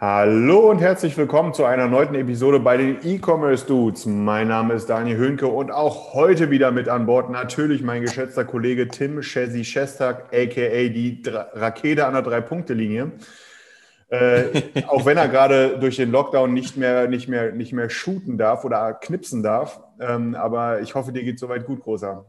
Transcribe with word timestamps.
Hallo 0.00 0.70
und 0.70 0.78
herzlich 0.78 1.16
willkommen 1.16 1.52
zu 1.52 1.64
einer 1.64 1.88
neuen 1.88 2.14
Episode 2.14 2.60
bei 2.60 2.76
den 2.76 2.98
E-Commerce 3.02 3.66
Dudes. 3.66 4.06
Mein 4.06 4.46
Name 4.46 4.74
ist 4.74 4.88
Daniel 4.88 5.16
Höhnke 5.16 5.48
und 5.48 5.72
auch 5.72 6.14
heute 6.14 6.52
wieder 6.52 6.70
mit 6.70 6.88
an 6.88 7.04
Bord 7.04 7.30
natürlich 7.30 7.82
mein 7.82 8.02
geschätzter 8.02 8.44
Kollege 8.44 8.86
Tim 8.86 9.22
Chesi 9.22 9.64
Shestag, 9.64 10.32
aka 10.32 10.88
die 10.88 11.20
Rakete 11.26 12.06
an 12.06 12.12
der 12.12 12.22
Drei-Punkte-Linie. 12.22 13.10
Äh, 14.10 14.62
auch 14.86 15.04
wenn 15.04 15.16
er 15.16 15.26
gerade 15.26 15.80
durch 15.80 15.96
den 15.96 16.12
Lockdown 16.12 16.54
nicht 16.54 16.76
mehr, 16.76 17.08
nicht 17.08 17.26
mehr, 17.26 17.50
nicht 17.50 17.72
mehr 17.72 17.90
shooten 17.90 18.38
darf 18.38 18.64
oder 18.64 18.94
knipsen 18.94 19.42
darf. 19.42 19.82
Ähm, 19.98 20.36
aber 20.36 20.80
ich 20.80 20.94
hoffe, 20.94 21.10
dir 21.10 21.24
geht 21.24 21.40
soweit 21.40 21.66
gut, 21.66 21.80
Großer. 21.80 22.24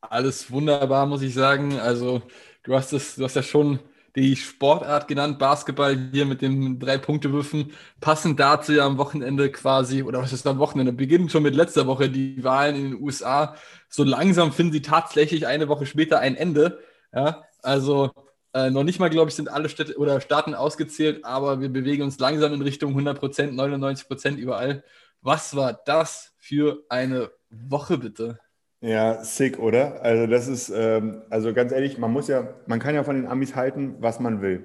Alles 0.00 0.48
wunderbar, 0.52 1.06
muss 1.06 1.22
ich 1.22 1.34
sagen. 1.34 1.76
Also, 1.80 2.22
du 2.62 2.76
hast 2.76 2.92
es, 2.92 3.16
du 3.16 3.24
hast 3.24 3.34
ja 3.34 3.42
schon 3.42 3.80
die 4.16 4.34
Sportart 4.34 5.08
genannt, 5.08 5.38
Basketball 5.38 6.10
hier 6.12 6.24
mit 6.24 6.40
dem 6.40 6.78
Drei-Punkte-Würfen. 6.80 7.72
Passend 8.00 8.40
dazu 8.40 8.72
ja 8.72 8.86
am 8.86 8.96
Wochenende 8.98 9.52
quasi, 9.52 10.02
oder 10.02 10.20
was 10.22 10.32
ist 10.32 10.46
am 10.46 10.58
Wochenende? 10.58 10.92
Beginnen 10.92 11.28
schon 11.28 11.42
mit 11.42 11.54
letzter 11.54 11.86
Woche 11.86 12.08
die 12.08 12.42
Wahlen 12.42 12.76
in 12.76 12.90
den 12.92 13.02
USA. 13.02 13.56
So 13.88 14.04
langsam 14.04 14.52
finden 14.52 14.72
sie 14.72 14.82
tatsächlich 14.82 15.46
eine 15.46 15.68
Woche 15.68 15.84
später 15.86 16.18
ein 16.18 16.34
Ende. 16.34 16.80
Ja, 17.14 17.44
also 17.62 18.10
äh, 18.54 18.70
noch 18.70 18.84
nicht 18.84 18.98
mal, 19.00 19.10
glaube 19.10 19.28
ich, 19.28 19.36
sind 19.36 19.50
alle 19.50 19.68
Städte 19.68 19.98
oder 19.98 20.20
Staaten 20.22 20.54
ausgezählt, 20.54 21.24
aber 21.24 21.60
wir 21.60 21.68
bewegen 21.68 22.02
uns 22.02 22.18
langsam 22.18 22.54
in 22.54 22.62
Richtung 22.62 22.90
100 22.90 23.18
Prozent, 23.18 23.54
99 23.54 24.08
Prozent 24.08 24.38
überall. 24.38 24.82
Was 25.20 25.54
war 25.54 25.74
das 25.84 26.32
für 26.38 26.84
eine 26.88 27.30
Woche 27.50 27.98
bitte? 27.98 28.38
Ja, 28.86 29.24
sick, 29.24 29.58
oder? 29.58 30.02
Also 30.02 30.26
das 30.28 30.46
ist, 30.46 30.68
ähm, 30.68 31.22
also 31.28 31.52
ganz 31.52 31.72
ehrlich, 31.72 31.98
man 31.98 32.12
muss 32.12 32.28
ja, 32.28 32.46
man 32.66 32.78
kann 32.78 32.94
ja 32.94 33.02
von 33.02 33.16
den 33.16 33.26
Amis 33.26 33.56
halten, 33.56 33.96
was 34.00 34.20
man 34.20 34.42
will. 34.42 34.64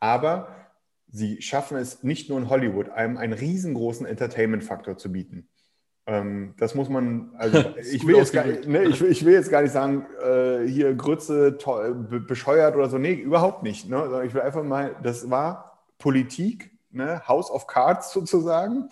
Aber 0.00 0.48
sie 1.08 1.40
schaffen 1.40 1.76
es 1.76 2.02
nicht 2.02 2.28
nur 2.28 2.38
in 2.38 2.48
Hollywood, 2.50 2.88
einem 2.90 3.16
einen 3.16 3.32
riesengroßen 3.32 4.06
Entertainment-Faktor 4.06 4.96
zu 4.98 5.12
bieten. 5.12 5.48
Ähm, 6.06 6.54
das 6.58 6.74
muss 6.74 6.88
man, 6.88 7.32
also 7.36 7.58
ich 7.92 8.04
will, 8.06 8.16
jetzt 8.16 8.32
gar, 8.32 8.44
ne, 8.46 8.84
ich, 8.84 9.00
will- 9.00 9.10
ich 9.12 9.24
will 9.24 9.34
jetzt 9.34 9.50
gar 9.50 9.62
nicht 9.62 9.72
sagen, 9.72 10.06
äh, 10.24 10.66
hier 10.66 10.94
Grütze, 10.94 11.58
toll, 11.58 11.94
be 11.94 12.20
bescheuert 12.20 12.74
oder 12.76 12.88
so. 12.88 12.98
Nee, 12.98 13.14
überhaupt 13.14 13.62
nicht. 13.62 13.88
Ne? 13.88 14.22
Ich 14.26 14.34
will 14.34 14.42
einfach 14.42 14.64
mal, 14.64 14.96
das 15.02 15.30
war 15.30 15.86
Politik, 15.98 16.72
ne? 16.90 17.22
House 17.28 17.50
of 17.50 17.66
Cards 17.68 18.12
sozusagen, 18.12 18.88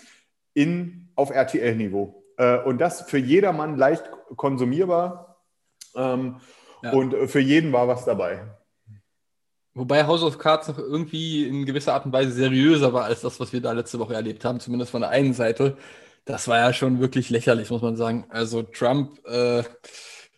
in, 0.54 1.08
auf 1.16 1.30
RTL-Niveau. 1.30 2.17
Äh, 2.38 2.58
und 2.62 2.78
das 2.78 3.02
für 3.02 3.18
jedermann 3.18 3.76
leicht 3.76 4.04
konsumierbar. 4.36 5.36
Ähm, 5.94 6.40
Ja. 6.82 6.92
Und 6.92 7.12
äh, 7.12 7.26
für 7.26 7.40
jeden 7.40 7.72
war 7.72 7.88
was 7.88 8.04
dabei. 8.04 8.44
Wobei 9.74 10.04
House 10.06 10.22
of 10.22 10.38
Cards 10.38 10.68
noch 10.68 10.78
irgendwie 10.78 11.46
in 11.46 11.66
gewisser 11.66 11.94
Art 11.94 12.06
und 12.06 12.12
Weise 12.12 12.32
seriöser 12.32 12.92
war 12.92 13.04
als 13.04 13.20
das, 13.20 13.38
was 13.40 13.52
wir 13.52 13.60
da 13.60 13.72
letzte 13.72 13.98
Woche 13.98 14.14
erlebt 14.14 14.44
haben, 14.44 14.60
zumindest 14.60 14.90
von 14.92 15.00
der 15.02 15.10
einen 15.10 15.34
Seite. 15.34 15.76
Das 16.24 16.48
war 16.48 16.58
ja 16.58 16.72
schon 16.72 17.00
wirklich 17.00 17.30
lächerlich, 17.30 17.70
muss 17.70 17.82
man 17.82 17.96
sagen. 17.96 18.26
Also 18.28 18.62
Trump 18.62 19.18
äh, 19.26 19.62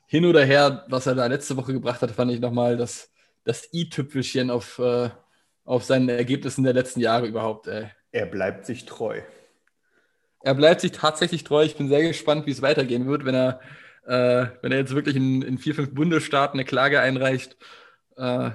hin 0.07 0.25
oder 0.25 0.45
her, 0.45 0.85
was 0.89 1.07
er 1.07 1.15
da 1.15 1.27
letzte 1.27 1.57
Woche 1.57 1.73
gebracht 1.73 2.01
hat, 2.03 2.11
fand 2.11 2.33
ich 2.33 2.41
nochmal 2.41 2.77
das, 2.77 3.11
das 3.45 3.69
i-Tüpfelchen 3.73 4.51
auf, 4.51 4.79
äh, 4.79 5.11
auf 5.65 5.85
seinen 5.85 6.09
Ergebnissen 6.09 6.65
der 6.65 6.75
letzten 6.75 7.01
Jahre 7.01 7.27
überhaupt. 7.27 7.67
Ey. 7.67 7.89
Er 8.13 8.27
bleibt 8.27 8.67
sich 8.67 8.87
treu. 8.87 9.21
Er 10.43 10.55
bleibt 10.55 10.81
sich 10.81 10.93
tatsächlich 10.93 11.45
treu. 11.45 11.63
Ich 11.65 11.77
bin 11.77 11.89
sehr 11.89 12.03
gespannt, 12.03 12.47
wie 12.47 12.51
es 12.51 12.63
weitergehen 12.63 13.07
wird, 13.07 13.25
wenn 13.25 13.35
er, 13.35 13.61
äh, 14.07 14.47
wenn 14.63 14.73
er 14.73 14.79
jetzt 14.79 14.95
wirklich 14.95 15.17
in, 15.17 15.43
in 15.43 15.59
vier, 15.59 15.75
fünf 15.75 15.95
Bundesstaaten 15.95 16.59
eine 16.59 16.65
Klage 16.65 17.01
einreicht. 17.01 17.57
Äh, 18.17 18.51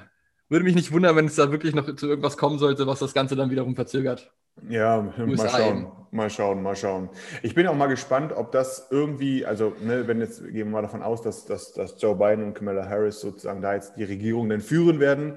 würde 0.50 0.66
mich 0.66 0.76
nicht 0.76 0.92
wundern, 0.92 1.16
wenn 1.16 1.26
es 1.26 1.36
da 1.36 1.52
wirklich 1.52 1.74
noch 1.74 1.96
zu 1.96 2.08
irgendwas 2.08 2.38
kommen 2.38 2.60
sollte, 2.60 2.88
was 2.88 3.00
das 3.00 3.14
Ganze 3.14 3.36
dann 3.36 3.50
wiederum 3.50 3.76
verzögert. 3.76 4.32
Ja, 4.70 5.02
mal 5.02 5.30
USA 5.30 5.50
schauen, 5.50 5.78
eben. 5.78 5.92
mal 6.12 6.30
schauen, 6.30 6.64
mal 6.64 6.76
schauen. 6.76 7.10
Ich 7.44 7.56
bin 7.56 7.68
auch 7.68 7.76
mal 7.76 7.88
gespannt, 7.88 8.32
ob 8.32 8.52
das 8.52 8.88
irgendwie, 8.90 9.46
also 9.46 9.76
ne, 9.82 10.08
wenn 10.08 10.22
jetzt 10.22 10.44
gehen 10.44 10.54
wir 10.54 10.66
mal 10.66 10.82
davon 10.82 11.04
aus, 11.04 11.22
dass, 11.22 11.46
dass, 11.46 11.74
dass 11.74 12.02
Joe 12.02 12.16
Biden 12.16 12.44
und 12.44 12.54
Kamala 12.54 12.88
Harris 12.88 13.20
sozusagen 13.20 13.62
da 13.62 13.74
jetzt 13.74 13.98
die 13.98 14.06
Regierung 14.06 14.48
dann 14.48 14.62
führen 14.62 15.00
werden, 15.00 15.36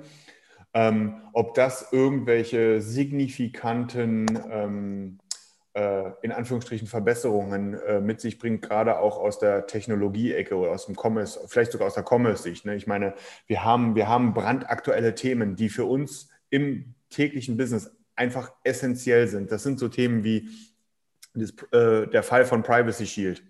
ähm, 0.72 1.22
ob 1.32 1.54
das 1.54 1.92
irgendwelche 1.92 2.81
signifikanten, 2.81 4.26
ähm, 4.50 5.19
äh, 5.22 5.28
in 6.22 6.33
Anführungsstrichen, 6.33 6.89
Verbesserungen 6.89 7.75
äh, 7.75 8.00
mit 8.00 8.21
sich 8.21 8.39
bringt, 8.39 8.62
gerade 8.62 8.99
auch 8.99 9.19
aus 9.19 9.39
der 9.39 9.66
Technologie-Ecke 9.66 10.56
oder 10.56 10.71
aus 10.71 10.87
dem 10.87 10.97
Commerce, 10.97 11.41
vielleicht 11.47 11.72
sogar 11.72 11.87
aus 11.87 11.94
der 11.94 12.05
Commerce-Sicht. 12.09 12.65
Ne? 12.65 12.77
Ich 12.77 12.87
meine, 12.87 13.15
wir 13.47 13.65
haben, 13.65 13.94
wir 13.94 14.09
haben 14.09 14.34
brandaktuelle 14.34 15.15
Themen, 15.15 15.56
die 15.56 15.69
für 15.69 15.84
uns 15.84 16.28
im 16.50 16.94
täglichen 17.11 17.56
Business 17.56 17.91
einfach 18.17 18.53
essentiell 18.65 19.28
sind. 19.28 19.53
Das 19.53 19.62
sind 19.62 19.78
so 19.78 19.88
Themen 19.88 20.25
wie 20.25 20.49
äh, 21.37 22.06
der 22.09 22.22
Fall 22.22 22.44
von 22.44 22.62
Privacy 22.62 23.06
Shield. 23.06 23.43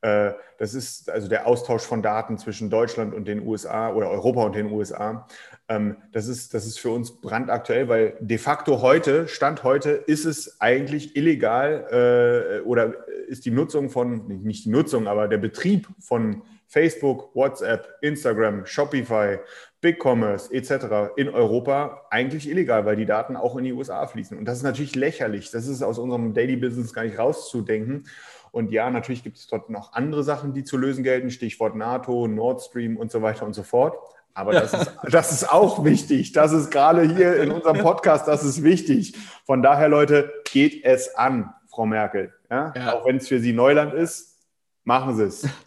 Äh, 0.00 0.32
das 0.58 0.74
ist 0.74 1.10
also 1.10 1.28
der 1.28 1.46
Austausch 1.46 1.82
von 1.82 2.02
Daten 2.02 2.38
zwischen 2.38 2.70
Deutschland 2.70 3.14
und 3.14 3.26
den 3.26 3.46
USA 3.46 3.92
oder 3.92 4.10
Europa 4.10 4.44
und 4.44 4.54
den 4.54 4.70
USA. 4.70 5.26
Ähm, 5.68 5.96
das, 6.12 6.28
ist, 6.28 6.54
das 6.54 6.66
ist 6.66 6.78
für 6.78 6.90
uns 6.90 7.20
brandaktuell, 7.20 7.88
weil 7.88 8.16
de 8.20 8.38
facto 8.38 8.80
heute, 8.80 9.28
Stand 9.28 9.64
heute, 9.64 9.90
ist 9.90 10.24
es 10.24 10.60
eigentlich 10.60 11.16
illegal 11.16 12.60
äh, 12.60 12.66
oder 12.66 12.94
ist 13.28 13.44
die 13.44 13.50
Nutzung 13.50 13.90
von, 13.90 14.26
nicht 14.26 14.64
die 14.64 14.70
Nutzung, 14.70 15.06
aber 15.06 15.28
der 15.28 15.38
Betrieb 15.38 15.88
von 16.00 16.42
Facebook, 16.68 17.34
WhatsApp, 17.34 17.94
Instagram, 18.02 18.66
Shopify, 18.66 19.38
BigCommerce 19.80 20.50
etc. 20.52 21.12
in 21.16 21.28
Europa 21.28 22.02
eigentlich 22.10 22.48
illegal, 22.48 22.84
weil 22.84 22.96
die 22.96 23.06
Daten 23.06 23.36
auch 23.36 23.56
in 23.56 23.64
die 23.64 23.72
USA 23.72 24.06
fließen. 24.06 24.36
Und 24.36 24.44
das 24.44 24.58
ist 24.58 24.64
natürlich 24.64 24.94
lächerlich. 24.94 25.50
Das 25.50 25.66
ist 25.66 25.82
aus 25.82 25.98
unserem 25.98 26.34
Daily 26.34 26.56
Business 26.56 26.92
gar 26.92 27.04
nicht 27.04 27.18
rauszudenken. 27.18 28.04
Und 28.50 28.70
ja, 28.70 28.90
natürlich 28.90 29.22
gibt 29.22 29.36
es 29.36 29.46
dort 29.46 29.70
noch 29.70 29.92
andere 29.92 30.24
Sachen, 30.24 30.54
die 30.54 30.64
zu 30.64 30.76
lösen 30.76 31.04
gelten, 31.04 31.30
Stichwort 31.30 31.76
NATO, 31.76 32.26
Nord 32.28 32.62
Stream 32.62 32.96
und 32.96 33.10
so 33.10 33.22
weiter 33.22 33.46
und 33.46 33.54
so 33.54 33.62
fort. 33.62 33.96
Aber 34.34 34.52
das 34.52 34.72
ist, 34.72 34.92
das 35.10 35.32
ist 35.32 35.52
auch 35.52 35.84
wichtig. 35.84 36.32
Das 36.32 36.52
ist 36.52 36.70
gerade 36.70 37.02
hier 37.02 37.36
in 37.42 37.50
unserem 37.50 37.78
Podcast, 37.78 38.28
das 38.28 38.44
ist 38.44 38.62
wichtig. 38.62 39.16
Von 39.44 39.62
daher, 39.62 39.88
Leute, 39.88 40.32
geht 40.50 40.84
es 40.84 41.14
an, 41.14 41.52
Frau 41.68 41.86
Merkel. 41.86 42.32
Ja? 42.50 42.72
Ja. 42.76 42.94
Auch 42.94 43.06
wenn 43.06 43.16
es 43.16 43.28
für 43.28 43.40
Sie 43.40 43.52
Neuland 43.52 43.94
ist, 43.94 44.36
machen 44.84 45.16
Sie 45.16 45.24
es. 45.24 45.48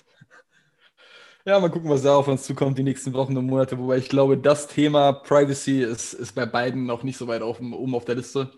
Ja, 1.44 1.60
mal 1.60 1.72
gucken, 1.72 1.90
was 1.90 2.04
da 2.04 2.14
auf 2.14 2.28
uns 2.28 2.44
zukommt 2.44 2.78
die 2.78 2.84
nächsten 2.84 3.14
Wochen 3.14 3.36
und 3.36 3.48
Monate. 3.48 3.80
Wobei 3.80 3.98
ich 3.98 4.10
glaube, 4.10 4.38
das 4.38 4.68
Thema 4.68 5.12
Privacy 5.12 5.82
ist, 5.82 6.14
ist 6.14 6.36
bei 6.36 6.46
beiden 6.46 6.86
noch 6.86 7.02
nicht 7.02 7.18
so 7.18 7.28
weit 7.28 7.42
auf, 7.42 7.60
oben 7.60 7.96
auf 7.96 8.06
der 8.06 8.14
Liste. 8.14 8.52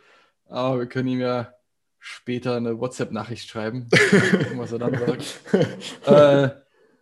Aber 0.50 0.80
wir 0.80 0.88
können 0.88 1.08
ihm 1.08 1.22
ja 1.22 1.54
später 2.06 2.58
eine 2.58 2.80
WhatsApp-Nachricht 2.82 3.48
schreiben, 3.48 3.88
gucken, 3.90 4.60
was 4.60 4.74
er 4.74 4.80
dann 4.80 5.00
sagt. 5.00 5.40
äh, 6.06 6.50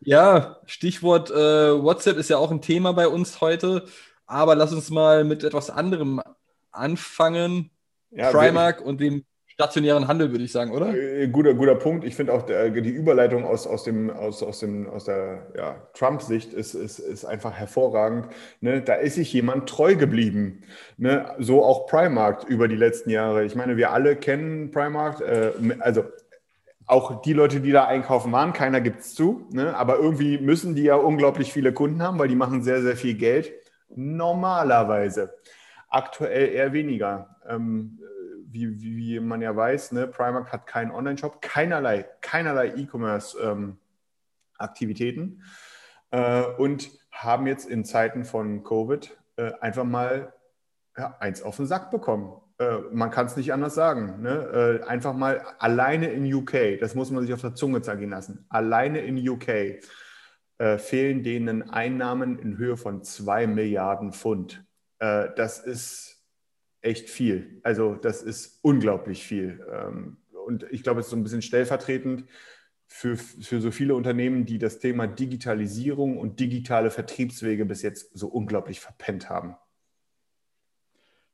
ja, 0.01 0.57
Stichwort 0.67 1.31
äh, 1.31 1.83
WhatsApp 1.83 2.17
ist 2.17 2.29
ja 2.29 2.37
auch 2.37 2.51
ein 2.51 2.61
Thema 2.61 2.93
bei 2.93 3.07
uns 3.07 3.41
heute. 3.41 3.87
Aber 4.27 4.55
lass 4.55 4.71
uns 4.71 4.91
mal 4.91 5.23
mit 5.23 5.43
etwas 5.43 5.71
anderem 5.71 6.21
anfangen. 6.71 7.71
Ja, 8.11 8.29
Primark 8.31 8.81
und 8.81 9.01
dem 9.01 9.25
stationären 9.53 10.07
Handel, 10.07 10.31
würde 10.31 10.43
ich 10.43 10.51
sagen, 10.51 10.71
oder? 10.71 10.93
Äh, 10.95 11.27
Guter, 11.27 11.53
guter 11.53 11.75
Punkt. 11.75 12.05
Ich 12.05 12.15
finde 12.15 12.33
auch 12.33 12.43
der, 12.43 12.69
die 12.69 12.89
Überleitung 12.89 13.45
aus, 13.45 13.67
aus, 13.67 13.83
dem, 13.83 14.09
aus, 14.09 14.41
aus, 14.43 14.59
dem, 14.59 14.89
aus 14.89 15.05
der 15.05 15.47
ja, 15.55 15.87
Trump-Sicht 15.93 16.53
ist, 16.53 16.73
ist, 16.73 16.99
ist 16.99 17.25
einfach 17.25 17.53
hervorragend. 17.53 18.27
Ne? 18.61 18.81
Da 18.81 18.95
ist 18.95 19.15
sich 19.15 19.31
jemand 19.33 19.69
treu 19.69 19.95
geblieben. 19.95 20.63
Ne? 20.97 21.35
So 21.39 21.63
auch 21.63 21.87
Primark 21.87 22.45
über 22.45 22.67
die 22.67 22.75
letzten 22.75 23.09
Jahre. 23.09 23.45
Ich 23.45 23.55
meine, 23.55 23.77
wir 23.77 23.91
alle 23.91 24.15
kennen 24.15 24.71
Primark. 24.71 25.21
Äh, 25.21 25.51
also 25.79 26.03
auch 26.87 27.21
die 27.21 27.33
Leute, 27.33 27.61
die 27.61 27.71
da 27.71 27.85
einkaufen 27.85 28.31
waren, 28.31 28.53
keiner 28.53 28.81
gibt 28.81 29.01
es 29.01 29.15
zu. 29.15 29.47
Ne? 29.51 29.75
Aber 29.75 29.97
irgendwie 29.97 30.37
müssen 30.39 30.75
die 30.75 30.83
ja 30.83 30.95
unglaublich 30.95 31.53
viele 31.53 31.73
Kunden 31.73 32.01
haben, 32.01 32.19
weil 32.19 32.27
die 32.27 32.35
machen 32.35 32.63
sehr, 32.63 32.81
sehr 32.81 32.97
viel 32.97 33.13
Geld. 33.13 33.53
Normalerweise. 33.95 35.33
Aktuell 35.89 36.49
eher 36.49 36.73
weniger. 36.73 37.37
Ähm, 37.47 37.99
wie, 38.53 38.81
wie, 38.81 39.19
man 39.19 39.41
ja 39.41 39.55
weiß, 39.55 39.93
ne, 39.93 40.07
Primark 40.07 40.51
hat 40.51 40.67
keinen 40.67 40.91
Online-Shop, 40.91 41.41
keinerlei, 41.41 42.05
keinerlei 42.21 42.73
E-Commerce-Aktivitäten. 42.75 45.43
äh, 46.11 46.43
und 46.57 46.91
haben 47.11 47.47
jetzt 47.47 47.69
in 47.69 47.85
Zeiten 47.85 48.25
von 48.25 48.63
Covid 48.63 49.17
äh, 49.37 49.51
einfach 49.59 49.83
mal 49.83 50.33
ja, 50.97 51.17
eins 51.19 51.41
auf 51.41 51.57
den 51.57 51.65
Sack 51.65 51.91
bekommen. 51.91 52.41
Äh, 52.57 52.77
man 52.91 53.11
kann 53.11 53.25
es 53.25 53.35
nicht 53.35 53.53
anders 53.53 53.75
sagen. 53.75 54.21
Ne? 54.21 54.81
Äh, 54.83 54.87
einfach 54.87 55.13
mal 55.13 55.41
alleine 55.59 56.11
in 56.11 56.31
UK, 56.31 56.79
das 56.79 56.95
muss 56.95 57.11
man 57.11 57.23
sich 57.23 57.33
auf 57.33 57.41
der 57.41 57.55
Zunge 57.55 57.81
zergehen 57.81 58.11
lassen, 58.11 58.45
alleine 58.49 58.99
in 58.99 59.27
UK 59.27 59.81
äh, 60.57 60.77
fehlen 60.77 61.23
denen 61.23 61.69
Einnahmen 61.69 62.37
in 62.37 62.57
Höhe 62.57 62.77
von 62.77 63.03
2 63.03 63.47
Milliarden 63.47 64.13
Pfund. 64.13 64.63
Das 64.99 65.57
ist 65.57 66.10
echt 66.81 67.09
viel. 67.09 67.59
Also 67.63 67.95
das 67.95 68.23
ist 68.23 68.59
unglaublich 68.61 69.23
viel. 69.23 69.65
Ähm, 69.71 70.17
und 70.45 70.65
ich 70.71 70.83
glaube, 70.83 70.99
es 70.99 71.07
ist 71.07 71.11
so 71.11 71.15
ein 71.15 71.23
bisschen 71.23 71.41
stellvertretend 71.41 72.25
für, 72.87 73.15
für 73.15 73.61
so 73.61 73.71
viele 73.71 73.95
Unternehmen, 73.95 74.45
die 74.45 74.57
das 74.57 74.79
Thema 74.79 75.07
Digitalisierung 75.07 76.17
und 76.17 76.39
digitale 76.39 76.91
Vertriebswege 76.91 77.65
bis 77.65 77.81
jetzt 77.83 78.17
so 78.17 78.27
unglaublich 78.27 78.79
verpennt 78.79 79.29
haben. 79.29 79.55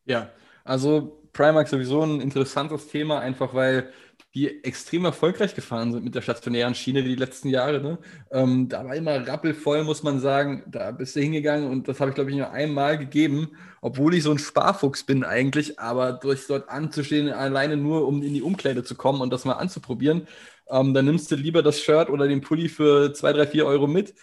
Ja, 0.05 0.31
also 0.63 1.26
Primark 1.37 1.67
sowieso 1.67 2.01
ein 2.01 2.19
interessantes 2.19 2.87
Thema, 2.87 3.19
einfach 3.19 3.53
weil 3.53 3.91
die 4.33 4.63
extrem 4.63 5.05
erfolgreich 5.05 5.53
gefahren 5.55 5.91
sind 5.91 6.03
mit 6.03 6.15
der 6.15 6.21
stationären 6.21 6.73
Schiene 6.75 7.03
die 7.03 7.15
letzten 7.15 7.49
Jahre. 7.49 7.79
Ne? 7.79 7.99
Ähm, 8.31 8.67
da 8.67 8.83
war 8.83 8.95
immer 8.95 9.27
rappelvoll, 9.27 9.83
muss 9.83 10.03
man 10.03 10.19
sagen. 10.19 10.63
Da 10.67 10.91
bist 10.91 11.15
du 11.15 11.19
hingegangen 11.19 11.69
und 11.69 11.87
das 11.87 11.99
habe 11.99 12.09
ich, 12.09 12.15
glaube 12.15 12.31
ich, 12.31 12.37
nur 12.37 12.51
einmal 12.51 12.97
gegeben, 12.97 13.51
obwohl 13.81 14.15
ich 14.15 14.23
so 14.23 14.31
ein 14.31 14.39
Sparfuchs 14.39 15.03
bin 15.03 15.23
eigentlich. 15.23 15.79
Aber 15.79 16.13
durch 16.13 16.47
dort 16.47 16.69
anzustehen, 16.69 17.29
alleine 17.29 17.77
nur, 17.77 18.07
um 18.07 18.23
in 18.23 18.33
die 18.33 18.41
Umkleide 18.41 18.83
zu 18.83 18.95
kommen 18.95 19.21
und 19.21 19.31
das 19.31 19.45
mal 19.45 19.53
anzuprobieren, 19.53 20.27
ähm, 20.69 20.93
dann 20.93 21.05
nimmst 21.05 21.31
du 21.31 21.35
lieber 21.35 21.61
das 21.61 21.79
Shirt 21.79 22.09
oder 22.09 22.27
den 22.27 22.41
Pulli 22.41 22.67
für 22.67 23.13
2, 23.13 23.33
3, 23.33 23.47
4 23.47 23.65
Euro 23.65 23.87
mit 23.87 24.15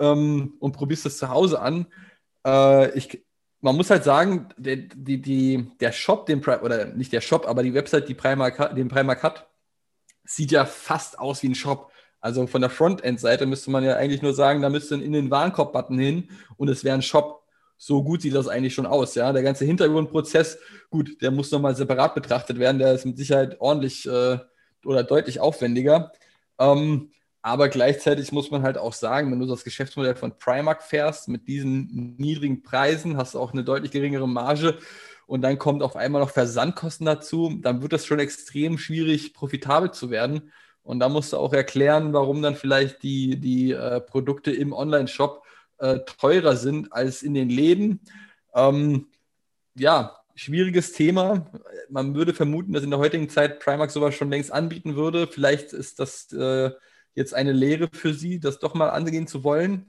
ähm, 0.00 0.54
und 0.58 0.72
probierst 0.72 1.06
das 1.06 1.18
zu 1.18 1.28
Hause 1.28 1.60
an. 1.60 1.86
Äh, 2.46 2.96
ich, 2.98 3.24
man 3.60 3.76
muss 3.76 3.90
halt 3.90 4.04
sagen, 4.04 4.48
der, 4.56 4.76
die, 4.76 5.20
die, 5.20 5.70
der 5.80 5.92
Shop, 5.92 6.26
den 6.26 6.44
oder 6.44 6.86
nicht 6.86 7.12
der 7.12 7.20
Shop, 7.20 7.46
aber 7.46 7.62
die 7.62 7.74
Website, 7.74 8.08
die 8.08 8.14
Primark, 8.14 8.74
den 8.76 8.88
Primark 8.88 9.22
hat, 9.22 9.48
sieht 10.24 10.52
ja 10.52 10.64
fast 10.64 11.18
aus 11.18 11.42
wie 11.42 11.48
ein 11.48 11.54
Shop. 11.54 11.90
Also 12.20 12.46
von 12.46 12.60
der 12.60 12.70
Frontend-Seite 12.70 13.46
müsste 13.46 13.70
man 13.70 13.84
ja 13.84 13.96
eigentlich 13.96 14.22
nur 14.22 14.34
sagen, 14.34 14.62
da 14.62 14.70
müsste 14.70 14.96
in 14.96 15.12
den 15.12 15.30
Warenkorb-Button 15.30 15.98
hin 15.98 16.28
und 16.56 16.68
es 16.68 16.84
wäre 16.84 16.94
ein 16.94 17.02
Shop. 17.02 17.44
So 17.76 18.02
gut 18.02 18.22
sieht 18.22 18.34
das 18.34 18.48
eigentlich 18.48 18.74
schon 18.74 18.86
aus. 18.86 19.14
Ja, 19.14 19.32
der 19.32 19.44
ganze 19.44 19.64
Hintergrundprozess, 19.64 20.58
gut, 20.90 21.22
der 21.22 21.30
muss 21.30 21.52
nochmal 21.52 21.76
separat 21.76 22.14
betrachtet 22.14 22.58
werden. 22.58 22.78
Der 22.78 22.92
ist 22.92 23.06
mit 23.06 23.16
Sicherheit 23.16 23.60
ordentlich 23.60 24.04
äh, 24.06 24.38
oder 24.84 25.04
deutlich 25.04 25.38
aufwendiger. 25.38 26.12
Ähm, 26.58 27.12
aber 27.42 27.68
gleichzeitig 27.68 28.32
muss 28.32 28.50
man 28.50 28.62
halt 28.62 28.78
auch 28.78 28.92
sagen, 28.92 29.30
wenn 29.30 29.40
du 29.40 29.46
das 29.46 29.64
Geschäftsmodell 29.64 30.16
von 30.16 30.36
Primark 30.38 30.82
fährst, 30.82 31.28
mit 31.28 31.46
diesen 31.46 32.16
niedrigen 32.18 32.62
Preisen 32.62 33.16
hast 33.16 33.34
du 33.34 33.38
auch 33.38 33.52
eine 33.52 33.64
deutlich 33.64 33.92
geringere 33.92 34.28
Marge 34.28 34.78
und 35.26 35.42
dann 35.42 35.58
kommt 35.58 35.82
auf 35.82 35.94
einmal 35.94 36.22
noch 36.22 36.30
Versandkosten 36.30 37.06
dazu, 37.06 37.58
dann 37.60 37.82
wird 37.82 37.92
das 37.92 38.06
schon 38.06 38.18
extrem 38.18 38.78
schwierig, 38.78 39.34
profitabel 39.34 39.90
zu 39.92 40.10
werden. 40.10 40.50
Und 40.82 41.00
da 41.00 41.10
musst 41.10 41.34
du 41.34 41.36
auch 41.36 41.52
erklären, 41.52 42.14
warum 42.14 42.40
dann 42.40 42.56
vielleicht 42.56 43.02
die, 43.02 43.38
die 43.38 43.72
äh, 43.72 44.00
Produkte 44.00 44.50
im 44.52 44.72
Online-Shop 44.72 45.44
äh, 45.78 45.98
teurer 46.18 46.56
sind 46.56 46.92
als 46.94 47.22
in 47.22 47.34
den 47.34 47.50
Läden. 47.50 48.00
Ähm, 48.54 49.08
ja, 49.74 50.18
schwieriges 50.34 50.92
Thema. 50.92 51.50
Man 51.90 52.14
würde 52.14 52.32
vermuten, 52.32 52.72
dass 52.72 52.82
in 52.82 52.90
der 52.90 52.98
heutigen 52.98 53.28
Zeit 53.28 53.60
Primark 53.60 53.90
sowas 53.90 54.14
schon 54.14 54.30
längst 54.30 54.50
anbieten 54.50 54.96
würde. 54.96 55.26
Vielleicht 55.26 55.74
ist 55.74 56.00
das 56.00 56.32
äh, 56.32 56.70
jetzt 57.18 57.34
eine 57.34 57.52
Lehre 57.52 57.88
für 57.92 58.14
Sie, 58.14 58.40
das 58.40 58.58
doch 58.58 58.74
mal 58.74 58.88
angehen 58.88 59.26
zu 59.26 59.44
wollen. 59.44 59.86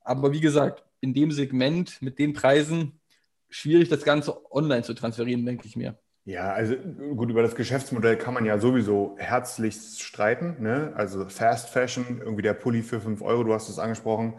Aber 0.00 0.32
wie 0.32 0.40
gesagt, 0.40 0.84
in 1.00 1.14
dem 1.14 1.32
Segment 1.32 2.00
mit 2.00 2.18
den 2.18 2.32
Preisen 2.32 3.00
schwierig, 3.48 3.88
das 3.88 4.04
Ganze 4.04 4.52
online 4.52 4.82
zu 4.82 4.94
transferieren, 4.94 5.44
denke 5.44 5.66
ich 5.66 5.76
mir. 5.76 5.98
Ja, 6.24 6.52
also 6.52 6.74
gut, 6.76 7.30
über 7.30 7.42
das 7.42 7.54
Geschäftsmodell 7.54 8.16
kann 8.16 8.34
man 8.34 8.44
ja 8.44 8.58
sowieso 8.58 9.14
herzlich 9.18 9.76
streiten. 9.98 10.56
Ne? 10.60 10.92
Also 10.96 11.28
Fast 11.28 11.68
Fashion, 11.68 12.20
irgendwie 12.20 12.42
der 12.42 12.54
Pulli 12.54 12.82
für 12.82 13.00
5 13.00 13.22
Euro, 13.22 13.44
du 13.44 13.54
hast 13.54 13.68
es 13.68 13.78
angesprochen. 13.78 14.34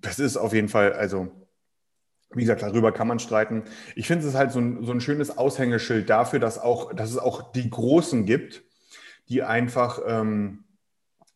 Das 0.00 0.18
ist 0.18 0.36
auf 0.36 0.52
jeden 0.52 0.68
Fall, 0.68 0.92
also 0.92 1.30
wie 2.34 2.42
gesagt, 2.42 2.62
darüber 2.62 2.92
kann 2.92 3.08
man 3.08 3.18
streiten. 3.18 3.62
Ich 3.96 4.06
finde 4.06 4.26
es 4.26 4.34
halt 4.34 4.52
so 4.52 4.60
ein, 4.60 4.84
so 4.84 4.92
ein 4.92 5.00
schönes 5.00 5.38
Aushängeschild 5.38 6.10
dafür, 6.10 6.38
dass, 6.38 6.58
auch, 6.58 6.92
dass 6.92 7.10
es 7.10 7.18
auch 7.18 7.52
die 7.52 7.70
Großen 7.70 8.26
gibt, 8.26 8.62
die 9.28 9.42
einfach 9.42 10.00
ähm, 10.06 10.63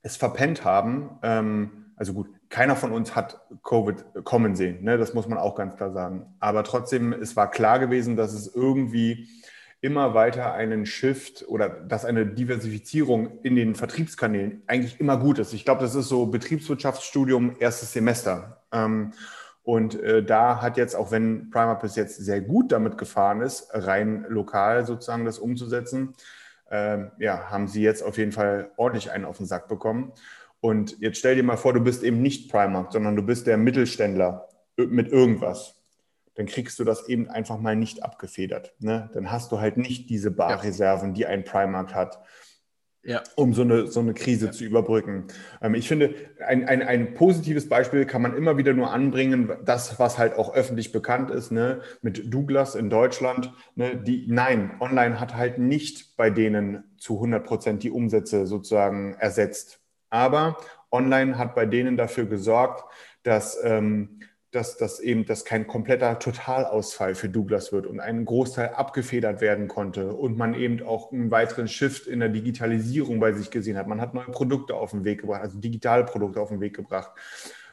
es 0.09 0.17
verpennt 0.17 0.65
haben. 0.65 1.11
Ähm, 1.23 1.87
also 1.97 2.15
gut, 2.15 2.29
keiner 2.49 2.77
von 2.77 2.93
uns 2.93 3.15
hat 3.15 3.41
Covid 3.63 4.25
kommen 4.25 4.57
sehen, 4.57 4.83
ne? 4.83 4.97
das 4.99 5.15
muss 5.15 5.29
man 5.29 5.39
auch 5.39 5.55
ganz 5.55 5.77
klar 5.77 5.93
sagen. 5.93 6.27
Aber 6.41 6.65
trotzdem, 6.65 7.13
es 7.13 7.37
war 7.37 7.51
klar 7.51 7.79
gewesen, 7.79 8.17
dass 8.17 8.33
es 8.33 8.55
irgendwie 8.55 9.29
immer 9.81 10.15
weiter 10.15 10.55
einen 10.55 10.87
Shift 10.87 11.45
oder 11.47 11.69
dass 11.69 12.05
eine 12.05 12.27
Diversifizierung 12.27 13.41
in 13.43 13.55
den 13.55 13.75
Vertriebskanälen 13.75 14.63
eigentlich 14.67 14.99
immer 14.99 15.19
gut 15.19 15.39
ist. 15.39 15.53
Ich 15.53 15.65
glaube, 15.65 15.83
das 15.83 15.95
ist 15.95 16.09
so 16.09 16.27
Betriebswirtschaftsstudium 16.27 17.57
erstes 17.61 17.93
Semester. 17.93 18.63
Ähm, 18.73 19.13
und 19.63 20.01
äh, 20.03 20.25
da 20.25 20.63
hat 20.63 20.79
jetzt, 20.79 20.97
auch 20.97 21.11
wenn 21.11 21.51
Primer 21.51 21.75
bis 21.75 21.95
jetzt 21.95 22.17
sehr 22.17 22.41
gut 22.41 22.73
damit 22.73 22.97
gefahren 22.97 23.43
ist, 23.43 23.69
rein 23.73 24.25
lokal 24.29 24.87
sozusagen 24.87 25.27
das 25.27 25.39
umzusetzen, 25.39 26.15
äh, 26.71 27.07
ja, 27.19 27.51
haben 27.51 27.69
sie 27.69 27.83
jetzt 27.83 28.03
auf 28.03 28.19
jeden 28.19 28.33
Fall 28.33 28.71
ordentlich 28.77 29.11
einen 29.11 29.25
auf 29.25 29.39
den 29.39 29.47
Sack 29.47 29.69
bekommen. 29.69 30.13
Und 30.61 30.99
jetzt 31.01 31.19
stell 31.19 31.37
dir 31.37 31.43
mal 31.43 31.57
vor, 31.57 31.73
du 31.73 31.81
bist 31.81 32.03
eben 32.03 32.21
nicht 32.21 32.51
Primark, 32.51 32.93
sondern 32.93 33.17
du 33.17 33.23
bist 33.23 33.47
der 33.47 33.57
Mittelständler 33.57 34.49
mit 34.77 35.09
irgendwas. 35.09 35.77
Dann 36.35 36.47
kriegst 36.47 36.79
du 36.79 36.85
das 36.85 37.09
eben 37.09 37.29
einfach 37.29 37.59
mal 37.59 37.77
nicht 37.77 38.03
abgefedert. 38.03 38.75
Ne? 38.81 39.11
Dann 39.13 39.31
hast 39.31 39.51
du 39.53 39.61
halt 39.61 39.77
nicht 39.77 40.09
diese 40.11 40.31
Barreserven, 40.31 41.15
die 41.15 41.27
ein 41.27 41.45
Primark 41.45 41.95
hat 41.95 42.21
ja. 43.09 43.23
um 43.37 43.55
so 43.55 43.63
eine, 43.63 43.87
so 43.87 44.01
eine 44.01 44.13
Krise 44.13 44.47
ja. 44.47 44.53
zu 44.53 44.65
überbrücken. 44.65 45.25
Ähm, 45.63 45.75
ich 45.75 45.89
finde, 45.89 46.15
ein, 46.47 46.69
ein, 46.69 46.83
ein 46.83 47.15
positives 47.15 47.69
Beispiel 47.69 48.05
kann 48.05 48.21
man 48.21 48.37
immer 48.37 48.59
wieder 48.59 48.75
nur 48.75 48.93
anbringen, 48.93 49.51
das, 49.65 49.99
was 49.99 50.19
halt 50.19 50.35
auch 50.37 50.55
öffentlich 50.55 50.93
bekannt 50.93 51.31
ist, 51.31 51.51
ne, 51.51 51.81
mit 52.03 52.33
Douglas 52.33 52.75
in 52.75 52.91
Deutschland. 52.91 53.53
Ne, 53.75 53.97
die, 53.97 54.27
nein, 54.29 54.73
online 54.79 55.19
hat 55.21 55.35
halt 55.35 55.59
nicht 55.59 56.17
bei 56.17 56.29
denen 56.29 56.85
zu 56.99 57.15
100 57.15 57.45
Prozent 57.45 57.83
die 57.83 57.91
Umsätze 57.91 58.47
sozusagen 58.47 59.15
ersetzt. 59.15 59.81
Aber 60.11 60.59
online 60.93 61.39
hat 61.39 61.55
bei 61.55 61.65
denen 61.65 61.97
dafür 61.97 62.27
gesorgt, 62.27 62.85
dass 63.23 63.59
ähm, 63.65 64.21
dass 64.51 64.79
das 64.79 65.01
eben 65.01 65.27
dass 65.27 65.45
kein 65.45 65.67
kompletter 65.67 66.19
Totalausfall 66.19 67.15
für 67.15 67.29
Douglas 67.29 67.73
wird 67.73 67.87
und 67.87 68.01
ein 68.01 68.25
Großteil 68.25 68.71
abgefedert 68.71 69.41
werden 69.41 69.69
konnte 69.69 70.15
und 70.15 70.39
man 70.39 70.55
eben 70.55 70.83
auch 70.83 71.13
einen 71.13 71.31
weiteren 71.31 71.69
Shift 71.69 72.07
in 72.07 72.21
der 72.21 72.31
Digitalisierung 72.31 73.21
bei 73.21 73.33
sich 73.33 73.51
gesehen 73.51 73.77
hat. 73.77 73.87
Man 73.87 74.01
hat 74.01 74.15
neue 74.15 74.27
Produkte 74.27 74.75
auf 74.75 74.93
den 74.93 75.05
Weg 75.05 75.21
gebracht, 75.21 75.43
also 75.43 75.59
digitale 75.59 76.05
Produkte 76.05 76.41
auf 76.41 76.49
den 76.49 76.61
Weg 76.61 76.75
gebracht, 76.75 77.13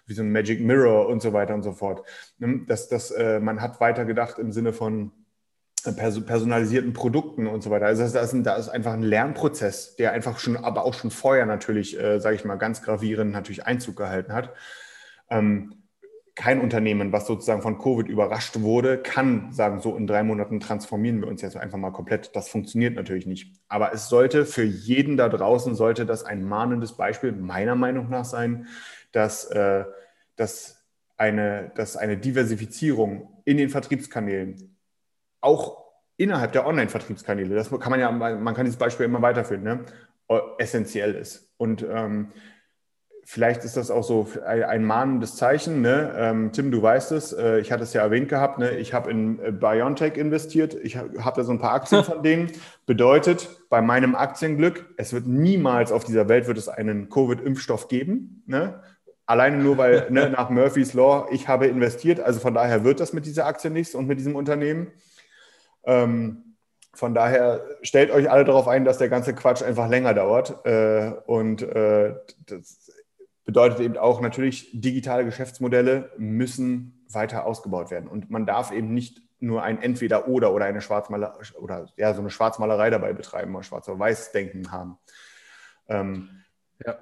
wie 0.05 0.13
so 0.13 0.21
ein 0.21 0.31
Magic 0.31 0.59
Mirror 0.59 1.07
und 1.07 1.21
so 1.21 1.31
weiter 1.31 1.53
und 1.53 1.63
so 1.63 1.71
fort. 1.71 2.05
Das, 2.39 2.89
das, 2.89 3.11
äh, 3.11 3.39
man 3.39 3.61
hat 3.61 3.79
weiter 3.79 4.03
gedacht 4.03 4.37
im 4.37 4.51
Sinne 4.51 4.73
von 4.73 5.11
personalisierten 5.93 6.93
Produkten 6.93 7.47
und 7.47 7.61
so 7.61 7.69
weiter. 7.69 7.85
Also 7.85 8.03
das 8.03 8.33
ist, 8.33 8.47
ist 8.47 8.69
einfach 8.69 8.93
ein 8.93 9.03
Lernprozess, 9.03 9.95
der 9.95 10.11
einfach 10.13 10.39
schon, 10.39 10.57
aber 10.57 10.83
auch 10.83 10.93
schon 10.93 11.11
vorher 11.11 11.45
natürlich, 11.45 11.99
äh, 11.99 12.19
sage 12.19 12.35
ich 12.35 12.43
mal, 12.43 12.55
ganz 12.55 12.81
gravierend 12.81 13.31
natürlich 13.31 13.65
Einzug 13.65 13.95
gehalten 13.95 14.33
hat. 14.33 14.51
Ähm, 15.29 15.84
kein 16.35 16.59
Unternehmen, 16.59 17.13
was 17.13 17.27
sozusagen 17.27 17.61
von 17.61 17.77
Covid 17.77 18.09
überrascht 18.09 18.59
wurde, 18.59 18.97
kann 18.97 19.53
sagen, 19.53 19.79
so 19.79 19.95
in 19.95 20.05
drei 20.05 20.21
Monaten 20.21 20.59
transformieren 20.59 21.21
wir 21.21 21.29
uns 21.29 21.41
jetzt 21.41 21.55
einfach 21.55 21.77
mal 21.77 21.91
komplett. 21.91 22.35
Das 22.35 22.49
funktioniert 22.49 22.95
natürlich 22.95 23.25
nicht. 23.25 23.55
Aber 23.69 23.93
es 23.93 24.09
sollte 24.09 24.45
für 24.45 24.63
jeden 24.63 25.15
da 25.15 25.29
draußen, 25.29 25.75
sollte 25.75 26.05
das 26.05 26.25
ein 26.25 26.43
mahnendes 26.43 26.93
Beispiel 26.93 27.31
meiner 27.31 27.75
Meinung 27.75 28.09
nach 28.09 28.25
sein, 28.25 28.67
dass, 29.13 29.45
äh, 29.45 29.85
dass, 30.35 30.85
eine, 31.15 31.71
dass 31.75 31.95
eine 31.95 32.17
Diversifizierung 32.17 33.41
in 33.45 33.55
den 33.55 33.69
Vertriebskanälen, 33.69 34.77
auch 35.39 35.85
innerhalb 36.17 36.51
der 36.51 36.67
Online-Vertriebskanäle, 36.67 37.55
das 37.55 37.69
kann 37.69 37.91
man 37.91 37.99
ja, 37.99 38.11
man 38.11 38.53
kann 38.53 38.65
dieses 38.65 38.79
Beispiel 38.79 39.05
immer 39.05 39.21
weiterführen, 39.21 39.63
ne, 39.63 39.85
essentiell 40.57 41.15
ist. 41.15 41.53
Und 41.57 41.85
ähm, 41.89 42.31
vielleicht 43.25 43.63
ist 43.63 43.75
das 43.75 43.89
auch 43.89 44.03
so 44.03 44.27
ein 44.45 44.85
mahnendes 44.85 45.35
Zeichen. 45.35 45.81
Ne? 45.81 46.13
Ähm, 46.15 46.51
Tim, 46.53 46.69
du 46.69 46.81
weißt 46.81 47.11
es, 47.11 47.33
äh, 47.33 47.59
ich 47.59 47.71
hatte 47.71 47.83
es 47.83 47.91
ja 47.91 48.03
erwähnt 48.03 48.29
gehabt, 48.29 48.59
ne? 48.59 48.77
ich 48.77 48.93
habe 48.93 49.09
in 49.09 49.39
äh, 49.39 49.51
BioNTech 49.51 50.15
investiert, 50.15 50.75
ich 50.75 50.95
habe 50.95 51.35
da 51.35 51.43
so 51.43 51.51
ein 51.51 51.59
paar 51.59 51.73
Aktien 51.73 52.03
von 52.05 52.21
denen. 52.21 52.51
Bedeutet, 52.85 53.49
bei 53.69 53.81
meinem 53.81 54.15
Aktienglück, 54.15 54.85
es 54.97 55.11
wird 55.11 55.25
niemals 55.25 55.91
auf 55.91 56.03
dieser 56.03 56.29
Welt 56.29 56.47
wird 56.47 56.59
es 56.59 56.69
einen 56.69 57.09
Covid-Impfstoff 57.09 57.87
geben. 57.87 58.43
Ne? 58.45 58.79
Alleine 59.25 59.57
nur, 59.57 59.79
weil 59.79 60.05
ne, 60.11 60.29
nach 60.37 60.51
Murphy's 60.51 60.93
Law 60.93 61.27
ich 61.31 61.47
habe 61.47 61.65
investiert, 61.65 62.19
also 62.19 62.39
von 62.39 62.53
daher 62.53 62.83
wird 62.83 62.99
das 62.99 63.11
mit 63.11 63.25
dieser 63.25 63.47
Aktie 63.47 63.71
nichts 63.71 63.95
und 63.95 64.05
mit 64.05 64.19
diesem 64.19 64.35
Unternehmen. 64.35 64.91
Ähm, 65.83 66.43
von 66.93 67.15
daher 67.15 67.65
stellt 67.81 68.11
euch 68.11 68.29
alle 68.29 68.45
darauf 68.45 68.67
ein, 68.67 68.85
dass 68.85 68.99
der 68.99 69.09
ganze 69.09 69.33
Quatsch 69.33 69.63
einfach 69.63 69.89
länger 69.89 70.13
dauert. 70.13 70.65
Äh, 70.65 71.11
und 71.25 71.63
äh, 71.63 72.13
das, 72.45 72.91
bedeutet 73.45 73.79
eben 73.79 73.97
auch 73.97 74.21
natürlich, 74.21 74.69
digitale 74.73 75.25
Geschäftsmodelle 75.25 76.11
müssen 76.17 77.05
weiter 77.09 77.45
ausgebaut 77.45 77.91
werden. 77.91 78.09
Und 78.09 78.29
man 78.29 78.45
darf 78.45 78.71
eben 78.71 78.93
nicht 78.93 79.21
nur 79.39 79.63
ein 79.63 79.81
Entweder-Oder 79.81 80.53
oder 80.53 80.65
eine 80.65 80.81
Schwarzmaler 80.81 81.37
oder 81.59 81.87
ja, 81.97 82.13
so 82.13 82.21
eine 82.21 82.29
Schwarzmalerei 82.29 82.89
dabei 82.89 83.13
betreiben 83.13 83.53
oder 83.55 83.63
schwarz 83.63 83.87
oder 83.87 83.99
weiß 83.99 84.31
denken 84.31 84.71
haben. 84.71 84.97
Ähm, 85.87 86.29
ja. 86.85 86.97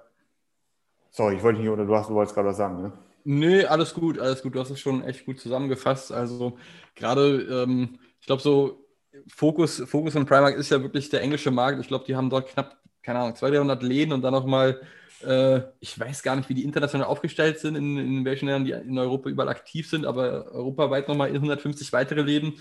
Sorry, 1.11 1.35
ich 1.35 1.43
wollte 1.43 1.59
nicht, 1.59 1.69
oder 1.69 1.85
du, 1.85 1.95
hast, 1.95 2.09
du 2.09 2.13
wolltest 2.13 2.35
gerade 2.35 2.49
was 2.49 2.57
sagen, 2.57 2.81
ne? 2.81 2.93
Nö, 3.25 3.65
alles 3.65 3.93
gut, 3.93 4.19
alles 4.19 4.43
gut. 4.43 4.55
Du 4.55 4.59
hast 4.59 4.69
es 4.69 4.79
schon 4.79 5.03
echt 5.03 5.25
gut 5.25 5.39
zusammengefasst. 5.39 6.11
Also 6.11 6.57
gerade, 6.95 7.63
ähm, 7.63 7.99
ich 8.19 8.25
glaube, 8.25 8.41
so 8.41 8.85
Fokus, 9.27 9.81
Fokus 9.85 10.13
von 10.13 10.25
Primark 10.25 10.55
ist 10.55 10.71
ja 10.71 10.81
wirklich 10.81 11.09
der 11.09 11.21
englische 11.21 11.51
Markt. 11.51 11.79
Ich 11.79 11.87
glaube, 11.87 12.05
die 12.05 12.15
haben 12.15 12.29
dort 12.29 12.49
knapp, 12.49 12.77
keine 13.01 13.19
Ahnung, 13.19 13.35
200, 13.35 13.59
300 13.59 13.83
Läden 13.83 14.11
und 14.11 14.21
dann 14.23 14.33
nochmal, 14.33 14.81
äh, 15.23 15.63
ich 15.79 15.99
weiß 15.99 16.23
gar 16.23 16.35
nicht, 16.35 16.49
wie 16.49 16.53
die 16.53 16.63
international 16.63 17.07
aufgestellt 17.07 17.59
sind, 17.59 17.75
in, 17.75 17.97
in 17.97 18.25
welchen 18.25 18.47
Ländern 18.47 18.65
die 18.65 18.89
in 18.89 18.97
Europa 18.97 19.29
überall 19.29 19.49
aktiv 19.49 19.89
sind, 19.89 20.05
aber 20.05 20.51
europaweit 20.51 21.07
nochmal 21.07 21.29
150 21.29 21.91
weitere 21.93 22.21
Läden. 22.21 22.53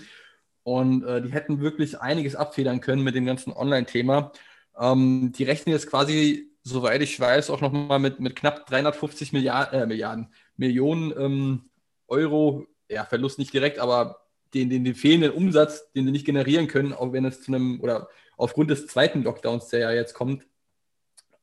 Und 0.63 1.03
äh, 1.03 1.21
die 1.21 1.31
hätten 1.31 1.59
wirklich 1.59 1.99
einiges 1.99 2.35
abfedern 2.35 2.81
können 2.81 3.03
mit 3.03 3.15
dem 3.15 3.25
ganzen 3.25 3.51
Online-Thema. 3.53 4.31
Ähm, 4.79 5.31
die 5.35 5.43
rechnen 5.43 5.73
jetzt 5.73 5.89
quasi, 5.89 6.51
soweit 6.63 7.01
ich 7.01 7.19
weiß, 7.19 7.49
auch 7.49 7.61
nochmal 7.61 7.99
mit, 7.99 8.19
mit 8.19 8.35
knapp 8.35 8.65
350 8.67 9.33
Milliarden, 9.33 9.81
äh, 9.81 9.85
Milliarden 9.85 10.33
Millionen 10.55 11.13
ähm, 11.17 11.69
Euro, 12.07 12.65
ja, 12.89 13.05
Verlust 13.05 13.39
nicht 13.39 13.53
direkt, 13.53 13.79
aber 13.79 14.21
den, 14.53 14.69
den, 14.69 14.83
den 14.83 14.95
fehlenden 14.95 15.31
Umsatz, 15.31 15.91
den 15.91 16.05
sie 16.05 16.11
nicht 16.11 16.25
generieren 16.25 16.67
können, 16.67 16.93
auch 16.93 17.11
wenn 17.11 17.25
es 17.25 17.41
zu 17.41 17.53
einem, 17.53 17.81
oder 17.81 18.07
aufgrund 18.37 18.69
des 18.69 18.87
zweiten 18.87 19.23
Lockdowns, 19.23 19.69
der 19.69 19.79
ja 19.79 19.91
jetzt 19.91 20.13
kommt. 20.13 20.45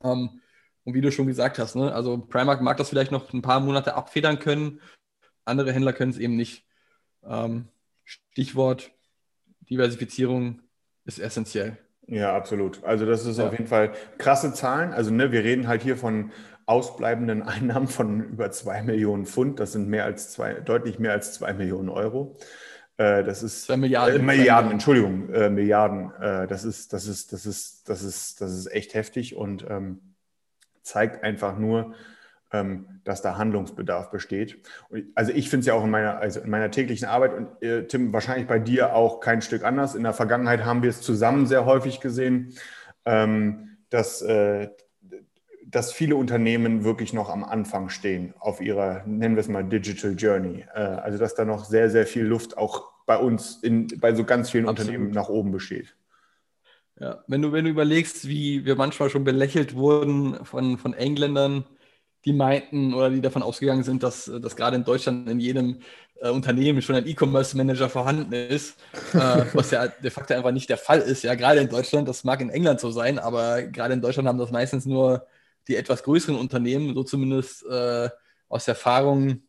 Ähm, 0.03 0.41
und 0.83 0.93
wie 0.93 1.01
du 1.01 1.11
schon 1.11 1.27
gesagt 1.27 1.59
hast, 1.59 1.75
ne, 1.75 1.93
also 1.93 2.17
Primark 2.17 2.61
mag 2.61 2.77
das 2.77 2.89
vielleicht 2.89 3.11
noch 3.11 3.31
ein 3.33 3.41
paar 3.41 3.59
Monate 3.59 3.95
abfedern 3.95 4.39
können, 4.39 4.81
andere 5.45 5.73
Händler 5.73 5.93
können 5.93 6.11
es 6.11 6.17
eben 6.17 6.35
nicht. 6.35 6.65
Ähm, 7.23 7.67
Stichwort 8.03 8.91
Diversifizierung 9.69 10.61
ist 11.05 11.19
essentiell. 11.19 11.77
Ja, 12.07 12.35
absolut. 12.35 12.83
Also 12.83 13.05
das 13.05 13.25
ist 13.25 13.37
ja. 13.37 13.47
auf 13.47 13.53
jeden 13.53 13.67
Fall 13.67 13.93
krasse 14.17 14.53
Zahlen. 14.53 14.91
Also 14.93 15.11
ne, 15.11 15.31
wir 15.31 15.43
reden 15.43 15.67
halt 15.67 15.81
hier 15.81 15.97
von 15.97 16.31
ausbleibenden 16.65 17.41
Einnahmen 17.43 17.87
von 17.87 18.23
über 18.23 18.51
zwei 18.51 18.81
Millionen 18.81 19.25
Pfund. 19.25 19.59
Das 19.59 19.71
sind 19.71 19.87
mehr 19.87 20.05
als 20.05 20.31
zwei, 20.31 20.55
deutlich 20.55 20.99
mehr 20.99 21.13
als 21.13 21.33
zwei 21.33 21.53
Millionen 21.53 21.89
Euro. 21.89 22.37
Äh, 22.97 23.23
das 23.23 23.43
ist 23.43 23.65
zwei 23.65 23.77
Milliarden. 23.77 24.19
Äh, 24.19 24.23
Milliarden, 24.23 24.71
Entschuldigung, 24.71 25.29
äh, 25.29 25.49
Milliarden. 25.49 26.11
Äh, 26.19 26.47
das 26.47 26.65
ist, 26.65 26.93
das 26.93 27.07
ist, 27.07 27.33
das 27.33 27.45
ist, 27.45 27.87
das 27.89 28.03
ist, 28.03 28.41
das 28.41 28.51
ist 28.51 28.71
echt 28.71 28.93
heftig 28.93 29.35
und 29.35 29.65
ähm, 29.69 30.10
zeigt 30.83 31.23
einfach 31.23 31.57
nur, 31.57 31.93
ähm, 32.51 32.85
dass 33.03 33.21
da 33.21 33.37
Handlungsbedarf 33.37 34.11
besteht. 34.11 34.59
also 35.15 35.31
ich 35.31 35.49
finde 35.49 35.61
es 35.61 35.65
ja 35.67 35.73
auch 35.73 35.83
in 35.83 35.89
meiner, 35.89 36.17
also 36.19 36.41
in 36.41 36.49
meiner 36.49 36.69
täglichen 36.69 37.07
Arbeit 37.07 37.33
und 37.33 37.63
äh, 37.63 37.87
Tim, 37.87 38.13
wahrscheinlich 38.13 38.47
bei 38.47 38.59
dir 38.59 38.93
auch 38.93 39.19
kein 39.19 39.41
Stück 39.41 39.63
anders. 39.63 39.95
In 39.95 40.03
der 40.03 40.13
Vergangenheit 40.13 40.65
haben 40.65 40.83
wir 40.83 40.89
es 40.89 41.01
zusammen 41.01 41.47
sehr 41.47 41.65
häufig 41.65 41.99
gesehen, 41.99 42.53
ähm, 43.05 43.77
dass, 43.89 44.21
äh, 44.21 44.69
dass 45.65 45.93
viele 45.93 46.15
Unternehmen 46.15 46.83
wirklich 46.83 47.13
noch 47.13 47.29
am 47.29 47.43
Anfang 47.43 47.89
stehen 47.89 48.33
auf 48.39 48.61
ihrer, 48.61 49.03
nennen 49.05 49.35
wir 49.35 49.41
es 49.41 49.47
mal, 49.47 49.63
Digital 49.63 50.13
Journey. 50.15 50.65
Äh, 50.75 50.79
also 50.79 51.17
dass 51.17 51.35
da 51.35 51.45
noch 51.45 51.65
sehr, 51.65 51.89
sehr 51.89 52.05
viel 52.05 52.25
Luft 52.25 52.57
auch 52.57 52.91
bei 53.05 53.17
uns, 53.17 53.57
in, 53.63 53.87
bei 53.99 54.13
so 54.13 54.23
ganz 54.23 54.49
vielen 54.49 54.67
Absolut. 54.67 54.89
Unternehmen 54.89 55.13
nach 55.13 55.29
oben 55.29 55.51
besteht. 55.51 55.95
Ja, 56.99 57.23
wenn 57.27 57.41
du, 57.41 57.51
wenn 57.51 57.65
du 57.65 57.71
überlegst, 57.71 58.27
wie 58.27 58.65
wir 58.65 58.75
manchmal 58.75 59.09
schon 59.09 59.23
belächelt 59.23 59.75
wurden 59.75 60.45
von, 60.45 60.77
von 60.77 60.93
Engländern, 60.93 61.65
die 62.25 62.33
meinten 62.33 62.93
oder 62.93 63.09
die 63.09 63.21
davon 63.21 63.41
ausgegangen 63.41 63.83
sind, 63.83 64.03
dass, 64.03 64.25
dass 64.25 64.55
gerade 64.55 64.75
in 64.75 64.83
Deutschland 64.83 65.27
in 65.27 65.39
jedem 65.39 65.79
äh, 66.21 66.29
Unternehmen 66.29 66.81
schon 66.81 66.95
ein 66.95 67.07
E-Commerce-Manager 67.07 67.89
vorhanden 67.89 68.33
ist, 68.33 68.77
äh, 69.13 69.17
was 69.53 69.71
ja 69.71 69.87
de 69.87 70.11
facto 70.11 70.35
einfach 70.35 70.51
nicht 70.51 70.69
der 70.69 70.77
Fall 70.77 70.99
ist. 70.99 71.23
Ja, 71.23 71.35
gerade 71.35 71.61
in 71.61 71.69
Deutschland, 71.69 72.07
das 72.07 72.23
mag 72.23 72.41
in 72.41 72.49
England 72.49 72.79
so 72.79 72.91
sein, 72.91 73.17
aber 73.19 73.63
gerade 73.63 73.93
in 73.93 74.01
Deutschland 74.01 74.27
haben 74.27 74.37
das 74.37 74.51
meistens 74.51 74.85
nur 74.85 75.25
die 75.67 75.75
etwas 75.75 76.03
größeren 76.03 76.35
Unternehmen, 76.35 76.93
so 76.93 77.03
zumindest 77.03 77.65
äh, 77.65 78.09
aus 78.49 78.67
Erfahrungen, 78.67 79.47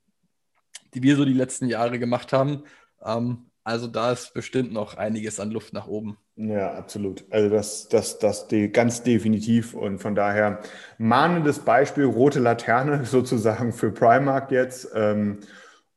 die 0.94 1.02
wir 1.02 1.16
so 1.16 1.24
die 1.24 1.32
letzten 1.34 1.68
Jahre 1.68 1.98
gemacht 1.98 2.32
haben. 2.32 2.64
Ähm, 3.04 3.50
also 3.64 3.86
da 3.86 4.12
ist 4.12 4.34
bestimmt 4.34 4.72
noch 4.72 4.94
einiges 4.96 5.40
an 5.40 5.50
Luft 5.50 5.72
nach 5.72 5.86
oben. 5.86 6.18
Ja, 6.36 6.72
absolut. 6.74 7.24
Also 7.30 7.50
das, 7.50 7.88
das, 7.88 8.18
das 8.18 8.46
ganz 8.72 9.02
definitiv. 9.02 9.74
Und 9.74 9.98
von 9.98 10.14
daher 10.14 10.60
mahnendes 10.98 11.58
Beispiel, 11.58 12.04
rote 12.04 12.40
Laterne 12.40 13.04
sozusagen 13.04 13.72
für 13.72 13.90
Primark 13.90 14.50
jetzt. 14.50 14.90
Ähm, 14.94 15.40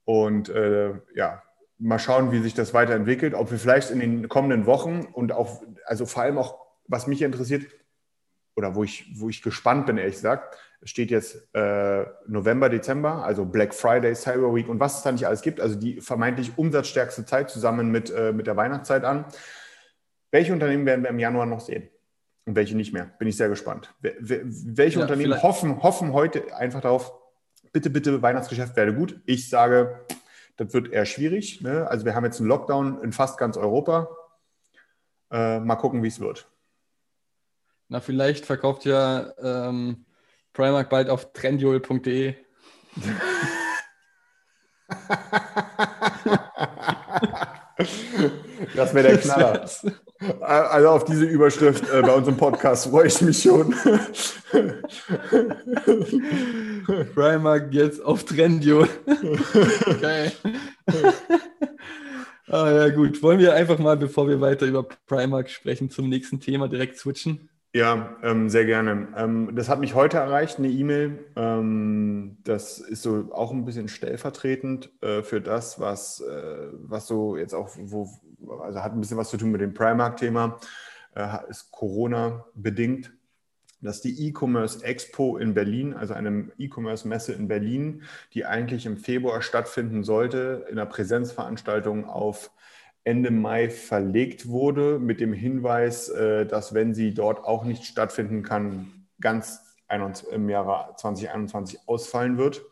und 0.03 0.49
äh, 0.49 0.91
ja, 1.15 1.41
mal 1.77 1.99
schauen, 1.99 2.31
wie 2.31 2.39
sich 2.41 2.53
das 2.53 2.73
weiterentwickelt, 2.73 3.33
ob 3.33 3.51
wir 3.51 3.57
vielleicht 3.57 3.91
in 3.91 3.99
den 3.99 4.29
kommenden 4.29 4.65
Wochen 4.65 5.07
und 5.11 5.31
auch, 5.31 5.61
also 5.85 6.05
vor 6.05 6.23
allem 6.23 6.37
auch, 6.37 6.57
was 6.87 7.07
mich 7.07 7.21
interessiert, 7.21 7.65
oder 8.55 8.75
wo 8.75 8.83
ich, 8.83 9.11
wo 9.19 9.29
ich 9.29 9.41
gespannt 9.41 9.85
bin, 9.85 9.97
ehrlich 9.97 10.15
gesagt, 10.15 10.57
steht 10.83 11.11
jetzt 11.11 11.53
äh, 11.53 12.05
November, 12.27 12.69
Dezember, 12.69 13.25
also 13.25 13.43
Black 13.43 13.73
Friday, 13.73 14.15
Cyber 14.15 14.53
Week 14.53 14.69
und 14.69 14.79
was 14.79 14.97
es 14.97 15.03
da 15.03 15.11
nicht 15.11 15.25
alles 15.27 15.41
gibt, 15.41 15.59
also 15.59 15.75
die 15.75 15.99
vermeintlich 15.99 16.57
umsatzstärkste 16.57 17.25
Zeit 17.25 17.49
zusammen 17.49 17.91
mit, 17.91 18.11
äh, 18.11 18.31
mit 18.31 18.47
der 18.47 18.55
Weihnachtszeit 18.55 19.03
an. 19.03 19.25
Welche 20.35 20.51
Unternehmen 20.51 20.85
werden 20.85 21.01
wir 21.01 21.11
im 21.11 21.19
Januar 21.19 21.45
noch 21.45 21.61
sehen? 21.61 21.87
Und 22.43 22.57
welche 22.57 22.75
nicht 22.75 22.91
mehr? 22.91 23.05
Bin 23.05 23.25
ich 23.29 23.37
sehr 23.37 23.47
gespannt. 23.47 23.95
Welche 24.01 24.97
ja, 24.97 25.01
Unternehmen 25.03 25.41
hoffen, 25.41 25.81
hoffen 25.81 26.11
heute 26.11 26.53
einfach 26.53 26.81
darauf, 26.81 27.13
bitte, 27.71 27.89
bitte, 27.89 28.21
Weihnachtsgeschäft 28.21 28.75
werde 28.75 28.93
gut. 28.93 29.17
Ich 29.25 29.49
sage, 29.49 30.05
das 30.57 30.73
wird 30.73 30.91
eher 30.91 31.05
schwierig. 31.05 31.61
Ne? 31.61 31.87
Also 31.89 32.03
wir 32.03 32.15
haben 32.15 32.25
jetzt 32.25 32.41
einen 32.41 32.49
Lockdown 32.49 33.01
in 33.01 33.13
fast 33.13 33.37
ganz 33.37 33.55
Europa. 33.55 34.09
Äh, 35.31 35.61
mal 35.61 35.77
gucken, 35.77 36.03
wie 36.03 36.09
es 36.09 36.19
wird. 36.19 36.49
Na, 37.87 38.01
vielleicht 38.01 38.45
verkauft 38.45 38.83
ja 38.83 39.31
ähm, 39.41 40.03
Primark 40.51 40.89
bald 40.89 41.09
auf 41.09 41.31
trendyol.de. 41.31 42.35
Das 48.75 48.93
wäre 48.93 49.09
der 49.09 49.17
Knaller. 49.17 49.69
Also 50.41 50.89
auf 50.89 51.05
diese 51.05 51.25
Überschrift 51.25 51.83
äh, 51.91 52.01
bei 52.01 52.13
unserem 52.13 52.37
Podcast 52.37 52.87
freue 52.87 53.07
ich 53.07 53.21
mich 53.21 53.41
schon. 53.41 53.73
Primark 57.13 57.73
jetzt 57.73 58.03
auf 58.03 58.23
Trendio. 58.23 58.87
Geil. 60.01 60.31
ah, 62.47 62.71
ja, 62.71 62.89
gut. 62.89 63.21
Wollen 63.23 63.39
wir 63.39 63.53
einfach 63.53 63.79
mal, 63.79 63.97
bevor 63.97 64.27
wir 64.27 64.41
weiter 64.41 64.65
über 64.65 64.83
Primark 65.07 65.49
sprechen, 65.49 65.89
zum 65.89 66.09
nächsten 66.09 66.39
Thema 66.39 66.67
direkt 66.67 66.97
switchen? 66.97 67.49
Ja, 67.75 68.15
ähm, 68.23 68.47
sehr 68.49 68.63
gerne. 68.63 69.09
Ähm, 69.17 69.51
das 69.53 69.67
hat 69.67 69.81
mich 69.81 69.95
heute 69.95 70.15
erreicht, 70.15 70.59
eine 70.59 70.69
E-Mail. 70.69 71.25
Ähm, 71.35 72.37
das 72.45 72.79
ist 72.79 73.01
so 73.01 73.27
auch 73.33 73.51
ein 73.51 73.65
bisschen 73.65 73.89
stellvertretend 73.89 74.91
äh, 75.01 75.23
für 75.23 75.41
das, 75.41 75.77
was, 75.77 76.21
äh, 76.21 76.69
was 76.71 77.05
so 77.05 77.35
jetzt 77.35 77.53
auch, 77.53 77.67
wo, 77.77 78.09
also 78.59 78.81
hat 78.81 78.93
ein 78.93 78.99
bisschen 78.99 79.17
was 79.17 79.29
zu 79.29 79.37
tun 79.37 79.51
mit 79.51 79.61
dem 79.61 79.73
Primark-Thema, 79.73 80.59
äh, 81.15 81.37
ist 81.49 81.71
Corona 81.71 82.45
bedingt. 82.53 83.11
Dass 83.81 84.01
die 84.01 84.27
E-Commerce 84.27 84.83
Expo 84.83 85.37
in 85.37 85.53
Berlin, 85.53 85.93
also 85.93 86.13
eine 86.13 86.51
E-Commerce-Messe 86.57 87.33
in 87.33 87.47
Berlin, 87.47 88.03
die 88.33 88.45
eigentlich 88.45 88.85
im 88.85 88.97
Februar 88.97 89.41
stattfinden 89.41 90.03
sollte, 90.03 90.65
in 90.69 90.79
einer 90.79 90.87
Präsenzveranstaltung 90.87 92.05
auf 92.05 92.51
Ende 93.03 93.29
Mai 93.29 93.69
verlegt 93.69 94.47
wurde, 94.47 94.97
mit 94.97 95.19
dem 95.19 95.33
Hinweis, 95.33 96.09
äh, 96.09 96.45
dass 96.45 96.73
wenn 96.73 96.95
sie 96.95 97.13
dort 97.13 97.43
auch 97.43 97.63
nicht 97.63 97.85
stattfinden 97.85 98.41
kann, 98.41 99.05
ganz 99.21 99.61
im 100.31 100.49
Jahre 100.49 100.95
2021 100.95 101.79
ausfallen 101.85 102.37
wird. 102.37 102.63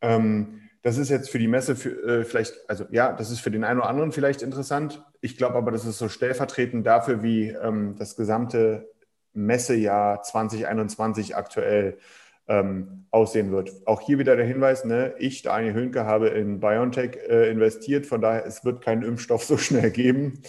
Ähm, 0.00 0.65
das 0.86 0.98
ist 0.98 1.08
jetzt 1.08 1.30
für 1.30 1.40
die 1.40 1.48
Messe 1.48 1.74
für, 1.74 2.20
äh, 2.20 2.24
vielleicht, 2.24 2.54
also 2.70 2.84
ja, 2.92 3.12
das 3.12 3.32
ist 3.32 3.40
für 3.40 3.50
den 3.50 3.64
einen 3.64 3.80
oder 3.80 3.88
anderen 3.88 4.12
vielleicht 4.12 4.40
interessant. 4.40 5.02
Ich 5.20 5.36
glaube 5.36 5.56
aber, 5.56 5.72
das 5.72 5.84
ist 5.84 5.98
so 5.98 6.08
stellvertretend 6.08 6.86
dafür, 6.86 7.24
wie 7.24 7.48
ähm, 7.48 7.96
das 7.98 8.14
gesamte 8.14 8.88
Messejahr 9.32 10.22
2021 10.22 11.34
aktuell 11.34 11.98
ähm, 12.46 13.06
aussehen 13.10 13.50
wird. 13.50 13.72
Auch 13.84 14.00
hier 14.00 14.20
wieder 14.20 14.36
der 14.36 14.46
Hinweis, 14.46 14.84
ne, 14.84 15.16
ich, 15.18 15.42
Daniel 15.42 15.74
Höhnke, 15.74 16.04
habe 16.04 16.28
in 16.28 16.60
BioNTech 16.60 17.16
äh, 17.28 17.50
investiert, 17.50 18.06
von 18.06 18.20
daher, 18.20 18.46
es 18.46 18.64
wird 18.64 18.80
keinen 18.80 19.02
Impfstoff 19.02 19.42
so 19.42 19.56
schnell 19.56 19.90
geben. 19.90 20.40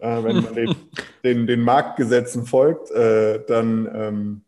Äh, 0.00 0.24
wenn 0.24 0.42
man 0.42 0.54
den, 0.56 0.74
den, 1.22 1.46
den, 1.46 1.60
Marktgesetzen 1.60 2.46
folgt, 2.46 2.90
äh, 2.90 3.44
dann, 3.46 3.88
ähm, 3.94 4.42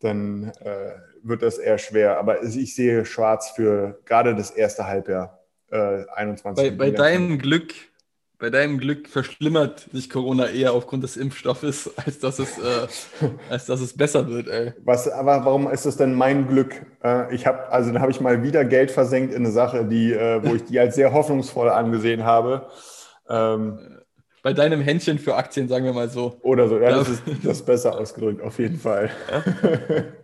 dann 0.00 0.52
äh, 0.60 0.92
wird 1.22 1.42
das 1.42 1.58
eher 1.58 1.78
schwer. 1.78 2.18
Aber 2.18 2.42
ich 2.42 2.74
sehe 2.74 3.04
schwarz 3.04 3.50
für 3.50 4.00
gerade 4.04 4.34
das 4.34 4.50
erste 4.50 4.86
Halbjahr 4.86 5.38
21. 5.70 6.64
Äh, 6.64 6.70
bei, 6.70 6.76
bei 6.76 6.90
deinem 6.90 7.38
Glück 7.38 7.74
bei 8.40 8.48
deinem 8.48 8.78
Glück 8.78 9.06
verschlimmert 9.06 9.86
sich 9.92 10.08
Corona 10.08 10.48
eher 10.48 10.72
aufgrund 10.72 11.04
des 11.04 11.18
Impfstoffes, 11.18 11.90
als 12.04 12.18
dass 12.18 12.38
es, 12.38 12.58
äh, 12.58 13.28
als 13.50 13.66
dass 13.66 13.80
es 13.80 13.96
besser 13.96 14.26
wird, 14.28 14.48
ey. 14.48 14.72
Was, 14.82 15.08
aber 15.08 15.44
warum 15.44 15.70
ist 15.70 15.84
es 15.84 15.98
denn 15.98 16.14
mein 16.14 16.48
Glück? 16.48 16.74
Äh, 17.04 17.32
ich 17.34 17.46
habe, 17.46 17.70
also 17.70 17.92
da 17.92 18.00
habe 18.00 18.10
ich 18.10 18.20
mal 18.20 18.42
wieder 18.42 18.64
Geld 18.64 18.90
versenkt 18.90 19.32
in 19.32 19.44
eine 19.44 19.52
Sache, 19.52 19.84
die, 19.84 20.12
äh, 20.12 20.40
wo 20.42 20.54
ich 20.54 20.64
die 20.64 20.80
als 20.80 20.94
sehr 20.94 21.12
hoffnungsvoll 21.12 21.68
angesehen 21.68 22.24
habe. 22.24 22.66
Ähm, 23.28 23.78
bei 24.42 24.54
deinem 24.54 24.80
Händchen 24.80 25.18
für 25.18 25.36
Aktien, 25.36 25.68
sagen 25.68 25.84
wir 25.84 25.92
mal 25.92 26.08
so. 26.08 26.38
Oder 26.40 26.66
so, 26.66 26.78
ja, 26.78 26.90
das 26.90 27.10
ist 27.10 27.22
das 27.44 27.58
ist 27.58 27.66
besser 27.66 27.98
ausgedrückt, 27.98 28.40
auf 28.40 28.58
jeden 28.58 28.78
Fall. 28.78 29.10
Ah, 29.30 29.42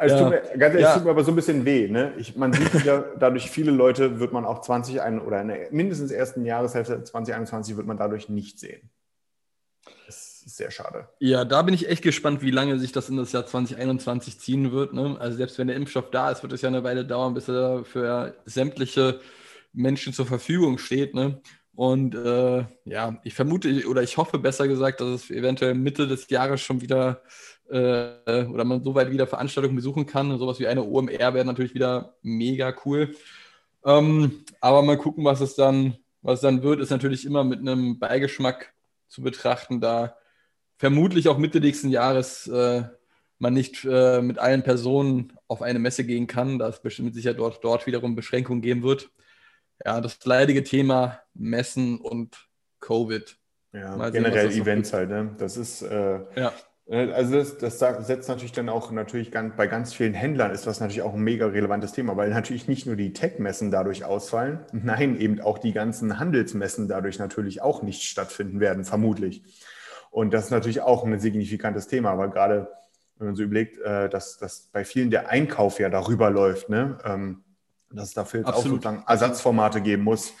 es, 0.00 0.12
ja. 0.12 0.18
tut 0.18 0.30
mir, 0.30 0.40
ganz 0.58 0.74
ehrlich, 0.74 0.80
ja. 0.80 0.94
tut 0.94 1.04
mir 1.04 1.10
aber 1.10 1.24
so 1.24 1.32
ein 1.32 1.36
bisschen 1.36 1.64
weh. 1.64 1.88
Ne? 1.88 2.12
Ich, 2.16 2.36
man 2.36 2.52
sieht 2.52 2.84
ja, 2.84 3.04
dadurch 3.18 3.50
viele 3.50 3.70
Leute 3.70 4.20
wird 4.20 4.32
man 4.32 4.44
auch 4.44 4.60
20 4.60 5.00
oder 5.24 5.40
in 5.40 5.48
der 5.48 5.68
mindestens 5.70 6.10
ersten 6.10 6.44
Jahreshälfte 6.44 7.02
2021 7.02 7.76
wird 7.76 7.86
man 7.86 7.96
dadurch 7.96 8.28
nicht 8.28 8.58
sehen. 8.58 8.90
Das 10.06 10.42
ist 10.46 10.56
sehr 10.56 10.70
schade. 10.70 11.08
Ja, 11.18 11.44
da 11.44 11.62
bin 11.62 11.74
ich 11.74 11.88
echt 11.88 12.02
gespannt, 12.02 12.42
wie 12.42 12.50
lange 12.50 12.78
sich 12.78 12.92
das 12.92 13.08
in 13.08 13.16
das 13.16 13.32
Jahr 13.32 13.46
2021 13.46 14.38
ziehen 14.38 14.72
wird. 14.72 14.92
Ne? 14.92 15.16
Also 15.18 15.36
selbst 15.36 15.58
wenn 15.58 15.68
der 15.68 15.76
Impfstoff 15.76 16.10
da 16.10 16.30
ist, 16.30 16.42
wird 16.42 16.52
es 16.52 16.62
ja 16.62 16.68
eine 16.68 16.84
Weile 16.84 17.04
dauern, 17.04 17.34
bis 17.34 17.48
er 17.48 17.84
für 17.84 18.36
sämtliche 18.44 19.20
Menschen 19.72 20.12
zur 20.12 20.26
Verfügung 20.26 20.78
steht. 20.78 21.14
Ne? 21.14 21.40
Und 21.74 22.14
äh, 22.14 22.64
ja, 22.84 23.20
ich 23.22 23.34
vermute 23.34 23.86
oder 23.86 24.02
ich 24.02 24.16
hoffe 24.16 24.38
besser 24.38 24.66
gesagt, 24.66 25.00
dass 25.00 25.08
es 25.08 25.30
eventuell 25.30 25.74
Mitte 25.74 26.06
des 26.06 26.28
Jahres 26.30 26.62
schon 26.62 26.80
wieder 26.80 27.22
äh, 27.70 28.44
oder 28.44 28.64
man 28.64 28.82
so 28.82 28.94
weit 28.94 29.10
wieder 29.10 29.26
Veranstaltungen 29.26 29.76
besuchen 29.76 30.06
kann. 30.06 30.38
Sowas 30.38 30.58
wie 30.60 30.66
eine 30.66 30.84
OMR 30.84 31.34
wäre 31.34 31.44
natürlich 31.44 31.74
wieder 31.74 32.14
mega 32.22 32.74
cool. 32.84 33.14
Ähm, 33.84 34.44
aber 34.60 34.82
mal 34.82 34.98
gucken, 34.98 35.24
was 35.24 35.40
es 35.40 35.54
dann, 35.54 35.96
was 36.22 36.36
es 36.36 36.40
dann 36.42 36.62
wird, 36.62 36.80
ist 36.80 36.90
natürlich 36.90 37.24
immer 37.24 37.44
mit 37.44 37.60
einem 37.60 37.98
Beigeschmack 37.98 38.74
zu 39.08 39.22
betrachten, 39.22 39.80
da 39.80 40.16
vermutlich 40.76 41.28
auch 41.28 41.38
Mitte 41.38 41.60
nächsten 41.60 41.90
Jahres 41.90 42.46
äh, 42.48 42.82
man 43.38 43.54
nicht 43.54 43.84
äh, 43.84 44.20
mit 44.22 44.38
allen 44.38 44.62
Personen 44.62 45.32
auf 45.48 45.62
eine 45.62 45.78
Messe 45.78 46.04
gehen 46.04 46.26
kann, 46.26 46.58
da 46.58 46.68
es 46.68 46.80
bestimmt 46.80 47.14
sicher 47.14 47.34
dort, 47.34 47.62
dort 47.62 47.86
wiederum 47.86 48.16
Beschränkungen 48.16 48.62
geben 48.62 48.82
wird. 48.82 49.10
Ja, 49.84 50.00
das 50.00 50.24
leidige 50.24 50.64
Thema 50.64 51.20
Messen 51.34 51.98
und 51.98 52.48
Covid. 52.80 53.36
Ja, 53.72 53.98
sehen, 53.98 54.12
generell 54.12 54.50
Events 54.50 54.92
halt, 54.92 55.10
ne? 55.10 55.34
Das 55.38 55.56
ist, 55.56 55.82
äh, 55.82 56.20
ja. 56.34 56.52
Äh, 56.88 57.10
also 57.12 57.36
das, 57.36 57.58
das, 57.58 57.78
setzt 58.06 58.28
natürlich 58.28 58.52
dann 58.52 58.68
auch 58.68 58.90
natürlich 58.90 59.30
ganz, 59.30 59.56
bei 59.56 59.66
ganz 59.66 59.92
vielen 59.92 60.14
Händlern 60.14 60.52
ist 60.52 60.66
das 60.66 60.80
natürlich 60.80 61.02
auch 61.02 61.14
ein 61.14 61.20
mega 61.20 61.46
relevantes 61.46 61.92
Thema, 61.92 62.16
weil 62.16 62.30
natürlich 62.30 62.68
nicht 62.68 62.86
nur 62.86 62.96
die 62.96 63.12
Tech-Messen 63.12 63.70
dadurch 63.70 64.04
ausfallen, 64.04 64.60
nein, 64.72 65.18
eben 65.18 65.40
auch 65.40 65.58
die 65.58 65.72
ganzen 65.72 66.18
Handelsmessen 66.18 66.88
dadurch 66.88 67.18
natürlich 67.18 67.62
auch 67.62 67.82
nicht 67.82 68.02
stattfinden 68.02 68.60
werden, 68.60 68.84
vermutlich. 68.84 69.42
Und 70.10 70.32
das 70.32 70.46
ist 70.46 70.50
natürlich 70.50 70.80
auch 70.80 71.04
ein 71.04 71.18
signifikantes 71.20 71.88
Thema, 71.88 72.16
weil 72.16 72.30
gerade, 72.30 72.68
wenn 73.18 73.28
man 73.28 73.36
so 73.36 73.42
überlegt, 73.42 73.78
äh, 73.78 74.08
dass, 74.08 74.38
dass 74.38 74.68
bei 74.72 74.84
vielen 74.84 75.10
der 75.10 75.28
Einkauf 75.28 75.78
ja 75.78 75.88
darüber 75.88 76.30
läuft, 76.30 76.68
ne? 76.68 76.98
Ähm, 77.04 77.42
dass 77.90 78.08
es 78.08 78.14
dafür 78.14 78.46
auch 78.48 78.64
sozusagen 78.64 79.04
Ersatzformate 79.06 79.80
geben 79.80 80.02
muss, 80.02 80.32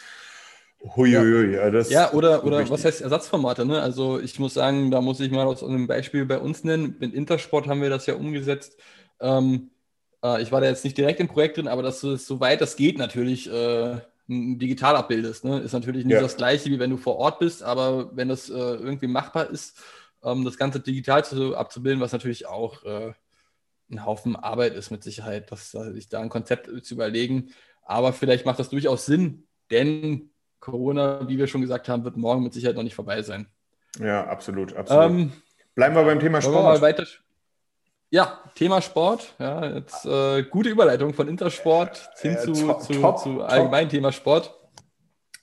Huiuiui, 0.84 1.54
ja. 1.54 1.68
ja, 1.68 1.82
ja 1.88 2.12
oder, 2.12 2.44
oder 2.44 2.68
was 2.68 2.84
heißt 2.84 3.00
Ersatzformate? 3.00 3.64
Ne? 3.64 3.80
Also 3.80 4.20
ich 4.20 4.38
muss 4.38 4.54
sagen, 4.54 4.90
da 4.90 5.00
muss 5.00 5.20
ich 5.20 5.30
mal 5.30 5.46
aus 5.46 5.64
einem 5.64 5.86
Beispiel 5.86 6.26
bei 6.26 6.38
uns 6.38 6.64
nennen. 6.64 6.96
Mit 7.00 7.14
Intersport 7.14 7.66
haben 7.66 7.82
wir 7.82 7.90
das 7.90 8.06
ja 8.06 8.14
umgesetzt. 8.14 8.78
Ähm, 9.20 9.70
äh, 10.22 10.42
ich 10.42 10.52
war 10.52 10.60
da 10.60 10.68
jetzt 10.68 10.84
nicht 10.84 10.96
direkt 10.96 11.20
im 11.20 11.28
Projekt 11.28 11.56
drin, 11.56 11.68
aber 11.68 11.82
dass 11.82 12.00
du 12.00 12.12
es 12.12 12.26
soweit 12.26 12.60
das 12.60 12.76
geht 12.76 12.98
natürlich 12.98 13.50
äh, 13.50 13.96
digital 14.28 14.96
abbildest. 14.96 15.44
Ne? 15.44 15.60
Ist 15.60 15.72
natürlich 15.72 16.04
nicht 16.04 16.14
ja. 16.14 16.20
das 16.20 16.36
gleiche, 16.36 16.70
wie 16.70 16.78
wenn 16.78 16.90
du 16.90 16.96
vor 16.96 17.16
Ort 17.16 17.38
bist, 17.38 17.62
aber 17.62 18.14
wenn 18.16 18.28
das 18.28 18.48
äh, 18.48 18.54
irgendwie 18.54 19.08
machbar 19.08 19.50
ist, 19.50 19.78
ähm, 20.22 20.44
das 20.44 20.56
Ganze 20.56 20.80
digital 20.80 21.24
zu, 21.24 21.56
abzubilden, 21.56 22.00
was 22.00 22.12
natürlich 22.12 22.46
auch 22.46 22.84
äh, 22.84 23.12
ein 23.90 24.04
Haufen 24.04 24.36
Arbeit 24.36 24.74
ist 24.74 24.90
mit 24.90 25.04
Sicherheit, 25.04 25.50
dass, 25.52 25.70
sich 25.70 26.08
da 26.08 26.20
ein 26.20 26.28
Konzept 26.28 26.68
zu 26.84 26.94
überlegen. 26.94 27.50
Aber 27.82 28.12
vielleicht 28.12 28.44
macht 28.44 28.58
das 28.58 28.68
durchaus 28.68 29.06
Sinn, 29.06 29.46
denn 29.70 30.30
Corona, 30.60 31.28
wie 31.28 31.38
wir 31.38 31.46
schon 31.46 31.60
gesagt 31.60 31.88
haben, 31.88 32.04
wird 32.04 32.16
morgen 32.16 32.42
mit 32.42 32.52
Sicherheit 32.52 32.76
noch 32.76 32.82
nicht 32.82 32.94
vorbei 32.94 33.22
sein. 33.22 33.46
Ja, 33.98 34.26
absolut, 34.26 34.74
absolut. 34.74 35.04
Ähm, 35.04 35.32
Bleiben 35.74 35.94
wir 35.94 36.04
beim 36.04 36.20
Thema 36.20 36.40
Sport. 36.40 36.80
Wir 36.80 37.06
ja, 38.10 38.40
Thema 38.54 38.80
Sport. 38.80 39.34
Ja, 39.38 39.66
jetzt 39.66 40.06
äh, 40.06 40.44
gute 40.44 40.68
Überleitung 40.68 41.12
von 41.12 41.28
Intersport 41.28 42.08
hin 42.20 42.34
äh, 42.34 42.38
zu, 42.38 42.52
top, 42.52 42.82
zu, 42.82 42.92
top, 42.94 43.18
zu 43.18 43.42
allgemein 43.42 43.88
Thema 43.88 44.12
Sport. 44.12 44.54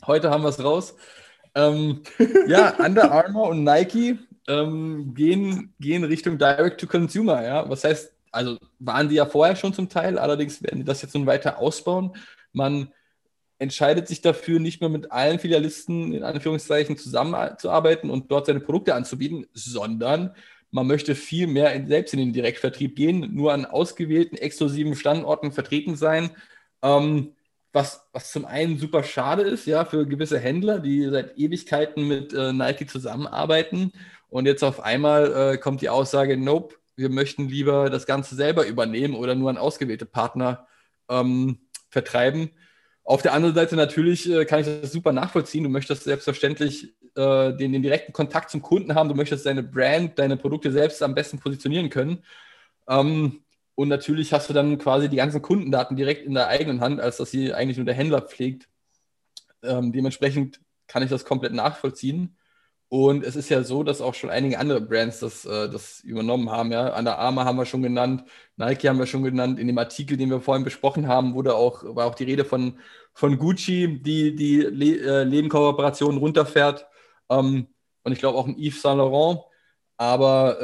Heute 0.08 0.30
haben 0.30 0.43
wir 0.43 0.49
es 0.49 0.63
raus. 0.63 0.95
Ähm, 1.56 2.02
ja, 2.47 2.73
Under 2.80 3.12
Armour 3.12 3.49
und 3.49 3.63
Nike 3.63 4.17
ähm, 4.47 5.13
gehen, 5.13 5.73
gehen 5.80 6.04
Richtung 6.04 6.38
Direct 6.38 6.80
to 6.80 6.88
Consumer. 6.88 7.43
Ja, 7.43 7.69
was 7.69 7.84
heißt, 7.84 8.13
also 8.32 8.58
waren 8.80 9.10
die 9.10 9.15
ja 9.15 9.26
vorher 9.26 9.56
schon 9.56 9.73
zum 9.73 9.89
Teil, 9.89 10.17
allerdings 10.17 10.63
werden 10.63 10.80
die 10.80 10.86
das 10.86 11.02
jetzt 11.02 11.13
nun 11.15 11.28
weiter 11.28 11.60
ausbauen. 11.60 12.15
Man 12.54 12.91
entscheidet 13.63 14.08
sich 14.08 14.21
dafür, 14.21 14.60
nicht 14.60 14.82
mehr 14.82 14.89
mit 14.89 15.12
allen 15.12 15.39
Filialisten 15.39 16.13
in 16.13 16.23
Anführungszeichen 16.23 16.97
zusammenzuarbeiten 16.97 18.10
und 18.10 18.30
dort 18.30 18.45
seine 18.45 18.60
Produkte 18.60 18.93
anzubieten, 18.93 19.47
sondern 19.54 20.36
man 20.69 20.86
möchte 20.86 21.15
viel 21.15 21.47
mehr 21.47 21.73
in, 21.73 21.88
selbst 21.88 22.13
in 22.13 22.19
den 22.19 22.34
Direktvertrieb 22.34 22.95
gehen, 22.95 23.34
nur 23.34 23.54
an 23.54 23.65
ausgewählten 23.65 24.38
exklusiven 24.38 24.95
Standorten 24.95 25.52
vertreten 25.52 25.95
sein. 25.95 26.32
Ähm, 26.82 27.36
was, 27.71 28.06
was 28.12 28.32
zum 28.32 28.45
einen 28.45 28.78
super 28.78 29.04
schade 29.04 29.43
ist, 29.43 29.65
ja, 29.65 29.86
für 29.86 30.06
gewisse 30.06 30.39
Händler, 30.39 30.80
die 30.80 31.10
seit 31.10 31.38
Ewigkeiten 31.38 32.08
mit 32.08 32.34
äh, 32.34 32.54
Nike 32.54 32.86
zusammenarbeiten. 32.86 33.93
Und 34.30 34.45
jetzt 34.45 34.63
auf 34.63 34.82
einmal 34.82 35.54
äh, 35.54 35.58
kommt 35.58 35.82
die 35.82 35.89
Aussage, 35.89 36.38
nope, 36.38 36.76
wir 36.95 37.10
möchten 37.10 37.47
lieber 37.47 37.89
das 37.89 38.06
Ganze 38.06 38.36
selber 38.36 38.67
übernehmen 38.67 39.15
oder 39.15 39.36
nur 39.36 39.49
an 39.49 39.58
ausgewählte 39.58 40.06
Partner 40.06 40.67
ähm, 41.10 41.60
vertreiben. 41.89 42.52
Auf 43.05 43.21
der 43.21 43.33
anderen 43.33 43.53
Seite 43.53 43.75
natürlich 43.75 44.29
äh, 44.29 44.45
kann 44.45 44.61
ich 44.61 44.65
das 44.65 44.91
super 44.91 45.11
nachvollziehen. 45.11 45.63
Du 45.63 45.69
möchtest 45.69 46.03
selbstverständlich 46.05 46.93
äh, 47.15 47.53
den, 47.53 47.73
den, 47.73 47.83
direkten 47.83 48.13
Kontakt 48.13 48.49
zum 48.49 48.61
Kunden 48.61 48.95
haben. 48.95 49.09
Du 49.09 49.15
möchtest 49.15 49.45
deine 49.45 49.61
Brand, 49.61 50.17
deine 50.17 50.37
Produkte 50.37 50.71
selbst 50.71 51.03
am 51.03 51.13
besten 51.13 51.39
positionieren 51.39 51.89
können. 51.89 52.23
Ähm, 52.87 53.43
und 53.75 53.89
natürlich 53.89 54.31
hast 54.31 54.49
du 54.49 54.53
dann 54.53 54.77
quasi 54.77 55.09
die 55.09 55.17
ganzen 55.17 55.41
Kundendaten 55.41 55.97
direkt 55.97 56.25
in 56.25 56.33
der 56.33 56.47
eigenen 56.47 56.79
Hand, 56.79 57.01
als 57.01 57.17
dass 57.17 57.31
sie 57.31 57.53
eigentlich 57.53 57.77
nur 57.77 57.85
der 57.85 57.95
Händler 57.95 58.21
pflegt. 58.21 58.69
Ähm, 59.63 59.91
dementsprechend 59.91 60.61
kann 60.87 61.03
ich 61.03 61.09
das 61.09 61.25
komplett 61.25 61.53
nachvollziehen. 61.53 62.37
Und 62.93 63.23
es 63.23 63.36
ist 63.36 63.49
ja 63.49 63.63
so, 63.63 63.82
dass 63.82 64.01
auch 64.01 64.13
schon 64.13 64.29
einige 64.29 64.60
andere 64.60 64.79
Brands 64.79 65.19
das, 65.19 65.45
äh, 65.45 65.67
das 65.67 66.01
übernommen 66.01 66.51
haben. 66.51 66.71
Ja? 66.71 66.89
An 66.89 67.06
der 67.06 67.17
Arma 67.17 67.43
haben 67.43 67.58
wir 67.58 67.65
schon 67.65 67.82
genannt, 67.82 68.23
Nike 68.56 68.88
haben 68.88 68.99
wir 68.99 69.08
schon 69.08 69.23
genannt. 69.23 69.58
In 69.58 69.65
dem 69.65 69.79
Artikel, 69.79 70.15
den 70.15 70.29
wir 70.29 70.39
vorhin 70.41 70.63
besprochen 70.63 71.08
haben, 71.08 71.34
wurde 71.34 71.56
auch, 71.56 71.84
war 71.95 72.06
auch 72.06 72.13
die 72.13 72.25
Rede 72.25 72.45
von, 72.45 72.77
von 73.15 73.39
Gucci, 73.39 73.99
die 73.99 74.36
die 74.36 74.58
Le 74.58 75.21
äh, 75.21 75.23
Lebenkooperationen 75.23 76.19
runterfährt. 76.19 76.86
Ähm, 77.32 77.65
und 78.03 78.12
ich 78.12 78.19
glaube 78.19 78.38
auch 78.38 78.45
ein 78.45 78.60
Yves 78.60 78.84
Saint 78.84 78.99
Laurent. 78.99 79.39
Aber 79.97 80.62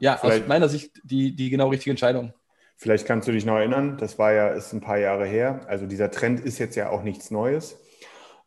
äh, 0.00 0.04
ja, 0.04 0.20
aus 0.20 0.48
meiner 0.48 0.68
Sicht 0.68 1.00
die, 1.04 1.36
die 1.36 1.48
genau 1.48 1.68
richtige 1.68 1.90
Entscheidung. 1.90 2.32
Vielleicht 2.76 3.06
kannst 3.06 3.28
du 3.28 3.32
dich 3.32 3.44
noch 3.44 3.54
erinnern, 3.54 3.98
das 3.98 4.18
war 4.18 4.32
ja, 4.32 4.48
ist 4.48 4.72
ein 4.72 4.80
paar 4.80 4.98
Jahre 4.98 5.26
her. 5.26 5.60
Also 5.68 5.86
dieser 5.86 6.10
Trend 6.10 6.40
ist 6.40 6.58
jetzt 6.58 6.74
ja 6.74 6.90
auch 6.90 7.04
nichts 7.04 7.30
Neues. 7.30 7.78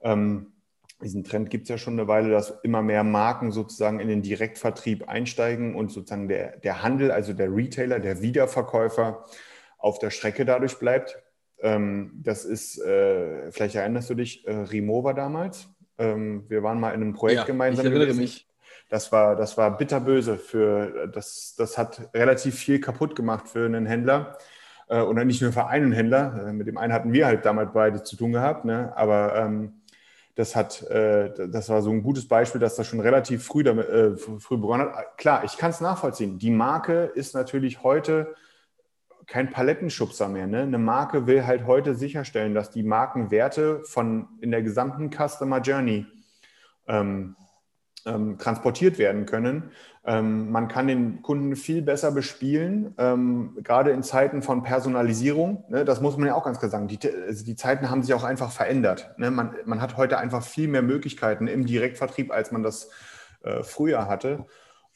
Ähm, 0.01 0.51
diesen 1.01 1.23
Trend 1.23 1.49
gibt 1.49 1.63
es 1.63 1.69
ja 1.69 1.77
schon 1.77 1.93
eine 1.93 2.07
Weile, 2.07 2.29
dass 2.29 2.59
immer 2.63 2.81
mehr 2.81 3.03
Marken 3.03 3.51
sozusagen 3.51 3.99
in 3.99 4.07
den 4.07 4.21
Direktvertrieb 4.21 5.09
einsteigen 5.09 5.75
und 5.75 5.91
sozusagen 5.91 6.27
der, 6.27 6.57
der 6.57 6.83
Handel, 6.83 7.11
also 7.11 7.33
der 7.33 7.53
Retailer, 7.53 7.99
der 7.99 8.21
Wiederverkäufer 8.21 9.25
auf 9.77 9.99
der 9.99 10.11
Strecke 10.11 10.45
dadurch 10.45 10.77
bleibt. 10.77 11.17
Ähm, 11.59 12.11
das 12.23 12.45
ist, 12.45 12.79
äh, 12.79 13.51
vielleicht 13.51 13.75
erinnerst 13.75 14.09
du 14.09 14.15
dich, 14.15 14.47
äh, 14.47 14.51
Rimowa 14.51 15.13
damals. 15.13 15.67
Ähm, 15.97 16.45
wir 16.47 16.63
waren 16.63 16.79
mal 16.79 16.91
in 16.91 17.01
einem 17.01 17.13
Projekt 17.13 17.41
ja, 17.41 17.45
gemeinsam. 17.45 17.85
Ich 17.85 17.91
erinnere 17.91 18.15
mich. 18.15 18.47
Das 18.89 19.11
war, 19.11 19.35
das 19.35 19.57
war 19.57 19.77
bitterböse 19.77 20.37
für, 20.37 21.07
das, 21.07 21.55
das 21.57 21.77
hat 21.77 22.09
relativ 22.13 22.55
viel 22.55 22.79
kaputt 22.79 23.15
gemacht 23.15 23.47
für 23.47 23.65
einen 23.65 23.85
Händler. 23.85 24.37
Äh, 24.89 25.01
oder 25.01 25.23
nicht 25.23 25.41
nur 25.41 25.53
für 25.53 25.67
einen 25.67 25.91
Händler. 25.91 26.51
Mit 26.51 26.67
dem 26.67 26.77
einen 26.77 26.93
hatten 26.93 27.13
wir 27.13 27.25
halt 27.25 27.45
damals 27.45 27.71
beide 27.73 28.03
zu 28.03 28.17
tun 28.17 28.33
gehabt. 28.33 28.65
Ne? 28.65 28.91
Aber 28.95 29.35
ähm, 29.35 29.80
das 30.35 30.55
hat, 30.55 30.81
äh, 30.89 31.49
das 31.49 31.69
war 31.69 31.81
so 31.81 31.91
ein 31.91 32.03
gutes 32.03 32.27
Beispiel, 32.27 32.61
dass 32.61 32.75
das 32.75 32.87
schon 32.87 32.99
relativ 32.99 33.45
früh, 33.45 33.63
damit, 33.63 33.89
äh, 33.89 34.15
früh 34.17 34.57
begonnen 34.57 34.91
hat. 34.93 35.17
Klar, 35.17 35.43
ich 35.43 35.57
kann 35.57 35.71
es 35.71 35.81
nachvollziehen. 35.81 36.39
Die 36.39 36.51
Marke 36.51 37.11
ist 37.15 37.35
natürlich 37.35 37.83
heute 37.83 38.35
kein 39.27 39.49
Palettenschubser 39.49 40.27
mehr. 40.27 40.47
Ne? 40.47 40.61
Eine 40.61 40.77
Marke 40.77 41.27
will 41.27 41.45
halt 41.45 41.65
heute 41.65 41.95
sicherstellen, 41.95 42.53
dass 42.53 42.71
die 42.71 42.83
Markenwerte 42.83 43.81
von 43.83 44.27
in 44.41 44.51
der 44.51 44.61
gesamten 44.61 45.09
Customer 45.09 45.59
Journey 45.61 46.05
ähm, 46.87 47.35
ähm, 48.05 48.37
transportiert 48.37 48.97
werden 48.97 49.25
können. 49.25 49.71
Ähm, 50.03 50.49
man 50.49 50.67
kann 50.67 50.87
den 50.87 51.21
Kunden 51.21 51.55
viel 51.55 51.83
besser 51.83 52.11
bespielen, 52.11 52.95
ähm, 52.97 53.57
gerade 53.63 53.91
in 53.91 54.01
Zeiten 54.01 54.41
von 54.41 54.63
Personalisierung. 54.63 55.63
Ne, 55.69 55.85
das 55.85 56.01
muss 56.01 56.17
man 56.17 56.27
ja 56.27 56.33
auch 56.33 56.43
ganz 56.43 56.57
klar 56.57 56.71
sagen. 56.71 56.87
Die, 56.87 56.99
also 57.27 57.45
die 57.45 57.55
Zeiten 57.55 57.89
haben 57.89 58.01
sich 58.01 58.15
auch 58.15 58.23
einfach 58.23 58.51
verändert. 58.51 59.11
Ne? 59.17 59.29
Man, 59.29 59.55
man, 59.65 59.79
hat 59.79 59.97
heute 59.97 60.17
einfach 60.17 60.43
viel 60.43 60.67
mehr 60.67 60.81
Möglichkeiten 60.81 61.47
im 61.47 61.67
Direktvertrieb, 61.67 62.31
als 62.31 62.51
man 62.51 62.63
das 62.63 62.89
äh, 63.43 63.61
früher 63.61 64.07
hatte. 64.07 64.45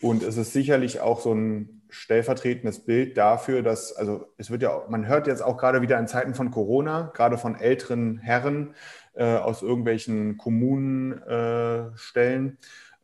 Und 0.02 0.24
es 0.24 0.38
ist 0.38 0.54
sicherlich 0.54 1.02
auch 1.02 1.22
so 1.22 1.34
ein 1.34 1.84
stellvertretendes 1.90 2.84
Bild 2.84 3.18
dafür, 3.18 3.62
dass, 3.62 3.96
also 3.96 4.34
es 4.38 4.52
wird 4.52 4.64
ja, 4.64 4.84
man 4.90 5.08
hört 5.08 5.28
jetzt 5.28 5.42
auch 5.42 5.56
gerade 5.58 5.82
wieder 5.82 5.98
in 6.00 6.08
Zeiten 6.08 6.34
von 6.34 6.52
Corona, 6.52 7.12
gerade 7.14 7.38
von 7.38 7.56
älteren 7.56 8.18
Herren 8.18 8.76
äh, 9.14 9.38
aus 9.38 9.62
irgendwelchen 9.62 10.38
Kommunenstellen, 10.38 12.50
äh, 12.50 12.54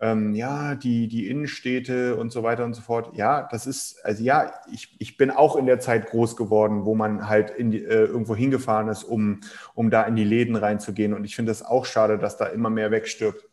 ähm, 0.02 0.34
ja, 0.34 0.74
die, 0.74 1.08
die 1.08 1.30
Innenstädte 1.30 2.16
und 2.16 2.32
so 2.32 2.42
weiter 2.42 2.66
und 2.66 2.74
so 2.74 2.82
fort. 2.82 3.16
Ja, 3.16 3.48
das 3.52 3.68
ist, 3.68 4.04
also 4.04 4.24
ja, 4.24 4.52
ich, 4.72 4.96
ich 4.98 5.16
bin 5.16 5.30
auch 5.30 5.56
in 5.56 5.68
der 5.68 5.80
Zeit 5.80 6.08
groß 6.10 6.36
geworden, 6.36 6.86
wo 6.86 6.96
man 6.96 7.30
halt 7.30 7.52
in 7.52 7.70
die, 7.70 7.84
äh, 7.84 8.06
irgendwo 8.06 8.36
hingefahren 8.36 8.88
ist, 8.88 9.04
um, 9.04 9.42
um 9.76 9.92
da 9.92 10.02
in 10.04 10.16
die 10.16 10.24
Läden 10.24 10.56
reinzugehen. 10.56 11.14
Und 11.14 11.24
ich 11.24 11.36
finde 11.36 11.52
es 11.52 11.64
auch 11.64 11.86
schade, 11.86 12.18
dass 12.18 12.36
da 12.36 12.48
immer 12.48 12.72
mehr 12.72 12.90
wegstirbt. 12.90 13.48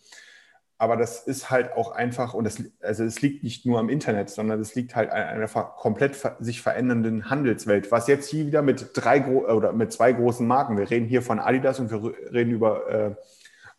Aber 0.78 0.96
das 0.96 1.26
ist 1.26 1.50
halt 1.50 1.72
auch 1.72 1.90
einfach, 1.90 2.32
und 2.32 2.44
das, 2.44 2.62
also 2.80 3.04
es 3.04 3.20
liegt 3.20 3.42
nicht 3.42 3.66
nur 3.66 3.78
am 3.78 3.90
Internet, 3.90 4.30
sondern 4.30 4.60
es 4.60 4.74
liegt 4.74 4.96
halt 4.96 5.10
an 5.10 5.22
einer 5.22 5.48
komplett 5.48 6.16
sich 6.38 6.62
verändernden 6.62 7.28
Handelswelt. 7.28 7.90
Was 7.90 8.06
jetzt 8.06 8.30
hier 8.30 8.46
wieder 8.46 8.62
mit 8.62 8.90
drei 8.94 9.26
oder 9.26 9.72
mit 9.72 9.92
zwei 9.92 10.12
großen 10.12 10.46
Marken, 10.46 10.78
wir 10.78 10.88
reden 10.88 11.06
hier 11.06 11.20
von 11.20 11.40
Adidas 11.40 11.80
und 11.80 11.90
wir 11.90 12.14
reden 12.32 12.52
über 12.52 12.88
äh, 12.88 13.14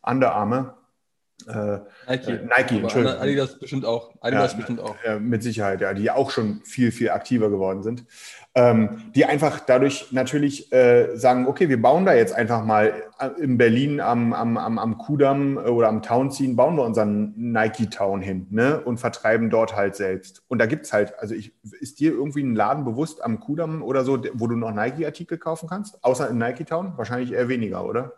Under 0.03 0.34
Armour, 0.36 0.78
äh, 1.49 1.79
Nike. 2.07 2.31
Äh, 2.31 2.45
Nike, 2.45 2.79
Entschuldigung. 2.79 3.19
Adidas 3.19 3.59
bestimmt 3.59 3.85
auch. 3.85 4.13
Adidas 4.21 4.51
ja, 4.51 4.57
bestimmt 4.57 4.79
auch. 4.79 4.95
Äh, 5.03 5.19
mit 5.19 5.43
Sicherheit, 5.43 5.81
ja, 5.81 5.93
die 5.93 6.12
auch 6.12 6.31
schon 6.31 6.62
viel, 6.63 6.91
viel 6.91 7.09
aktiver 7.09 7.49
geworden 7.49 7.83
sind. 7.83 8.05
Ähm, 8.55 9.12
die 9.15 9.25
einfach 9.25 9.59
dadurch 9.59 10.12
natürlich 10.12 10.71
äh, 10.73 11.15
sagen, 11.15 11.47
okay, 11.47 11.69
wir 11.69 11.81
bauen 11.81 12.05
da 12.05 12.13
jetzt 12.13 12.33
einfach 12.33 12.65
mal 12.65 12.93
äh, 13.19 13.29
in 13.41 13.57
Berlin 13.57 14.01
am, 14.01 14.33
am, 14.33 14.57
am, 14.57 14.79
am 14.79 14.97
Kudamm 14.97 15.57
oder 15.57 15.88
am 15.88 16.01
Townziehen, 16.01 16.55
bauen 16.55 16.75
wir 16.75 16.83
unseren 16.83 17.33
Nike-Town 17.38 18.21
hin 18.21 18.47
ne? 18.49 18.81
und 18.81 18.99
vertreiben 18.99 19.49
dort 19.49 19.75
halt 19.75 19.95
selbst. 19.95 20.41
Und 20.47 20.57
da 20.59 20.65
gibt 20.65 20.85
es 20.85 20.93
halt, 20.93 21.13
also 21.19 21.35
ich, 21.35 21.53
ist 21.79 21.99
dir 21.99 22.12
irgendwie 22.12 22.43
ein 22.43 22.55
Laden 22.55 22.85
bewusst 22.85 23.23
am 23.23 23.39
Kudamm 23.39 23.83
oder 23.83 24.03
so, 24.03 24.17
wo 24.33 24.47
du 24.47 24.55
noch 24.55 24.73
Nike-Artikel 24.73 25.38
kaufen 25.38 25.69
kannst? 25.69 26.03
Außer 26.03 26.29
in 26.29 26.39
Nike-Town? 26.39 26.93
Wahrscheinlich 26.97 27.31
eher 27.31 27.49
weniger, 27.49 27.85
oder? 27.85 28.13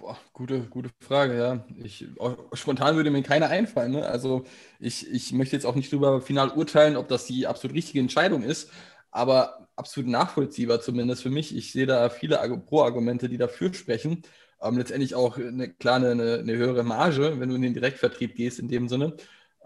Boah, 0.00 0.18
gute, 0.32 0.62
gute 0.62 0.88
Frage, 0.98 1.36
ja. 1.36 1.64
Ich, 1.84 2.06
spontan 2.54 2.96
würde 2.96 3.10
mir 3.10 3.22
keiner 3.22 3.48
einfallen. 3.48 3.92
Ne? 3.92 4.06
Also 4.06 4.44
ich, 4.78 5.06
ich 5.10 5.32
möchte 5.32 5.54
jetzt 5.54 5.66
auch 5.66 5.74
nicht 5.74 5.92
darüber 5.92 6.22
final 6.22 6.48
urteilen, 6.52 6.96
ob 6.96 7.08
das 7.08 7.26
die 7.26 7.46
absolut 7.46 7.76
richtige 7.76 8.00
Entscheidung 8.00 8.42
ist, 8.42 8.70
aber 9.10 9.68
absolut 9.76 10.08
nachvollziehbar 10.08 10.80
zumindest 10.80 11.22
für 11.22 11.28
mich. 11.28 11.54
Ich 11.54 11.72
sehe 11.72 11.84
da 11.84 12.08
viele 12.08 12.38
Pro-Argumente, 12.66 13.28
die 13.28 13.36
dafür 13.36 13.74
sprechen. 13.74 14.22
Ähm, 14.62 14.78
letztendlich 14.78 15.14
auch 15.14 15.36
eine, 15.36 15.68
klar 15.74 15.96
eine, 15.96 16.10
eine, 16.12 16.56
höhere 16.56 16.82
Marge, 16.82 17.38
wenn 17.38 17.50
du 17.50 17.56
in 17.56 17.62
den 17.62 17.74
Direktvertrieb 17.74 18.34
gehst 18.34 18.58
in 18.58 18.68
dem 18.68 18.88
Sinne. 18.88 19.16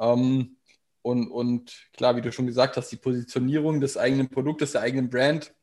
Ähm, 0.01 0.57
und, 1.03 1.31
und 1.31 1.73
klar, 1.97 2.17
wie 2.17 2.23
du 2.23 2.33
schon 2.33 2.47
gesagt 2.47 2.77
hast, 2.77 2.91
die 2.91 2.97
Positionierung 2.97 3.81
des 3.81 3.97
eigenen 3.97 4.31
Produktes, 4.31 4.73
der 4.73 4.81
eigenen 4.81 5.11
Brand 5.11 5.55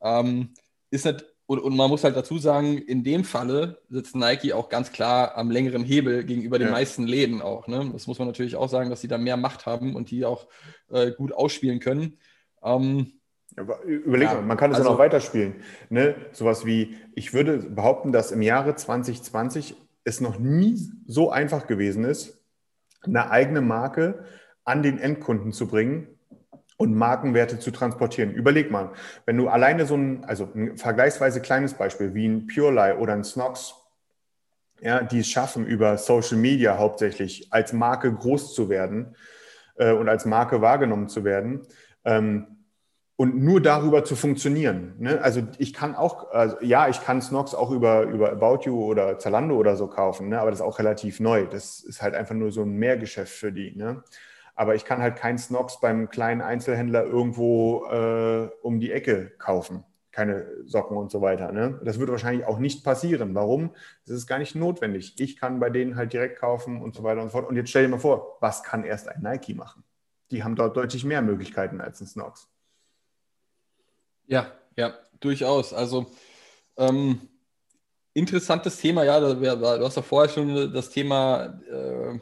ähm, 0.00 0.54
ist 0.90 1.04
nicht 1.04 1.26
und, 1.50 1.58
und, 1.58 1.74
man 1.74 1.90
muss 1.90 2.04
halt 2.04 2.14
dazu 2.14 2.38
sagen, 2.38 2.78
in 2.78 3.02
dem 3.02 3.24
Falle 3.24 3.80
sitzt 3.88 4.14
Nike 4.14 4.52
auch 4.52 4.68
ganz 4.68 4.92
klar 4.92 5.36
am 5.36 5.50
längeren 5.50 5.82
Hebel 5.82 6.22
gegenüber 6.22 6.60
den 6.60 6.68
ja. 6.68 6.72
meisten 6.72 7.02
Läden 7.02 7.42
auch. 7.42 7.66
Ne? 7.66 7.90
Das 7.92 8.06
muss 8.06 8.20
man 8.20 8.28
natürlich 8.28 8.54
auch 8.54 8.68
sagen, 8.68 8.88
dass 8.88 9.00
sie 9.00 9.08
da 9.08 9.18
mehr 9.18 9.36
Macht 9.36 9.66
haben 9.66 9.96
und 9.96 10.12
die 10.12 10.24
auch 10.24 10.46
äh, 10.92 11.10
gut 11.10 11.32
ausspielen 11.32 11.80
können. 11.80 12.18
Ähm, 12.62 13.14
Überleg 13.56 14.28
ja, 14.28 14.34
mal, 14.34 14.42
man 14.42 14.56
kann 14.58 14.70
es 14.70 14.76
also, 14.76 14.90
ja 14.90 14.92
noch 14.92 15.00
weiterspielen. 15.00 15.56
Ne? 15.88 16.14
Sowas 16.30 16.66
wie, 16.66 16.94
ich 17.16 17.34
würde 17.34 17.58
behaupten, 17.58 18.12
dass 18.12 18.30
im 18.30 18.42
Jahre 18.42 18.76
2020 18.76 19.74
es 20.04 20.20
noch 20.20 20.38
nie 20.38 20.78
so 21.08 21.32
einfach 21.32 21.66
gewesen 21.66 22.04
ist, 22.04 22.44
eine 23.02 23.28
eigene 23.32 23.60
Marke 23.60 24.24
an 24.62 24.84
den 24.84 24.98
Endkunden 24.98 25.50
zu 25.50 25.66
bringen, 25.66 26.06
und 26.80 26.94
Markenwerte 26.94 27.58
zu 27.58 27.72
transportieren. 27.72 28.32
Überleg 28.32 28.70
mal, 28.70 28.92
wenn 29.26 29.36
du 29.36 29.48
alleine 29.48 29.84
so 29.84 29.96
ein, 29.96 30.24
also 30.24 30.48
ein 30.54 30.78
vergleichsweise 30.78 31.42
kleines 31.42 31.74
Beispiel 31.74 32.14
wie 32.14 32.26
ein 32.26 32.46
Purely 32.46 32.96
oder 32.96 33.12
ein 33.12 33.22
Snox, 33.22 33.74
ja, 34.80 35.02
die 35.02 35.20
es 35.20 35.28
schaffen, 35.28 35.66
über 35.66 35.98
Social 35.98 36.38
Media 36.38 36.78
hauptsächlich 36.78 37.52
als 37.52 37.74
Marke 37.74 38.10
groß 38.10 38.54
zu 38.54 38.70
werden 38.70 39.14
äh, 39.76 39.92
und 39.92 40.08
als 40.08 40.24
Marke 40.24 40.62
wahrgenommen 40.62 41.10
zu 41.10 41.22
werden, 41.22 41.66
ähm, 42.06 42.46
und 43.16 43.36
nur 43.36 43.60
darüber 43.60 44.02
zu 44.02 44.16
funktionieren. 44.16 44.94
Ne? 44.98 45.20
Also 45.20 45.42
ich 45.58 45.74
kann 45.74 45.94
auch, 45.94 46.30
also 46.30 46.56
ja, 46.62 46.88
ich 46.88 47.02
kann 47.02 47.20
Snox 47.20 47.54
auch 47.54 47.70
über, 47.72 48.04
über 48.04 48.32
About 48.32 48.60
You 48.64 48.82
oder 48.82 49.18
Zalando 49.18 49.56
oder 49.56 49.76
so 49.76 49.86
kaufen, 49.86 50.30
ne? 50.30 50.40
aber 50.40 50.50
das 50.50 50.60
ist 50.60 50.66
auch 50.66 50.78
relativ 50.78 51.20
neu. 51.20 51.44
Das 51.44 51.80
ist 51.80 52.00
halt 52.00 52.14
einfach 52.14 52.34
nur 52.34 52.50
so 52.50 52.62
ein 52.62 52.72
Mehrgeschäft 52.78 53.34
für 53.34 53.52
die. 53.52 53.76
Ne? 53.76 54.02
Aber 54.60 54.74
ich 54.74 54.84
kann 54.84 55.00
halt 55.00 55.16
keinen 55.16 55.38
Snox 55.38 55.80
beim 55.80 56.10
kleinen 56.10 56.42
Einzelhändler 56.42 57.04
irgendwo 57.04 57.86
äh, 57.86 58.50
um 58.60 58.78
die 58.78 58.92
Ecke 58.92 59.30
kaufen. 59.38 59.84
Keine 60.12 60.46
Socken 60.66 60.98
und 60.98 61.10
so 61.10 61.22
weiter. 61.22 61.50
Ne? 61.50 61.80
Das 61.82 61.98
wird 61.98 62.10
wahrscheinlich 62.10 62.46
auch 62.46 62.58
nicht 62.58 62.84
passieren. 62.84 63.34
Warum? 63.34 63.74
Das 64.04 64.16
ist 64.16 64.26
gar 64.26 64.38
nicht 64.38 64.54
notwendig. 64.54 65.18
Ich 65.18 65.38
kann 65.38 65.60
bei 65.60 65.70
denen 65.70 65.96
halt 65.96 66.12
direkt 66.12 66.38
kaufen 66.38 66.82
und 66.82 66.94
so 66.94 67.02
weiter 67.02 67.22
und 67.22 67.28
so 67.28 67.38
fort. 67.38 67.48
Und 67.48 67.56
jetzt 67.56 67.70
stell 67.70 67.84
dir 67.84 67.88
mal 67.88 68.00
vor, 68.00 68.36
was 68.40 68.62
kann 68.62 68.84
erst 68.84 69.08
ein 69.08 69.22
Nike 69.22 69.54
machen? 69.54 69.82
Die 70.30 70.44
haben 70.44 70.56
dort 70.56 70.76
deutlich 70.76 71.06
mehr 71.06 71.22
Möglichkeiten 71.22 71.80
als 71.80 72.02
ein 72.02 72.06
Snox. 72.06 72.50
Ja, 74.26 74.52
ja, 74.76 74.92
durchaus. 75.20 75.72
Also 75.72 76.04
ähm, 76.76 77.18
interessantes 78.12 78.76
Thema, 78.76 79.04
ja. 79.04 79.20
Du 79.20 79.86
hast 79.86 79.96
ja 79.96 80.02
vorher 80.02 80.30
schon 80.30 80.70
das 80.70 80.90
Thema 80.90 81.58
äh, 81.66 82.18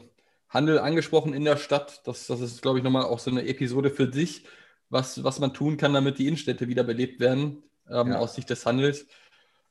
Handel 0.49 0.79
angesprochen 0.79 1.33
in 1.33 1.45
der 1.45 1.57
Stadt. 1.57 2.01
Das, 2.05 2.27
das 2.27 2.41
ist, 2.41 2.61
glaube 2.61 2.79
ich, 2.79 2.83
nochmal 2.83 3.05
auch 3.05 3.19
so 3.19 3.31
eine 3.31 3.47
Episode 3.47 3.89
für 3.89 4.11
sich, 4.11 4.45
was, 4.89 5.23
was 5.23 5.39
man 5.39 5.53
tun 5.53 5.77
kann, 5.77 5.93
damit 5.93 6.17
die 6.17 6.27
Innenstädte 6.27 6.67
wieder 6.67 6.83
belebt 6.83 7.19
werden, 7.19 7.63
ähm, 7.89 8.11
ja. 8.11 8.19
aus 8.19 8.35
Sicht 8.35 8.49
des 8.49 8.65
Handels. 8.65 9.05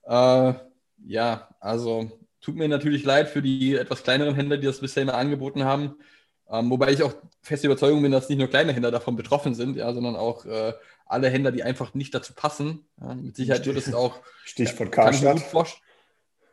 Äh, 0.04 0.54
ja, 1.04 1.48
also 1.60 2.10
tut 2.40 2.56
mir 2.56 2.68
natürlich 2.68 3.04
leid 3.04 3.28
für 3.28 3.42
die 3.42 3.74
etwas 3.74 4.02
kleineren 4.02 4.34
Händler, 4.34 4.56
die 4.56 4.66
das 4.66 4.80
bisher 4.80 5.02
immer 5.02 5.14
angeboten 5.14 5.64
haben. 5.64 5.96
Ähm, 6.50 6.70
wobei 6.70 6.92
ich 6.92 7.02
auch 7.02 7.12
feste 7.42 7.66
Überzeugung 7.66 8.00
bin, 8.00 8.12
dass 8.12 8.28
nicht 8.28 8.38
nur 8.38 8.48
kleine 8.48 8.72
Händler 8.72 8.90
davon 8.90 9.16
betroffen 9.16 9.54
sind, 9.54 9.76
ja, 9.76 9.92
sondern 9.92 10.16
auch 10.16 10.46
äh, 10.46 10.72
alle 11.04 11.28
Händler, 11.28 11.52
die 11.52 11.62
einfach 11.62 11.94
nicht 11.94 12.14
dazu 12.14 12.32
passen. 12.34 12.86
Ja, 13.00 13.14
mit 13.14 13.36
Sicherheit 13.36 13.66
wird 13.66 13.76
es 13.76 13.92
auch. 13.92 14.20
Stichwort 14.44 14.92
Karstadt. 14.92 15.42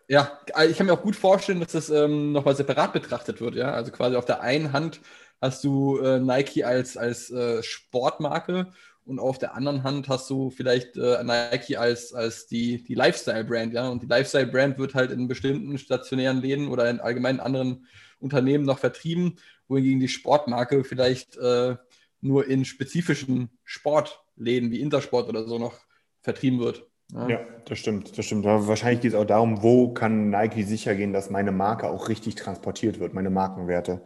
Ja, 0.08 0.40
also 0.54 0.72
ich 0.72 0.78
kann 0.78 0.86
mir 0.86 0.94
auch 0.94 1.02
gut 1.02 1.16
vorstellen, 1.16 1.60
dass 1.60 1.72
das 1.72 1.90
ähm, 1.90 2.32
nochmal 2.32 2.56
separat 2.56 2.94
betrachtet 2.94 3.42
wird. 3.42 3.56
Ja, 3.56 3.72
also 3.74 3.92
quasi 3.92 4.16
auf 4.16 4.26
der 4.26 4.42
einen 4.42 4.72
Hand 4.72 5.02
hast 5.42 5.64
du 5.64 5.98
äh, 5.98 6.20
Nike 6.20 6.64
als, 6.64 6.96
als 6.96 7.32
äh, 7.32 7.64
Sportmarke 7.64 8.72
und 9.06 9.20
auf 9.20 9.40
der 9.40 9.56
anderen 9.56 9.84
Hand 9.84 10.08
hast 10.08 10.30
du 10.30 10.52
vielleicht 10.52 10.96
äh, 10.98 11.24
Nike 11.24 11.78
als, 11.78 12.14
als 12.14 12.46
die, 12.48 12.84
die 12.84 12.94
Lifestyle-Brand. 12.94 13.74
Ja, 13.74 13.90
und 13.90 14.04
die 14.04 14.08
Lifestyle-Brand 14.08 14.78
wird 14.78 14.94
halt 14.94 15.12
in 15.12 15.28
bestimmten 15.28 15.78
stationären 15.78 16.42
Läden 16.42 16.68
oder 16.68 16.90
in 16.90 17.00
allgemein 17.00 17.40
anderen 17.40 17.88
Unternehmen 18.20 18.66
noch 18.66 18.80
vertrieben, 18.80 19.38
wohingegen 19.68 20.00
die 20.00 20.08
Sportmarke 20.08 20.84
vielleicht 20.84 21.38
äh, 21.38 21.76
nur 22.22 22.48
in 22.48 22.64
spezifischen 22.66 23.50
Sportläden 23.64 24.72
wie 24.72 24.82
Intersport 24.82 25.30
oder 25.30 25.48
so 25.48 25.58
noch 25.58 25.80
vertrieben 26.22 26.60
wird. 26.60 26.86
Ja. 27.14 27.30
ja, 27.30 27.40
das 27.66 27.78
stimmt, 27.78 28.18
das 28.18 28.26
stimmt. 28.26 28.46
Aber 28.46 28.68
wahrscheinlich 28.68 29.02
geht 29.02 29.14
es 29.14 29.18
auch 29.18 29.26
darum, 29.26 29.62
wo 29.62 29.94
kann 29.94 30.30
Nike 30.30 30.64
sicher 30.64 30.96
gehen, 30.96 31.14
dass 31.14 31.30
meine 31.30 31.52
Marke 31.52 31.88
auch 31.88 32.10
richtig 32.10 32.36
transportiert 32.36 33.00
wird, 33.00 33.14
meine 33.14 33.30
Markenwerte. 33.30 34.02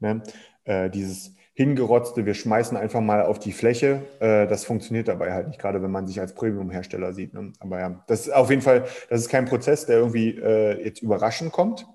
Ne? 0.00 0.22
Äh, 0.64 0.90
dieses 0.90 1.34
hingerotzte, 1.54 2.24
wir 2.24 2.34
schmeißen 2.34 2.76
einfach 2.76 3.00
mal 3.00 3.22
auf 3.22 3.38
die 3.38 3.52
Fläche, 3.52 4.02
äh, 4.20 4.46
das 4.46 4.64
funktioniert 4.64 5.08
dabei 5.08 5.32
halt 5.32 5.48
nicht, 5.48 5.60
gerade 5.60 5.82
wenn 5.82 5.90
man 5.90 6.06
sich 6.06 6.20
als 6.20 6.34
Premium-Hersteller 6.34 7.12
sieht. 7.12 7.34
Ne? 7.34 7.52
Aber 7.60 7.78
ja, 7.78 8.04
das 8.06 8.26
ist 8.26 8.32
auf 8.32 8.50
jeden 8.50 8.62
Fall, 8.62 8.86
das 9.08 9.20
ist 9.20 9.28
kein 9.28 9.46
Prozess, 9.46 9.86
der 9.86 9.98
irgendwie 9.98 10.30
äh, 10.30 10.82
jetzt 10.84 11.02
überraschend 11.02 11.52
kommt, 11.52 11.86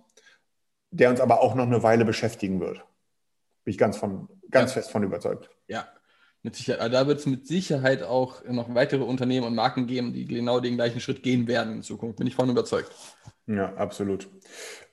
der 0.92 1.10
uns 1.10 1.22
aber 1.22 1.42
auch 1.42 1.56
noch 1.56 1.66
eine 1.66 1.82
Weile 1.84 2.06
beschäftigen 2.06 2.60
wird. 2.60 2.78
Bin 3.64 3.72
ich 3.72 3.78
ganz, 3.78 3.98
von, 3.98 4.30
ganz 4.52 4.72
ja. 4.72 4.82
fest 4.82 4.92
von 4.92 5.04
überzeugt. 5.04 5.50
Ja, 5.68 5.88
mit 6.48 6.56
Sicherheit, 6.56 6.94
da 6.94 7.08
wird 7.08 7.20
es 7.20 7.26
mit 7.26 7.46
Sicherheit 7.46 8.04
auch 8.04 8.42
noch 8.46 8.74
weitere 8.74 9.04
Unternehmen 9.04 9.46
und 9.46 9.54
Marken 9.54 9.86
geben, 9.86 10.14
die 10.14 10.26
genau 10.26 10.62
den 10.62 10.76
gleichen 10.76 11.02
Schritt 11.02 11.22
gehen 11.22 11.46
werden 11.46 11.74
in 11.74 11.84
Zukunft. 11.84 12.20
Bin 12.20 12.26
ich 12.26 12.36
von 12.36 12.50
überzeugt. 12.50 12.90
Ja, 13.48 13.74
absolut. 13.76 14.30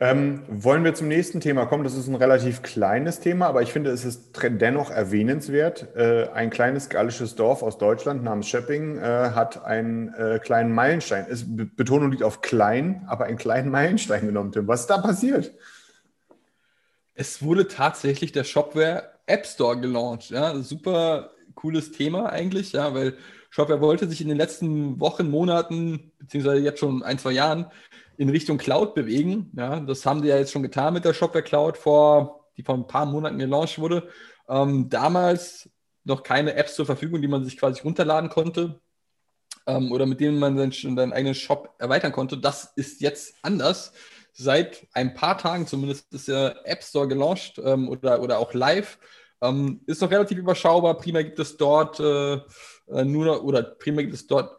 Ähm, 0.01 0.43
wollen 0.49 0.83
wir 0.83 0.95
zum 0.95 1.07
nächsten 1.07 1.41
Thema 1.41 1.67
kommen? 1.67 1.85
Das 1.85 1.95
ist 1.95 2.09
ein 2.09 2.17
relativ 2.17 2.63
kleines 2.63 3.21
Thema, 3.21 3.47
aber 3.47 3.63
ich 3.63 3.73
finde, 3.73 3.91
es 3.91 4.05
ist 4.05 4.33
dennoch 4.43 4.91
erwähnenswert. 4.91 5.95
Äh, 5.95 6.29
ein 6.35 6.51
kleines 6.51 6.89
gallisches 6.89 7.37
Dorf 7.37 7.63
aus 7.63 7.79
Deutschland 7.79 8.25
namens 8.25 8.49
Schöpping 8.49 8.99
äh, 8.99 9.03
hat 9.03 9.65
einen 9.65 10.13
äh, 10.15 10.41
kleinen 10.43 10.73
Meilenstein. 10.73 11.27
Es, 11.31 11.45
Betonung 11.47 12.11
liegt 12.11 12.25
auf 12.25 12.41
klein, 12.41 13.05
aber 13.07 13.27
einen 13.27 13.39
kleinen 13.39 13.71
Meilenstein 13.71 14.27
genommen, 14.27 14.51
Tim. 14.51 14.67
Was 14.67 14.81
ist 14.81 14.91
da 14.91 14.99
passiert? 14.99 15.53
Es 17.15 17.45
wurde 17.45 17.69
tatsächlich 17.69 18.33
der 18.33 18.43
Shopware 18.43 19.15
App 19.27 19.47
Store 19.47 19.79
gelauncht. 19.79 20.31
Ja, 20.31 20.57
super 20.57 21.31
cooles 21.55 21.93
Thema 21.93 22.31
eigentlich, 22.31 22.73
ja, 22.73 22.95
weil 22.95 23.17
Shopware 23.51 23.81
wollte 23.81 24.09
sich 24.09 24.21
in 24.21 24.29
den 24.29 24.37
letzten 24.37 24.99
Wochen, 25.01 25.31
Monaten, 25.31 26.13
beziehungsweise 26.19 26.63
jetzt 26.63 26.81
schon 26.81 27.03
ein, 27.03 27.19
zwei 27.19 27.33
Jahren 27.33 27.67
in 28.17 28.29
Richtung 28.29 28.59
Cloud 28.59 28.95
bewegen. 28.95 29.51
Ja, 29.57 29.81
das 29.81 30.05
haben 30.07 30.23
die 30.23 30.29
ja 30.29 30.37
jetzt 30.37 30.53
schon 30.53 30.63
getan 30.63 30.95
mit 30.95 31.05
der 31.05 31.15
Shopware 31.15 31.45
Cloud, 31.45 31.77
vor, 31.77 32.47
die 32.57 32.63
vor 32.63 32.75
ein 32.75 32.87
paar 32.87 33.07
Monaten 33.07 33.39
gelauncht 33.39 33.79
wurde. 33.79 34.09
Ähm, 34.49 34.89
damals 34.89 35.71
noch 36.05 36.23
keine 36.23 36.55
Apps 36.55 36.75
zur 36.75 36.87
Verfügung, 36.87 37.23
die 37.23 37.29
man 37.29 37.45
sich 37.45 37.57
quasi 37.57 37.81
runterladen 37.83 38.29
konnte 38.29 38.81
ähm, 39.67 39.93
oder 39.93 40.07
mit 40.07 40.21
denen 40.21 40.39
man 40.39 40.57
seinen, 40.57 40.73
seinen 40.73 41.13
eigenen 41.13 41.35
Shop 41.35 41.75
erweitern 41.79 42.13
konnte. 42.13 42.39
Das 42.39 42.73
ist 42.77 43.01
jetzt 43.01 43.37
anders. 43.43 43.93
Seit 44.33 44.87
ein 44.93 45.15
paar 45.15 45.39
Tagen 45.39 45.67
zumindest 45.67 46.13
ist 46.13 46.29
der 46.29 46.57
App 46.65 46.83
Store 46.83 47.09
gelauncht 47.09 47.61
ähm, 47.65 47.89
oder, 47.89 48.21
oder 48.21 48.39
auch 48.39 48.53
live. 48.53 48.99
Ähm, 49.41 49.81
ist 49.87 50.01
noch 50.01 50.11
relativ 50.11 50.39
überschaubar. 50.39 50.97
Prima 50.99 51.23
gibt 51.23 51.39
es 51.39 51.57
dort 51.57 52.01
äh, 52.01 52.35
äh 52.35 53.05
nur 53.05 53.45
oder 53.45 53.63
prima 53.63 54.03
gibt 54.03 54.15
es 54.15 54.27
dort 54.27 54.57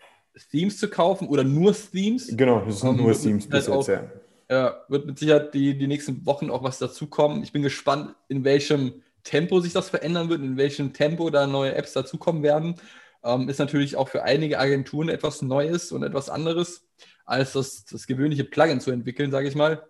Themes 0.51 0.77
zu 0.77 0.89
kaufen 0.89 1.27
oder 1.27 1.43
nur 1.43 1.73
Themes. 1.73 2.27
Genau, 2.35 2.63
das 2.65 2.81
sind 2.81 2.97
nur 2.97 3.13
Themes 3.13 3.47
bis 3.47 3.67
jetzt, 3.67 3.87
ja. 3.87 4.11
Ja, 4.49 4.83
wird 4.89 5.07
mit 5.07 5.17
Sicherheit 5.17 5.53
die, 5.53 5.75
die 5.75 5.87
nächsten 5.87 6.25
Wochen 6.25 6.51
auch 6.51 6.61
was 6.61 6.77
dazukommen. 6.77 7.41
Ich 7.41 7.51
bin 7.51 7.63
gespannt, 7.63 8.15
in 8.27 8.43
welchem 8.43 9.01
Tempo 9.23 9.59
sich 9.59 9.73
das 9.73 9.89
verändern 9.89 10.29
wird, 10.29 10.41
in 10.41 10.55
welchem 10.55 10.93
Tempo 10.93 11.31
da 11.31 11.47
neue 11.47 11.73
Apps 11.73 11.93
dazukommen 11.93 12.43
werden. 12.43 12.75
Ähm, 13.23 13.49
ist 13.49 13.57
natürlich 13.57 13.95
auch 13.95 14.07
für 14.07 14.23
einige 14.23 14.59
Agenturen 14.59 15.09
etwas 15.09 15.41
Neues 15.41 15.91
und 15.91 16.03
etwas 16.03 16.29
anderes, 16.29 16.87
als 17.25 17.53
das, 17.53 17.85
das 17.85 18.05
gewöhnliche 18.05 18.43
Plugin 18.43 18.79
zu 18.79 18.91
entwickeln, 18.91 19.31
sage 19.31 19.47
ich 19.47 19.55
mal. 19.55 19.83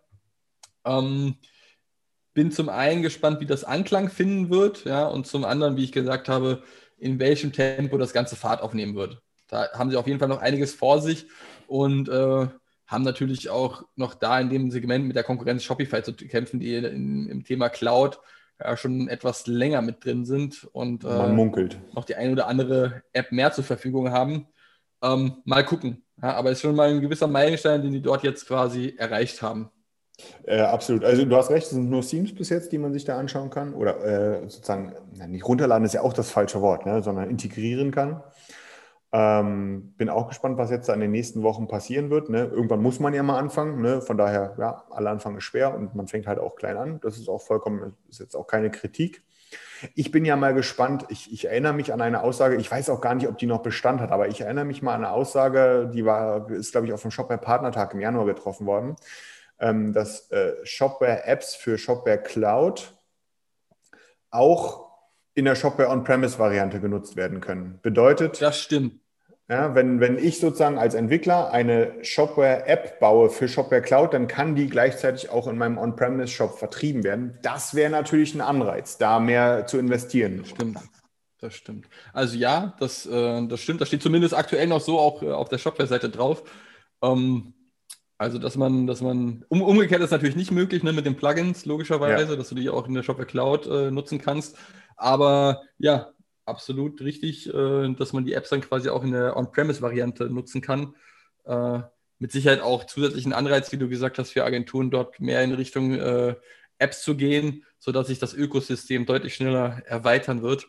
Ähm, 0.85 1.35
bin 2.35 2.51
zum 2.51 2.69
einen 2.69 3.01
gespannt, 3.01 3.39
wie 3.39 3.47
das 3.47 3.63
Anklang 3.63 4.09
finden 4.09 4.51
wird, 4.51 4.85
ja, 4.85 5.07
und 5.07 5.25
zum 5.25 5.43
anderen, 5.43 5.77
wie 5.77 5.85
ich 5.85 5.91
gesagt 5.91 6.29
habe, 6.29 6.61
in 6.97 7.17
welchem 7.17 7.51
Tempo 7.51 7.97
das 7.97 8.13
ganze 8.13 8.35
Fahrt 8.35 8.61
aufnehmen 8.61 8.93
wird. 8.95 9.21
Da 9.47 9.71
haben 9.73 9.89
sie 9.89 9.97
auf 9.97 10.05
jeden 10.05 10.19
Fall 10.19 10.27
noch 10.27 10.41
einiges 10.41 10.75
vor 10.75 11.01
sich 11.01 11.27
und 11.67 12.09
äh, 12.09 12.47
haben 12.87 13.03
natürlich 13.03 13.49
auch 13.49 13.83
noch 13.95 14.13
da 14.13 14.39
in 14.39 14.49
dem 14.49 14.69
Segment 14.69 15.05
mit 15.05 15.15
der 15.15 15.23
Konkurrenz 15.23 15.63
Shopify 15.63 16.03
zu 16.03 16.13
kämpfen, 16.13 16.59
die 16.59 16.75
in, 16.75 17.27
im 17.27 17.43
Thema 17.43 17.69
Cloud 17.69 18.19
ja, 18.59 18.75
schon 18.77 19.07
etwas 19.07 19.47
länger 19.47 19.81
mit 19.81 20.03
drin 20.03 20.25
sind 20.25 20.67
und 20.73 21.03
äh, 21.03 21.07
Man 21.07 21.35
munkelt. 21.35 21.79
noch 21.93 22.05
die 22.05 22.15
eine 22.15 22.33
oder 22.33 22.47
andere 22.47 23.01
App 23.13 23.31
mehr 23.31 23.51
zur 23.53 23.63
Verfügung 23.63 24.11
haben. 24.11 24.47
Ähm, 25.01 25.37
mal 25.45 25.65
gucken. 25.65 26.03
Ja, 26.21 26.33
aber 26.35 26.51
es 26.51 26.57
ist 26.57 26.61
schon 26.61 26.75
mal 26.75 26.89
ein 26.89 27.01
gewisser 27.01 27.27
Meilenstein, 27.27 27.81
den 27.81 27.91
die 27.91 28.01
dort 28.01 28.23
jetzt 28.23 28.47
quasi 28.47 28.95
erreicht 28.97 29.41
haben. 29.41 29.69
Äh, 30.43 30.61
absolut. 30.61 31.03
Also 31.03 31.25
du 31.25 31.35
hast 31.35 31.49
recht, 31.49 31.65
es 31.65 31.71
sind 31.71 31.89
nur 31.89 32.01
Themes 32.01 32.33
bis 32.33 32.49
jetzt, 32.49 32.71
die 32.71 32.77
man 32.77 32.93
sich 32.93 33.05
da 33.05 33.17
anschauen 33.17 33.49
kann. 33.49 33.73
Oder 33.73 34.03
äh, 34.03 34.49
sozusagen, 34.49 34.93
nicht 35.27 35.47
runterladen 35.47 35.85
ist 35.85 35.93
ja 35.93 36.01
auch 36.01 36.13
das 36.13 36.31
falsche 36.31 36.61
Wort, 36.61 36.85
ne, 36.85 37.01
sondern 37.01 37.29
integrieren 37.29 37.91
kann. 37.91 38.23
Ähm, 39.11 39.93
bin 39.95 40.09
auch 40.09 40.27
gespannt, 40.27 40.57
was 40.57 40.71
jetzt 40.71 40.89
da 40.89 40.93
in 40.93 40.99
den 40.99 41.11
nächsten 41.11 41.41
Wochen 41.41 41.67
passieren 41.67 42.09
wird. 42.09 42.29
Ne? 42.29 42.45
Irgendwann 42.51 42.81
muss 42.81 42.99
man 42.99 43.13
ja 43.13 43.23
mal 43.23 43.39
anfangen. 43.39 43.81
Ne? 43.81 44.01
Von 44.01 44.17
daher, 44.17 44.55
ja, 44.59 44.83
alle 44.89 45.09
Anfang 45.09 45.37
ist 45.37 45.45
schwer 45.45 45.73
und 45.73 45.95
man 45.95 46.07
fängt 46.07 46.27
halt 46.27 46.39
auch 46.39 46.55
klein 46.55 46.75
an. 46.75 46.99
Das 47.01 47.17
ist 47.17 47.29
auch 47.29 47.41
vollkommen, 47.41 47.93
ist 48.09 48.19
jetzt 48.19 48.35
auch 48.35 48.47
keine 48.47 48.71
Kritik. 48.71 49.23
Ich 49.93 50.11
bin 50.11 50.25
ja 50.25 50.35
mal 50.35 50.53
gespannt. 50.53 51.05
Ich, 51.09 51.31
ich, 51.31 51.45
erinnere 51.45 51.73
mich 51.73 51.93
an 51.93 52.01
eine 52.01 52.23
Aussage, 52.23 52.57
ich 52.57 52.69
weiß 52.69 52.89
auch 52.89 52.99
gar 52.99 53.15
nicht, 53.15 53.27
ob 53.27 53.37
die 53.37 53.45
noch 53.45 53.61
Bestand 53.61 54.01
hat, 54.01 54.11
aber 54.11 54.27
ich 54.27 54.41
erinnere 54.41 54.65
mich 54.65 54.81
mal 54.81 54.93
an 54.93 55.05
eine 55.05 55.13
Aussage, 55.13 55.89
die 55.93 56.03
war, 56.03 56.49
ist, 56.49 56.71
glaube 56.71 56.87
ich, 56.87 56.93
auf 56.93 57.01
dem 57.01 57.11
Shopware 57.11 57.39
Partnertag 57.39 57.93
im 57.93 58.01
Januar 58.01 58.25
getroffen 58.25 58.65
worden, 58.65 58.95
ähm, 59.59 59.93
dass 59.93 60.31
äh, 60.31 60.53
Shopware-Apps 60.63 61.55
für 61.55 61.77
Shopware 61.77 62.21
Cloud 62.21 62.93
auch 64.31 64.85
in 65.33 65.45
der 65.45 65.55
Shopware 65.55 65.89
On-Premise-Variante 65.89 66.79
genutzt 66.79 67.15
werden 67.15 67.41
können. 67.41 67.79
Bedeutet. 67.81 68.41
Das 68.41 68.59
stimmt. 68.59 68.99
Ja, 69.47 69.75
wenn, 69.75 69.99
wenn 69.99 70.17
ich 70.17 70.39
sozusagen 70.39 70.79
als 70.79 70.95
Entwickler 70.95 71.51
eine 71.51 72.03
Shopware-App 72.03 72.99
baue 72.99 73.29
für 73.29 73.47
Shopware 73.47 73.81
Cloud, 73.81 74.13
dann 74.13 74.27
kann 74.27 74.55
die 74.55 74.67
gleichzeitig 74.67 75.29
auch 75.29 75.47
in 75.47 75.57
meinem 75.57 75.77
On-Premise-Shop 75.77 76.57
vertrieben 76.57 77.03
werden. 77.03 77.37
Das 77.43 77.75
wäre 77.75 77.91
natürlich 77.91 78.33
ein 78.33 78.41
Anreiz, 78.41 78.97
da 78.97 79.19
mehr 79.19 79.67
zu 79.67 79.77
investieren. 79.77 80.45
Stimmt. 80.45 80.79
Das 81.39 81.53
stimmt. 81.53 81.87
Also 82.11 82.37
ja, 82.37 82.73
das, 82.79 83.05
äh, 83.05 83.45
das 83.47 83.61
stimmt. 83.61 83.81
Das 83.81 83.89
steht 83.89 84.01
zumindest 84.01 84.33
aktuell 84.33 84.65
noch 84.65 84.81
so 84.81 84.97
auch 84.97 85.21
äh, 85.21 85.31
auf 85.31 85.47
der 85.49 85.59
Shopware-Seite 85.59 86.09
drauf. 86.09 86.43
Ähm, 87.03 87.53
also, 88.17 88.37
dass 88.37 88.55
man, 88.55 88.87
dass 88.87 89.01
man, 89.01 89.43
um, 89.49 89.61
umgekehrt 89.61 90.01
ist 90.01 90.11
natürlich 90.11 90.35
nicht 90.37 90.51
möglich 90.51 90.83
ne, 90.83 90.93
mit 90.93 91.05
den 91.05 91.17
Plugins, 91.17 91.65
logischerweise, 91.65 92.31
ja. 92.31 92.35
dass 92.35 92.49
du 92.49 92.55
die 92.55 92.69
auch 92.69 92.87
in 92.87 92.93
der 92.93 93.03
Shopware 93.03 93.27
Cloud 93.27 93.67
äh, 93.67 93.91
nutzen 93.91 94.19
kannst. 94.19 94.57
Aber 94.95 95.63
ja, 95.77 96.11
absolut 96.45 97.01
richtig, 97.01 97.53
äh, 97.53 97.93
dass 97.93 98.13
man 98.13 98.25
die 98.25 98.33
Apps 98.33 98.49
dann 98.49 98.61
quasi 98.61 98.89
auch 98.89 99.03
in 99.03 99.11
der 99.11 99.35
On-Premise-Variante 99.35 100.29
nutzen 100.29 100.61
kann. 100.61 100.95
Äh, 101.43 101.81
mit 102.19 102.31
Sicherheit 102.31 102.61
auch 102.61 102.85
zusätzlichen 102.85 103.33
Anreiz, 103.33 103.71
wie 103.73 103.77
du 103.77 103.89
gesagt 103.89 104.17
hast, 104.17 104.31
für 104.31 104.45
Agenturen 104.45 104.89
dort 104.89 105.19
mehr 105.19 105.43
in 105.43 105.53
Richtung 105.53 105.95
äh, 105.95 106.35
Apps 106.77 107.03
zu 107.03 107.15
gehen, 107.15 107.65
sodass 107.79 108.07
sich 108.07 108.19
das 108.19 108.33
Ökosystem 108.33 109.05
deutlich 109.05 109.35
schneller 109.35 109.81
erweitern 109.85 110.41
wird. 110.41 110.67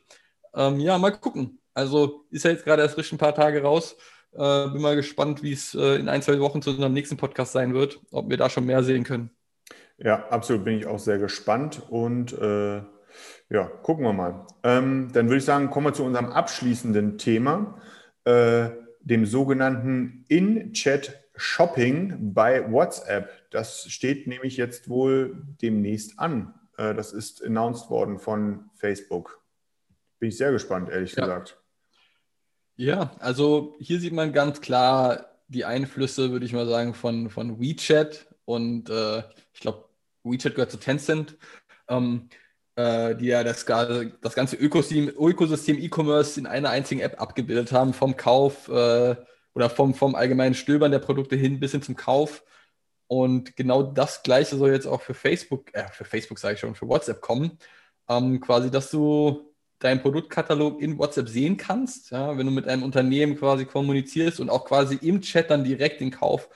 Ähm, 0.54 0.80
ja, 0.80 0.98
mal 0.98 1.12
gucken. 1.12 1.60
Also 1.74 2.24
ist 2.30 2.44
ja 2.44 2.50
jetzt 2.50 2.64
gerade 2.64 2.82
erst 2.82 2.94
frisch 2.94 3.12
ein 3.12 3.18
paar 3.18 3.34
Tage 3.34 3.62
raus. 3.62 3.96
Äh, 4.36 4.68
bin 4.68 4.82
mal 4.82 4.96
gespannt, 4.96 5.42
wie 5.42 5.52
es 5.52 5.74
äh, 5.74 5.96
in 5.96 6.08
ein, 6.08 6.22
zwei 6.22 6.38
Wochen 6.40 6.60
zu 6.60 6.70
unserem 6.70 6.92
nächsten 6.92 7.16
Podcast 7.16 7.52
sein 7.52 7.74
wird, 7.74 8.00
ob 8.10 8.28
wir 8.28 8.36
da 8.36 8.50
schon 8.50 8.66
mehr 8.66 8.82
sehen 8.82 9.04
können. 9.04 9.30
Ja, 9.98 10.28
absolut 10.28 10.64
bin 10.64 10.78
ich 10.78 10.86
auch 10.86 10.98
sehr 10.98 11.18
gespannt 11.18 11.82
und 11.88 12.32
äh, 12.34 12.82
ja, 13.48 13.64
gucken 13.82 14.04
wir 14.04 14.12
mal. 14.12 14.46
Ähm, 14.62 15.10
dann 15.12 15.26
würde 15.26 15.38
ich 15.38 15.44
sagen, 15.44 15.70
kommen 15.70 15.86
wir 15.86 15.94
zu 15.94 16.04
unserem 16.04 16.26
abschließenden 16.26 17.16
Thema, 17.16 17.80
äh, 18.24 18.68
dem 19.00 19.24
sogenannten 19.24 20.24
In-Chat 20.28 21.18
Shopping 21.36 22.34
bei 22.34 22.70
WhatsApp. 22.70 23.30
Das 23.50 23.90
steht 23.90 24.26
nämlich 24.26 24.56
jetzt 24.56 24.88
wohl 24.88 25.42
demnächst 25.62 26.18
an. 26.18 26.54
Äh, 26.76 26.94
das 26.94 27.12
ist 27.12 27.42
announced 27.42 27.88
worden 27.88 28.18
von 28.18 28.70
Facebook. 28.74 29.40
Bin 30.18 30.28
ich 30.28 30.36
sehr 30.36 30.52
gespannt, 30.52 30.90
ehrlich 30.90 31.14
ja. 31.14 31.22
gesagt. 31.24 31.58
Ja, 32.76 33.14
also 33.20 33.76
hier 33.80 34.00
sieht 34.00 34.12
man 34.12 34.32
ganz 34.32 34.60
klar 34.60 35.26
die 35.48 35.64
Einflüsse, 35.64 36.30
würde 36.30 36.44
ich 36.44 36.52
mal 36.52 36.66
sagen, 36.66 36.94
von, 36.94 37.30
von 37.30 37.60
WeChat 37.60 38.26
und 38.44 38.90
äh, 38.90 39.20
ich 39.54 39.60
glaube, 39.60 39.88
WeChat 40.24 40.54
gehört 40.54 40.70
zu 40.70 40.78
Tencent. 40.78 41.36
Ähm, 41.88 42.28
äh, 42.76 43.16
die 43.16 43.26
ja 43.26 43.42
das, 43.42 43.64
das 43.64 44.34
ganze 44.34 44.56
Ökosystem 44.56 45.78
E-Commerce 45.78 46.38
in 46.38 46.46
einer 46.46 46.70
einzigen 46.70 47.00
App 47.00 47.20
abgebildet 47.20 47.72
haben, 47.72 47.92
vom 47.94 48.16
Kauf 48.16 48.68
äh, 48.68 49.16
oder 49.54 49.70
vom, 49.70 49.94
vom 49.94 50.14
allgemeinen 50.14 50.54
Stöbern 50.54 50.92
der 50.92 50.98
Produkte 50.98 51.36
hin 51.36 51.58
bis 51.58 51.72
hin 51.72 51.82
zum 51.82 51.96
Kauf. 51.96 52.44
Und 53.08 53.56
genau 53.56 53.82
das 53.82 54.22
Gleiche 54.22 54.56
soll 54.56 54.72
jetzt 54.72 54.86
auch 54.86 55.00
für 55.00 55.14
Facebook, 55.14 55.74
äh, 55.74 55.88
für 55.92 56.04
Facebook 56.04 56.38
sage 56.38 56.54
ich 56.54 56.60
schon, 56.60 56.74
für 56.74 56.88
WhatsApp 56.88 57.20
kommen. 57.20 57.58
Ähm, 58.08 58.40
quasi, 58.40 58.70
dass 58.70 58.90
du 58.90 59.54
deinen 59.78 60.00
Produktkatalog 60.00 60.80
in 60.80 60.98
WhatsApp 60.98 61.28
sehen 61.28 61.56
kannst, 61.56 62.10
ja, 62.10 62.36
wenn 62.36 62.46
du 62.46 62.52
mit 62.52 62.66
einem 62.66 62.82
Unternehmen 62.82 63.36
quasi 63.36 63.66
kommunizierst 63.66 64.40
und 64.40 64.50
auch 64.50 64.64
quasi 64.64 64.96
im 65.02 65.20
Chat 65.20 65.50
dann 65.50 65.64
direkt 65.64 66.00
den 66.00 66.10
Kauf 66.10 66.48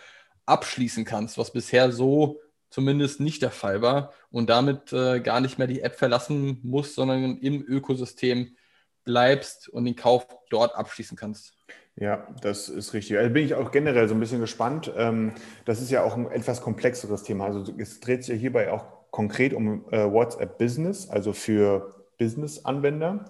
abschließen 0.47 1.05
kannst, 1.05 1.39
was 1.39 1.53
bisher 1.53 1.93
so 1.93 2.41
zumindest 2.71 3.21
nicht 3.21 3.43
der 3.43 3.51
Fall 3.51 3.83
war 3.83 4.13
und 4.31 4.49
damit 4.49 4.93
äh, 4.93 5.21
gar 5.21 5.41
nicht 5.41 5.59
mehr 5.59 5.67
die 5.67 5.83
App 5.83 5.97
verlassen 5.97 6.61
musst, 6.63 6.95
sondern 6.95 7.39
im 7.39 7.63
Ökosystem 7.67 8.57
bleibst 9.05 9.69
und 9.69 9.85
den 9.85 9.97
Kauf 9.97 10.27
dort 10.51 10.75
abschließen 10.75 11.17
kannst. 11.17 11.55
Ja, 11.97 12.27
das 12.41 12.69
ist 12.69 12.95
richtig. 12.95 13.19
Also 13.19 13.31
bin 13.31 13.45
ich 13.45 13.55
auch 13.55 13.73
generell 13.73 14.09
so 14.09 14.15
ein 14.15 14.21
bisschen 14.21 14.41
gespannt. 14.41 14.91
Ähm, 14.97 15.33
das 15.65 15.83
ist 15.83 15.91
ja 15.91 16.03
auch 16.03 16.17
ein 16.17 16.31
etwas 16.31 16.63
komplexeres 16.63 17.25
Thema. 17.25 17.47
Also 17.47 17.75
es 17.77 18.01
dreht 18.01 18.25
sich 18.25 18.35
ja 18.35 18.41
hierbei 18.41 18.73
auch 18.73 19.11
konkret 19.11 19.53
um 19.53 19.85
äh, 19.91 20.11
WhatsApp 20.11 20.57
Business, 20.57 21.11
also 21.11 21.33
für 21.33 22.00
Business-Anwender 22.21 23.25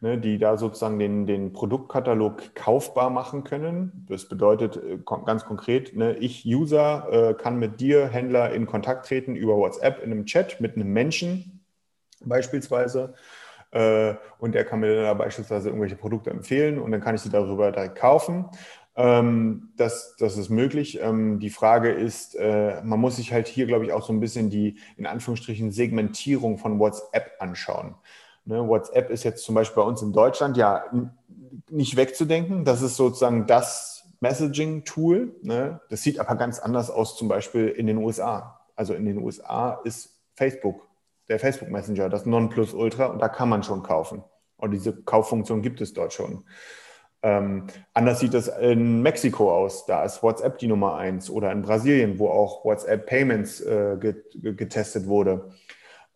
ne, 0.00 0.18
die 0.18 0.38
da 0.38 0.56
sozusagen 0.56 0.98
den, 0.98 1.26
den 1.26 1.52
Produktkatalog 1.52 2.54
kaufbar 2.54 3.10
machen 3.10 3.44
können. 3.44 4.06
Das 4.08 4.28
bedeutet 4.28 4.76
äh, 4.76 4.98
ganz 5.24 5.44
konkret, 5.44 5.94
ne, 5.94 6.16
ich 6.16 6.44
User 6.46 7.08
äh, 7.30 7.34
kann 7.34 7.58
mit 7.58 7.80
dir, 7.80 8.08
Händler, 8.08 8.52
in 8.52 8.66
Kontakt 8.66 9.06
treten 9.06 9.36
über 9.36 9.56
WhatsApp 9.56 10.02
in 10.02 10.10
einem 10.10 10.26
Chat 10.26 10.60
mit 10.60 10.76
einem 10.76 10.92
Menschen 10.92 11.64
beispielsweise. 12.24 13.14
Äh, 13.72 14.14
und 14.38 14.54
der 14.54 14.64
kann 14.64 14.80
mir 14.80 15.02
da 15.02 15.14
beispielsweise 15.14 15.68
irgendwelche 15.68 15.96
Produkte 15.96 16.30
empfehlen 16.30 16.78
und 16.78 16.90
dann 16.90 17.00
kann 17.00 17.14
ich 17.14 17.20
sie 17.20 17.30
darüber 17.30 17.70
direkt 17.70 17.96
kaufen. 17.96 18.46
Ähm, 18.96 19.68
das, 19.76 20.16
das 20.18 20.36
ist 20.36 20.48
möglich. 20.48 20.98
Ähm, 21.00 21.38
die 21.38 21.50
Frage 21.50 21.90
ist, 21.90 22.34
äh, 22.34 22.80
man 22.82 22.98
muss 22.98 23.16
sich 23.16 23.32
halt 23.32 23.46
hier, 23.46 23.66
glaube 23.66 23.84
ich, 23.84 23.92
auch 23.92 24.04
so 24.04 24.12
ein 24.12 24.18
bisschen 24.18 24.50
die 24.50 24.78
in 24.96 25.06
Anführungsstrichen 25.06 25.70
Segmentierung 25.70 26.58
von 26.58 26.80
WhatsApp 26.80 27.36
anschauen. 27.38 27.94
Ne, 28.44 28.66
WhatsApp 28.66 29.10
ist 29.10 29.24
jetzt 29.24 29.44
zum 29.44 29.54
Beispiel 29.54 29.82
bei 29.82 29.88
uns 29.88 30.02
in 30.02 30.12
Deutschland 30.12 30.56
ja 30.56 30.84
nicht 31.68 31.96
wegzudenken. 31.96 32.64
Das 32.64 32.82
ist 32.82 32.96
sozusagen 32.96 33.46
das 33.46 34.04
Messaging-Tool. 34.20 35.36
Ne? 35.42 35.80
Das 35.88 36.02
sieht 36.02 36.18
aber 36.18 36.36
ganz 36.36 36.58
anders 36.58 36.90
aus, 36.90 37.16
zum 37.16 37.28
Beispiel 37.28 37.68
in 37.68 37.86
den 37.86 37.98
USA. 37.98 38.60
Also 38.76 38.94
in 38.94 39.04
den 39.04 39.18
USA 39.18 39.80
ist 39.84 40.20
Facebook 40.34 40.86
der 41.28 41.38
Facebook 41.38 41.70
Messenger, 41.70 42.08
das 42.08 42.26
Nonplusultra, 42.26 43.06
und 43.06 43.20
da 43.20 43.28
kann 43.28 43.48
man 43.48 43.62
schon 43.62 43.82
kaufen. 43.84 44.24
Und 44.56 44.72
diese 44.72 45.02
Kauffunktion 45.02 45.62
gibt 45.62 45.80
es 45.80 45.94
dort 45.94 46.12
schon. 46.12 46.44
Ähm, 47.22 47.66
anders 47.94 48.20
sieht 48.20 48.34
es 48.34 48.48
in 48.48 49.02
Mexiko 49.02 49.54
aus. 49.54 49.86
Da 49.86 50.04
ist 50.04 50.22
WhatsApp 50.22 50.58
die 50.58 50.66
Nummer 50.66 50.96
eins 50.96 51.30
oder 51.30 51.52
in 51.52 51.62
Brasilien, 51.62 52.18
wo 52.18 52.28
auch 52.28 52.64
WhatsApp 52.64 53.06
Payments 53.06 53.60
äh, 53.60 53.96
getestet 54.32 55.06
wurde. 55.06 55.50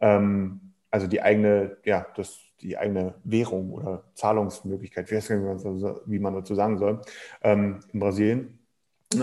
Ähm, 0.00 0.63
also 0.94 1.08
die 1.08 1.22
eigene, 1.22 1.76
ja, 1.84 2.06
das, 2.14 2.38
die 2.60 2.78
eigene 2.78 3.14
Währung 3.24 3.72
oder 3.72 4.04
Zahlungsmöglichkeit, 4.14 5.10
wie 5.10 6.18
man 6.20 6.34
dazu 6.34 6.54
sagen 6.54 6.78
soll, 6.78 7.00
ähm, 7.42 7.80
in 7.92 7.98
Brasilien. 7.98 8.60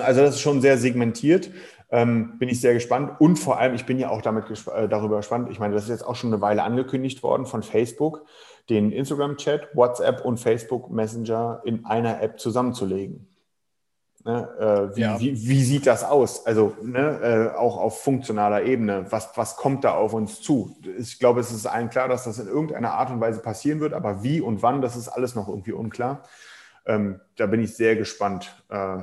Also 0.04 0.20
das 0.20 0.36
ist 0.36 0.42
schon 0.42 0.60
sehr 0.60 0.78
segmentiert. 0.78 1.50
Ähm, 1.90 2.38
bin 2.40 2.50
ich 2.50 2.60
sehr 2.60 2.74
gespannt. 2.74 3.22
Und 3.22 3.38
vor 3.38 3.58
allem, 3.58 3.74
ich 3.74 3.86
bin 3.86 4.00
ja 4.00 4.10
auch 4.10 4.22
damit 4.22 4.48
gesp 4.48 4.68
äh, 4.68 4.90
darüber 4.90 5.16
gespannt. 5.16 5.50
Ich 5.50 5.60
meine, 5.60 5.74
das 5.74 5.84
ist 5.84 5.90
jetzt 5.90 6.06
auch 6.06 6.16
schon 6.18 6.34
eine 6.34 6.42
Weile 6.42 6.64
angekündigt 6.64 7.24
worden 7.24 7.46
von 7.46 7.64
Facebook, 7.64 8.26
den 8.70 8.92
Instagram-Chat, 8.92 9.70
WhatsApp 9.74 10.26
und 10.26 10.42
Facebook 10.42 10.92
Messenger 10.92 11.62
in 11.64 11.86
einer 11.86 12.22
App 12.22 12.38
zusammenzulegen. 12.38 13.31
Ne, 14.24 14.90
äh, 14.92 14.96
wie, 14.96 15.02
ja. 15.02 15.20
wie, 15.20 15.34
wie, 15.48 15.64
sieht 15.64 15.88
das 15.88 16.04
aus? 16.04 16.46
Also 16.46 16.76
ne, 16.84 17.52
äh, 17.54 17.58
auch 17.58 17.78
auf 17.78 18.04
funktionaler 18.04 18.64
Ebene. 18.64 19.06
Was, 19.10 19.36
was 19.36 19.56
kommt 19.56 19.84
da 19.84 19.96
auf 19.96 20.14
uns 20.14 20.42
zu? 20.42 20.76
Ich 20.98 21.18
glaube, 21.18 21.40
es 21.40 21.52
ist 21.52 21.66
allen 21.66 21.90
klar, 21.90 22.08
dass 22.08 22.26
das 22.26 22.38
in 22.38 22.48
irgendeiner 22.48 22.92
Art 22.92 23.10
und 23.10 23.20
Weise 23.20 23.42
passieren 23.42 23.80
wird, 23.80 23.94
aber 23.94 24.22
wie 24.22 24.40
und 24.40 24.62
wann, 24.62 24.82
das 24.82 24.96
ist 24.96 25.08
alles 25.08 25.34
noch 25.34 25.48
irgendwie 25.48 25.72
unklar. 25.72 26.24
Ähm, 26.86 27.20
da 27.36 27.48
bin 27.48 27.62
ich 27.62 27.76
sehr 27.76 27.96
gespannt. 27.96 28.56
Äh, 28.70 29.00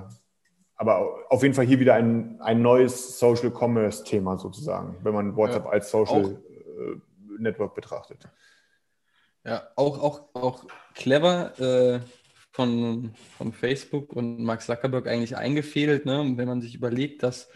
aber 0.77 1.09
auf 1.29 1.43
jeden 1.43 1.55
Fall 1.55 1.67
hier 1.67 1.81
wieder 1.81 1.95
ein, 1.95 2.41
ein 2.41 2.63
neues 2.63 3.19
Social 3.19 3.51
Commerce 3.51 4.05
Thema 4.05 4.37
sozusagen, 4.37 4.97
wenn 5.03 5.15
man 5.15 5.37
WhatsApp 5.37 5.65
ja, 5.65 5.71
als 5.71 5.91
Social 5.91 6.25
äh, 6.25 7.41
Network 7.41 7.75
betrachtet. 7.75 8.29
Ja, 9.45 9.63
auch, 9.75 10.01
auch, 10.01 10.23
auch 10.35 10.65
clever 10.95 11.59
äh, 11.59 12.01
von, 12.59 13.13
von 13.37 13.53
Facebook 13.53 14.13
und 14.13 14.43
Mark 14.43 14.63
Zuckerberg 14.63 15.07
eigentlich 15.07 15.37
eingefädelt, 15.37 16.07
ne? 16.07 16.33
wenn 16.35 16.49
man 16.49 16.61
sich 16.61 16.75
überlegt, 16.75 17.23
dass 17.23 17.49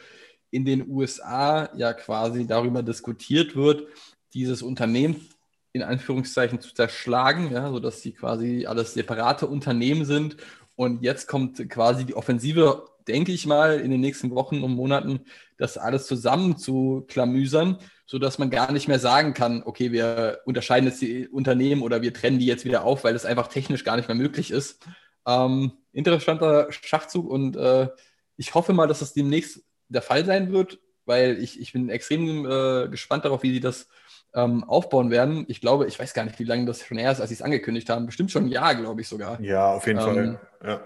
in 0.52 0.64
den 0.64 0.88
USA 0.88 1.68
ja 1.74 1.92
quasi 1.92 2.46
darüber 2.46 2.84
diskutiert 2.84 3.56
wird, 3.56 3.88
dieses 4.32 4.62
Unternehmen 4.62 5.28
in 5.72 5.82
Anführungszeichen 5.82 6.60
zu 6.60 6.72
zerschlagen, 6.72 7.50
ja, 7.50 7.68
sodass 7.68 8.00
sie 8.00 8.12
quasi 8.12 8.64
alles 8.66 8.94
separate 8.94 9.48
Unternehmen 9.48 10.04
sind. 10.04 10.36
Und 10.76 11.02
jetzt 11.02 11.26
kommt 11.26 11.68
quasi 11.68 12.04
die 12.04 12.14
Offensive, 12.14 12.84
denke 13.08 13.32
ich 13.32 13.46
mal, 13.46 13.80
in 13.80 13.90
den 13.90 14.00
nächsten 14.00 14.30
Wochen 14.30 14.62
und 14.62 14.74
Monaten, 14.74 15.20
das 15.58 15.78
alles 15.78 16.06
zusammen 16.06 16.56
zu 16.56 17.04
klamüsern 17.08 17.78
sodass 18.12 18.38
man 18.38 18.50
gar 18.50 18.72
nicht 18.72 18.88
mehr 18.88 18.98
sagen 18.98 19.32
kann, 19.32 19.62
okay, 19.64 19.90
wir 19.90 20.40
unterscheiden 20.44 20.86
jetzt 20.86 21.00
die 21.00 21.26
Unternehmen 21.28 21.80
oder 21.80 22.02
wir 22.02 22.12
trennen 22.12 22.38
die 22.38 22.44
jetzt 22.44 22.66
wieder 22.66 22.84
auf, 22.84 23.04
weil 23.04 23.14
es 23.14 23.24
einfach 23.24 23.48
technisch 23.48 23.84
gar 23.84 23.96
nicht 23.96 24.06
mehr 24.06 24.14
möglich 24.14 24.50
ist. 24.50 24.84
Ähm, 25.26 25.72
interessanter 25.92 26.66
Schachzug 26.70 27.26
und 27.26 27.56
äh, 27.56 27.88
ich 28.36 28.54
hoffe 28.54 28.74
mal, 28.74 28.86
dass 28.86 28.98
das 28.98 29.14
demnächst 29.14 29.64
der 29.88 30.02
Fall 30.02 30.26
sein 30.26 30.52
wird, 30.52 30.78
weil 31.06 31.38
ich, 31.38 31.58
ich 31.58 31.72
bin 31.72 31.88
extrem 31.88 32.44
äh, 32.44 32.88
gespannt 32.90 33.24
darauf, 33.24 33.42
wie 33.44 33.54
sie 33.54 33.60
das 33.60 33.88
ähm, 34.34 34.62
aufbauen 34.64 35.10
werden. 35.10 35.46
Ich 35.48 35.62
glaube, 35.62 35.86
ich 35.86 35.98
weiß 35.98 36.12
gar 36.12 36.24
nicht, 36.24 36.38
wie 36.38 36.44
lange 36.44 36.66
das 36.66 36.84
schon 36.84 36.98
her 36.98 37.12
ist, 37.12 37.20
als 37.22 37.30
sie 37.30 37.36
es 37.36 37.42
angekündigt 37.42 37.88
haben. 37.88 38.04
Bestimmt 38.04 38.30
schon 38.30 38.44
ein 38.44 38.48
Jahr, 38.48 38.74
glaube 38.74 39.00
ich 39.00 39.08
sogar. 39.08 39.40
Ja, 39.40 39.72
auf 39.72 39.86
jeden 39.86 40.00
ähm, 40.00 40.04
Fall. 40.04 40.40
Ja. 40.62 40.80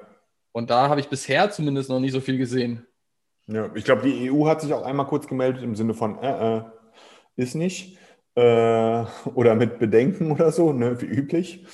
Und 0.57 0.71
da 0.71 0.88
habe 0.88 1.01
ich 1.01 1.11
bisher 1.11 1.51
zumindest 1.51 1.90
noch 1.90 2.01
nicht 2.01 2.12
so 2.12 2.21
viel 2.23 2.38
gesehen. 2.38 2.87
Ja, 3.47 3.71
ich 3.75 3.85
glaube, 3.85 4.09
die 4.09 4.33
EU 4.33 4.47
hat 4.47 4.62
sich 4.62 4.73
auch 4.73 4.87
einmal 4.87 5.07
kurz 5.07 5.27
gemeldet 5.27 5.62
im 5.62 5.75
Sinne 5.75 5.92
von, 5.92 6.19
äh, 6.23 6.57
äh, 6.57 6.62
ist 7.37 7.55
nicht. 7.57 7.99
Äh, 8.37 9.05
oder 9.35 9.55
mit 9.55 9.79
Bedenken 9.79 10.33
oder 10.33 10.51
so, 10.51 10.73
ne, 10.73 10.99
wie 11.03 11.05
üblich. 11.05 11.66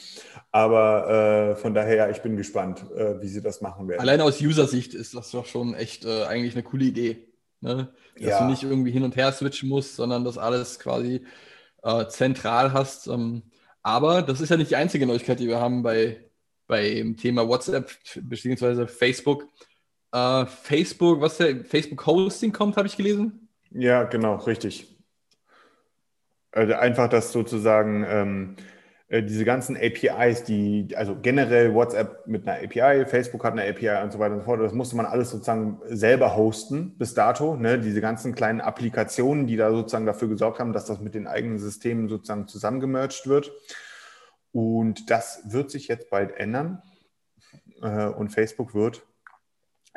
Aber 0.50 1.52
äh, 1.52 1.54
von 1.54 1.74
daher, 1.74 1.94
ja, 1.94 2.10
ich 2.10 2.22
bin 2.22 2.36
gespannt, 2.36 2.84
äh, 2.96 3.22
wie 3.22 3.28
sie 3.28 3.40
das 3.40 3.60
machen 3.60 3.86
werden. 3.86 4.00
Allein 4.00 4.20
aus 4.20 4.40
User-Sicht 4.40 4.94
ist 4.94 5.14
das 5.14 5.30
doch 5.30 5.46
schon 5.46 5.74
echt 5.74 6.04
äh, 6.04 6.24
eigentlich 6.24 6.54
eine 6.56 6.64
coole 6.64 6.86
Idee. 6.86 7.28
Ne? 7.60 7.94
Dass 8.16 8.30
ja. 8.30 8.40
du 8.40 8.50
nicht 8.50 8.64
irgendwie 8.64 8.90
hin 8.90 9.04
und 9.04 9.14
her 9.14 9.30
switchen 9.30 9.68
musst, 9.68 9.94
sondern 9.94 10.24
das 10.24 10.38
alles 10.38 10.80
quasi 10.80 11.24
äh, 11.84 12.08
zentral 12.08 12.72
hast. 12.72 13.06
Ähm, 13.06 13.44
aber 13.84 14.22
das 14.22 14.40
ist 14.40 14.48
ja 14.48 14.56
nicht 14.56 14.72
die 14.72 14.76
einzige 14.76 15.06
Neuigkeit, 15.06 15.38
die 15.38 15.46
wir 15.46 15.60
haben 15.60 15.84
bei, 15.84 16.31
beim 16.72 17.18
Thema 17.18 17.46
WhatsApp 17.46 17.90
bzw. 18.16 18.86
Facebook. 18.86 19.46
Äh, 20.10 20.46
Facebook, 20.46 21.20
was 21.20 21.36
der 21.36 21.66
Facebook 21.66 22.06
Hosting 22.06 22.50
kommt, 22.50 22.78
habe 22.78 22.88
ich 22.88 22.96
gelesen. 22.96 23.48
Ja, 23.70 24.04
genau, 24.04 24.36
richtig. 24.36 24.88
Also 26.50 26.72
einfach, 26.72 27.08
dass 27.08 27.30
sozusagen 27.32 28.06
ähm, 28.08 28.56
äh, 29.08 29.22
diese 29.22 29.44
ganzen 29.44 29.76
APIs, 29.76 30.44
die, 30.44 30.88
also 30.96 31.14
generell 31.20 31.74
WhatsApp 31.74 32.26
mit 32.26 32.48
einer 32.48 32.64
API, 32.64 33.04
Facebook 33.04 33.44
hat 33.44 33.52
eine 33.52 33.68
API 33.68 34.02
und 34.02 34.12
so 34.12 34.18
weiter 34.18 34.32
und 34.32 34.40
so 34.40 34.46
fort, 34.46 34.60
das 34.62 34.72
musste 34.72 34.96
man 34.96 35.04
alles 35.04 35.30
sozusagen 35.30 35.78
selber 35.84 36.36
hosten 36.36 36.96
bis 36.96 37.12
dato. 37.12 37.54
Ne? 37.56 37.78
Diese 37.78 38.00
ganzen 38.00 38.34
kleinen 38.34 38.62
Applikationen, 38.62 39.46
die 39.46 39.56
da 39.56 39.70
sozusagen 39.70 40.06
dafür 40.06 40.28
gesorgt 40.28 40.58
haben, 40.58 40.72
dass 40.72 40.86
das 40.86 41.00
mit 41.00 41.14
den 41.14 41.26
eigenen 41.26 41.58
Systemen 41.58 42.08
sozusagen 42.08 42.48
zusammengemerged 42.48 43.26
wird. 43.26 43.52
Und 44.52 45.10
das 45.10 45.42
wird 45.46 45.70
sich 45.70 45.88
jetzt 45.88 46.10
bald 46.10 46.32
ändern. 46.36 46.82
Äh, 47.82 48.06
und 48.06 48.30
Facebook 48.30 48.74
wird 48.74 49.02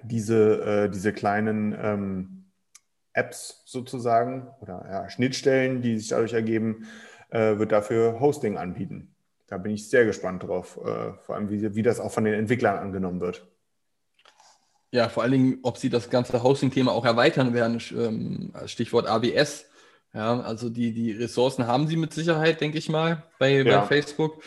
diese, 0.04 0.86
äh, 0.86 0.90
diese 0.90 1.14
kleinen 1.14 1.76
ähm, 1.80 2.46
Apps 3.14 3.64
sozusagen 3.66 4.48
oder 4.62 4.86
ja, 4.90 5.10
Schnittstellen, 5.10 5.82
die 5.82 5.98
sich 5.98 6.10
dadurch 6.10 6.34
ergeben, 6.34 6.88
äh, 7.30 7.58
wird 7.58 7.72
dafür 7.72 8.20
Hosting 8.20 8.58
anbieten. 8.58 9.16
Da 9.48 9.58
bin 9.58 9.74
ich 9.74 9.90
sehr 9.90 10.06
gespannt 10.06 10.42
drauf, 10.42 10.80
vor 11.22 11.36
allem 11.36 11.52
wie, 11.52 11.76
wie 11.76 11.84
das 11.84 12.00
auch 12.00 12.12
von 12.12 12.24
den 12.24 12.34
Entwicklern 12.34 12.80
angenommen 12.80 13.22
wird. 13.22 13.48
Ja, 14.90 15.08
vor 15.08 15.22
allen 15.22 15.34
Dingen, 15.34 15.60
ob 15.62 15.78
sie 15.78 15.92
das 15.92 16.10
ganze 16.10 16.42
Hosting-Thema 16.42 16.92
auch 16.92 17.06
erweitern 17.06 17.54
werden, 17.54 17.80
ähm, 17.96 18.54
Stichwort 18.66 19.08
AWS. 19.08 19.66
Ja, 20.16 20.40
also 20.40 20.70
die, 20.70 20.94
die 20.94 21.12
Ressourcen 21.12 21.68
haben 21.68 21.88
sie 21.88 21.98
mit 21.98 22.14
Sicherheit, 22.14 22.62
denke 22.62 22.78
ich 22.78 22.88
mal, 22.88 23.24
bei, 23.38 23.62
ja. 23.62 23.82
bei 23.82 23.88
Facebook. 23.88 24.42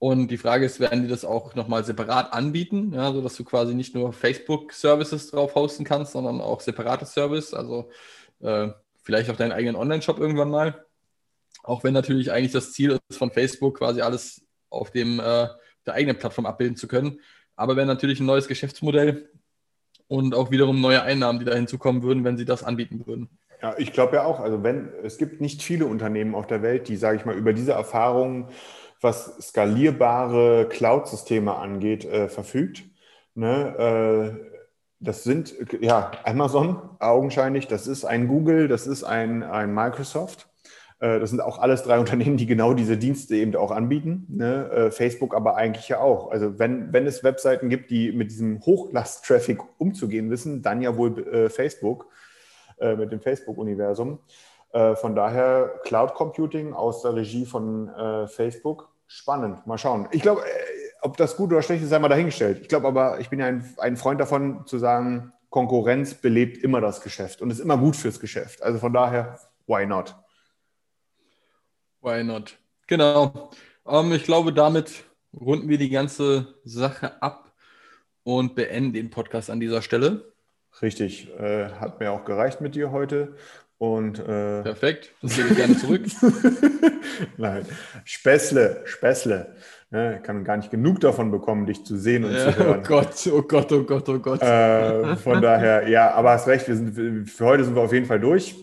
Und 0.00 0.32
die 0.32 0.36
Frage 0.36 0.66
ist, 0.66 0.80
werden 0.80 1.02
die 1.02 1.08
das 1.08 1.24
auch 1.24 1.54
nochmal 1.54 1.84
separat 1.84 2.32
anbieten, 2.32 2.92
ja, 2.92 3.12
sodass 3.12 3.36
du 3.36 3.44
quasi 3.44 3.72
nicht 3.72 3.94
nur 3.94 4.12
Facebook-Services 4.12 5.30
drauf 5.30 5.54
hosten 5.54 5.84
kannst, 5.84 6.12
sondern 6.12 6.40
auch 6.40 6.60
separate 6.60 7.06
Service, 7.06 7.54
also 7.54 7.88
äh, 8.40 8.70
vielleicht 9.04 9.30
auch 9.30 9.36
deinen 9.36 9.52
eigenen 9.52 9.76
Online-Shop 9.76 10.18
irgendwann 10.18 10.50
mal. 10.50 10.84
Auch 11.62 11.84
wenn 11.84 11.94
natürlich 11.94 12.32
eigentlich 12.32 12.50
das 12.50 12.72
Ziel 12.72 12.98
ist, 13.08 13.16
von 13.16 13.30
Facebook 13.30 13.78
quasi 13.78 14.00
alles 14.00 14.44
auf 14.70 14.90
dem, 14.90 15.20
äh, 15.20 15.46
der 15.86 15.94
eigenen 15.94 16.18
Plattform 16.18 16.46
abbilden 16.46 16.76
zu 16.76 16.88
können. 16.88 17.20
Aber 17.54 17.76
wäre 17.76 17.86
natürlich 17.86 18.18
ein 18.18 18.26
neues 18.26 18.48
Geschäftsmodell 18.48 19.30
und 20.08 20.34
auch 20.34 20.50
wiederum 20.50 20.80
neue 20.80 21.02
Einnahmen, 21.02 21.38
die 21.38 21.44
da 21.44 21.54
hinzukommen 21.54 22.02
würden, 22.02 22.24
wenn 22.24 22.36
sie 22.36 22.44
das 22.44 22.64
anbieten 22.64 23.06
würden. 23.06 23.38
Ja, 23.62 23.74
ich 23.78 23.92
glaube 23.92 24.16
ja 24.16 24.24
auch. 24.24 24.40
Also 24.40 24.62
wenn 24.64 24.88
es 25.04 25.18
gibt 25.18 25.40
nicht 25.40 25.62
viele 25.62 25.86
Unternehmen 25.86 26.34
auf 26.34 26.48
der 26.48 26.62
Welt, 26.62 26.88
die, 26.88 26.96
sage 26.96 27.16
ich 27.16 27.24
mal, 27.24 27.36
über 27.36 27.52
diese 27.52 27.72
Erfahrungen 27.72 28.48
was 29.00 29.36
skalierbare 29.40 30.68
Cloud-Systeme 30.68 31.56
angeht, 31.56 32.04
äh, 32.04 32.28
verfügt. 32.28 32.84
Ne? 33.34 34.36
Äh, 34.38 34.52
das 35.00 35.24
sind 35.24 35.54
ja 35.80 36.12
Amazon 36.24 36.76
augenscheinlich, 37.00 37.66
das 37.66 37.88
ist 37.88 38.04
ein 38.04 38.28
Google, 38.28 38.68
das 38.68 38.86
ist 38.86 39.02
ein, 39.02 39.42
ein 39.42 39.74
Microsoft. 39.74 40.48
Äh, 41.00 41.18
das 41.18 41.30
sind 41.30 41.40
auch 41.40 41.58
alles 41.58 41.82
drei 41.82 41.98
Unternehmen, 42.00 42.36
die 42.36 42.46
genau 42.46 42.74
diese 42.74 42.96
Dienste 42.96 43.34
eben 43.36 43.56
auch 43.56 43.72
anbieten. 43.72 44.26
Ne? 44.28 44.70
Äh, 44.70 44.90
Facebook 44.92 45.34
aber 45.34 45.56
eigentlich 45.56 45.88
ja 45.88 45.98
auch. 45.98 46.30
Also 46.30 46.58
wenn, 46.58 46.92
wenn 46.92 47.06
es 47.06 47.24
Webseiten 47.24 47.68
gibt, 47.68 47.90
die 47.90 48.12
mit 48.12 48.30
diesem 48.30 48.60
Hochlast-Traffic 48.60 49.58
umzugehen 49.78 50.30
wissen, 50.30 50.62
dann 50.62 50.80
ja 50.82 50.96
wohl 50.96 51.48
äh, 52.82 52.96
mit 52.96 53.12
dem 53.12 53.20
Facebook-Universum. 53.20 54.18
Von 54.94 55.14
daher 55.14 55.80
Cloud 55.84 56.14
Computing 56.14 56.72
aus 56.72 57.02
der 57.02 57.14
Regie 57.14 57.44
von 57.44 57.90
Facebook 58.26 58.88
spannend. 59.12 59.66
Mal 59.66 59.78
schauen. 59.78 60.08
Ich 60.10 60.22
glaube, 60.22 60.42
äh, 60.42 60.48
ob 61.02 61.16
das 61.16 61.36
gut 61.36 61.52
oder 61.52 61.62
schlecht 61.62 61.82
ist, 61.82 61.90
sei 61.90 61.98
mal 61.98 62.08
dahingestellt. 62.08 62.60
Ich 62.62 62.68
glaube 62.68 62.88
aber, 62.88 63.20
ich 63.20 63.28
bin 63.28 63.40
ja 63.40 63.46
ein, 63.46 63.74
ein, 63.78 63.96
Freund 63.96 64.20
davon, 64.20 64.66
zu 64.66 64.78
sagen, 64.78 65.32
Konkurrenz 65.50 66.14
belebt 66.14 66.62
immer 66.62 66.80
das 66.80 67.02
Geschäft 67.02 67.42
und 67.42 67.50
ist 67.50 67.58
immer 67.58 67.76
gut 67.76 67.96
fürs 67.96 68.20
Geschäft. 68.20 68.62
Also 68.62 68.78
von 68.78 68.92
daher, 68.92 69.38
why 69.66 69.84
not? 69.84 70.16
Why 72.00 72.24
not? 72.24 72.56
Genau. 72.86 73.50
Ähm, 73.86 74.12
ich 74.12 74.24
glaube, 74.24 74.52
damit 74.52 75.04
runden 75.38 75.68
wir 75.68 75.78
die 75.78 75.90
ganze 75.90 76.54
Sache 76.64 77.20
ab 77.22 77.52
und 78.24 78.54
beenden 78.54 78.92
den 78.92 79.10
Podcast 79.10 79.50
an 79.50 79.60
dieser 79.60 79.82
Stelle. 79.82 80.31
Richtig. 80.80 81.30
Äh, 81.38 81.68
hat 81.80 82.00
mir 82.00 82.12
auch 82.12 82.24
gereicht 82.24 82.60
mit 82.60 82.74
dir 82.74 82.90
heute. 82.90 83.34
Und, 83.82 84.20
äh, 84.20 84.62
Perfekt, 84.62 85.12
das 85.22 85.34
gebe 85.34 85.48
ich 85.48 85.56
gerne 85.56 85.76
zurück. 85.76 86.02
Nein, 87.36 87.66
Späßle, 88.04 88.82
Späßle. 88.84 89.56
Ne, 89.90 90.18
ich 90.18 90.22
kann 90.22 90.44
gar 90.44 90.56
nicht 90.56 90.70
genug 90.70 91.00
davon 91.00 91.32
bekommen, 91.32 91.66
dich 91.66 91.84
zu 91.84 91.98
sehen 91.98 92.24
und 92.24 92.32
ja, 92.32 92.52
zu 92.52 92.56
hören. 92.58 92.80
Oh 92.80 92.86
Gott, 92.86 93.30
oh 93.32 93.42
Gott, 93.42 93.72
oh 93.72 93.82
Gott, 93.82 94.08
oh 94.08 94.18
Gott. 94.20 94.40
Äh, 94.40 95.16
von 95.16 95.42
daher, 95.42 95.88
ja, 95.88 96.12
aber 96.12 96.30
hast 96.30 96.46
recht, 96.46 96.68
wir 96.68 96.76
sind, 96.76 97.28
für 97.28 97.44
heute 97.44 97.64
sind 97.64 97.74
wir 97.74 97.82
auf 97.82 97.92
jeden 97.92 98.06
Fall 98.06 98.20
durch. 98.20 98.54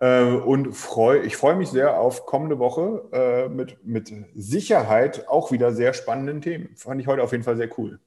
Äh, 0.00 0.22
und 0.24 0.74
freu, 0.74 1.22
ich 1.24 1.36
freue 1.38 1.56
mich 1.56 1.70
sehr 1.70 1.98
auf 1.98 2.26
kommende 2.26 2.58
Woche 2.58 3.08
äh, 3.10 3.48
mit, 3.48 3.84
mit 3.86 4.12
Sicherheit 4.34 5.26
auch 5.28 5.50
wieder 5.50 5.72
sehr 5.72 5.94
spannenden 5.94 6.42
Themen. 6.42 6.76
Fand 6.76 7.00
ich 7.00 7.06
heute 7.06 7.22
auf 7.22 7.32
jeden 7.32 7.42
Fall 7.42 7.56
sehr 7.56 7.70
cool. 7.78 8.00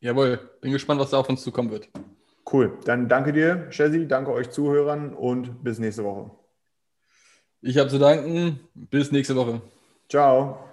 Jawohl, 0.00 0.38
bin 0.60 0.72
gespannt, 0.72 1.00
was 1.00 1.10
da 1.10 1.18
auf 1.18 1.28
uns 1.28 1.42
zukommen 1.42 1.70
wird. 1.70 1.88
Cool. 2.50 2.78
Dann 2.84 3.08
danke 3.08 3.32
dir, 3.32 3.68
Chessy, 3.70 4.06
danke 4.06 4.32
euch 4.32 4.50
Zuhörern 4.50 5.12
und 5.12 5.62
bis 5.62 5.78
nächste 5.78 6.04
Woche. 6.04 6.30
Ich 7.60 7.76
habe 7.76 7.90
zu 7.90 7.98
danken. 7.98 8.60
Bis 8.74 9.10
nächste 9.10 9.34
Woche. 9.34 9.60
Ciao. 10.08 10.67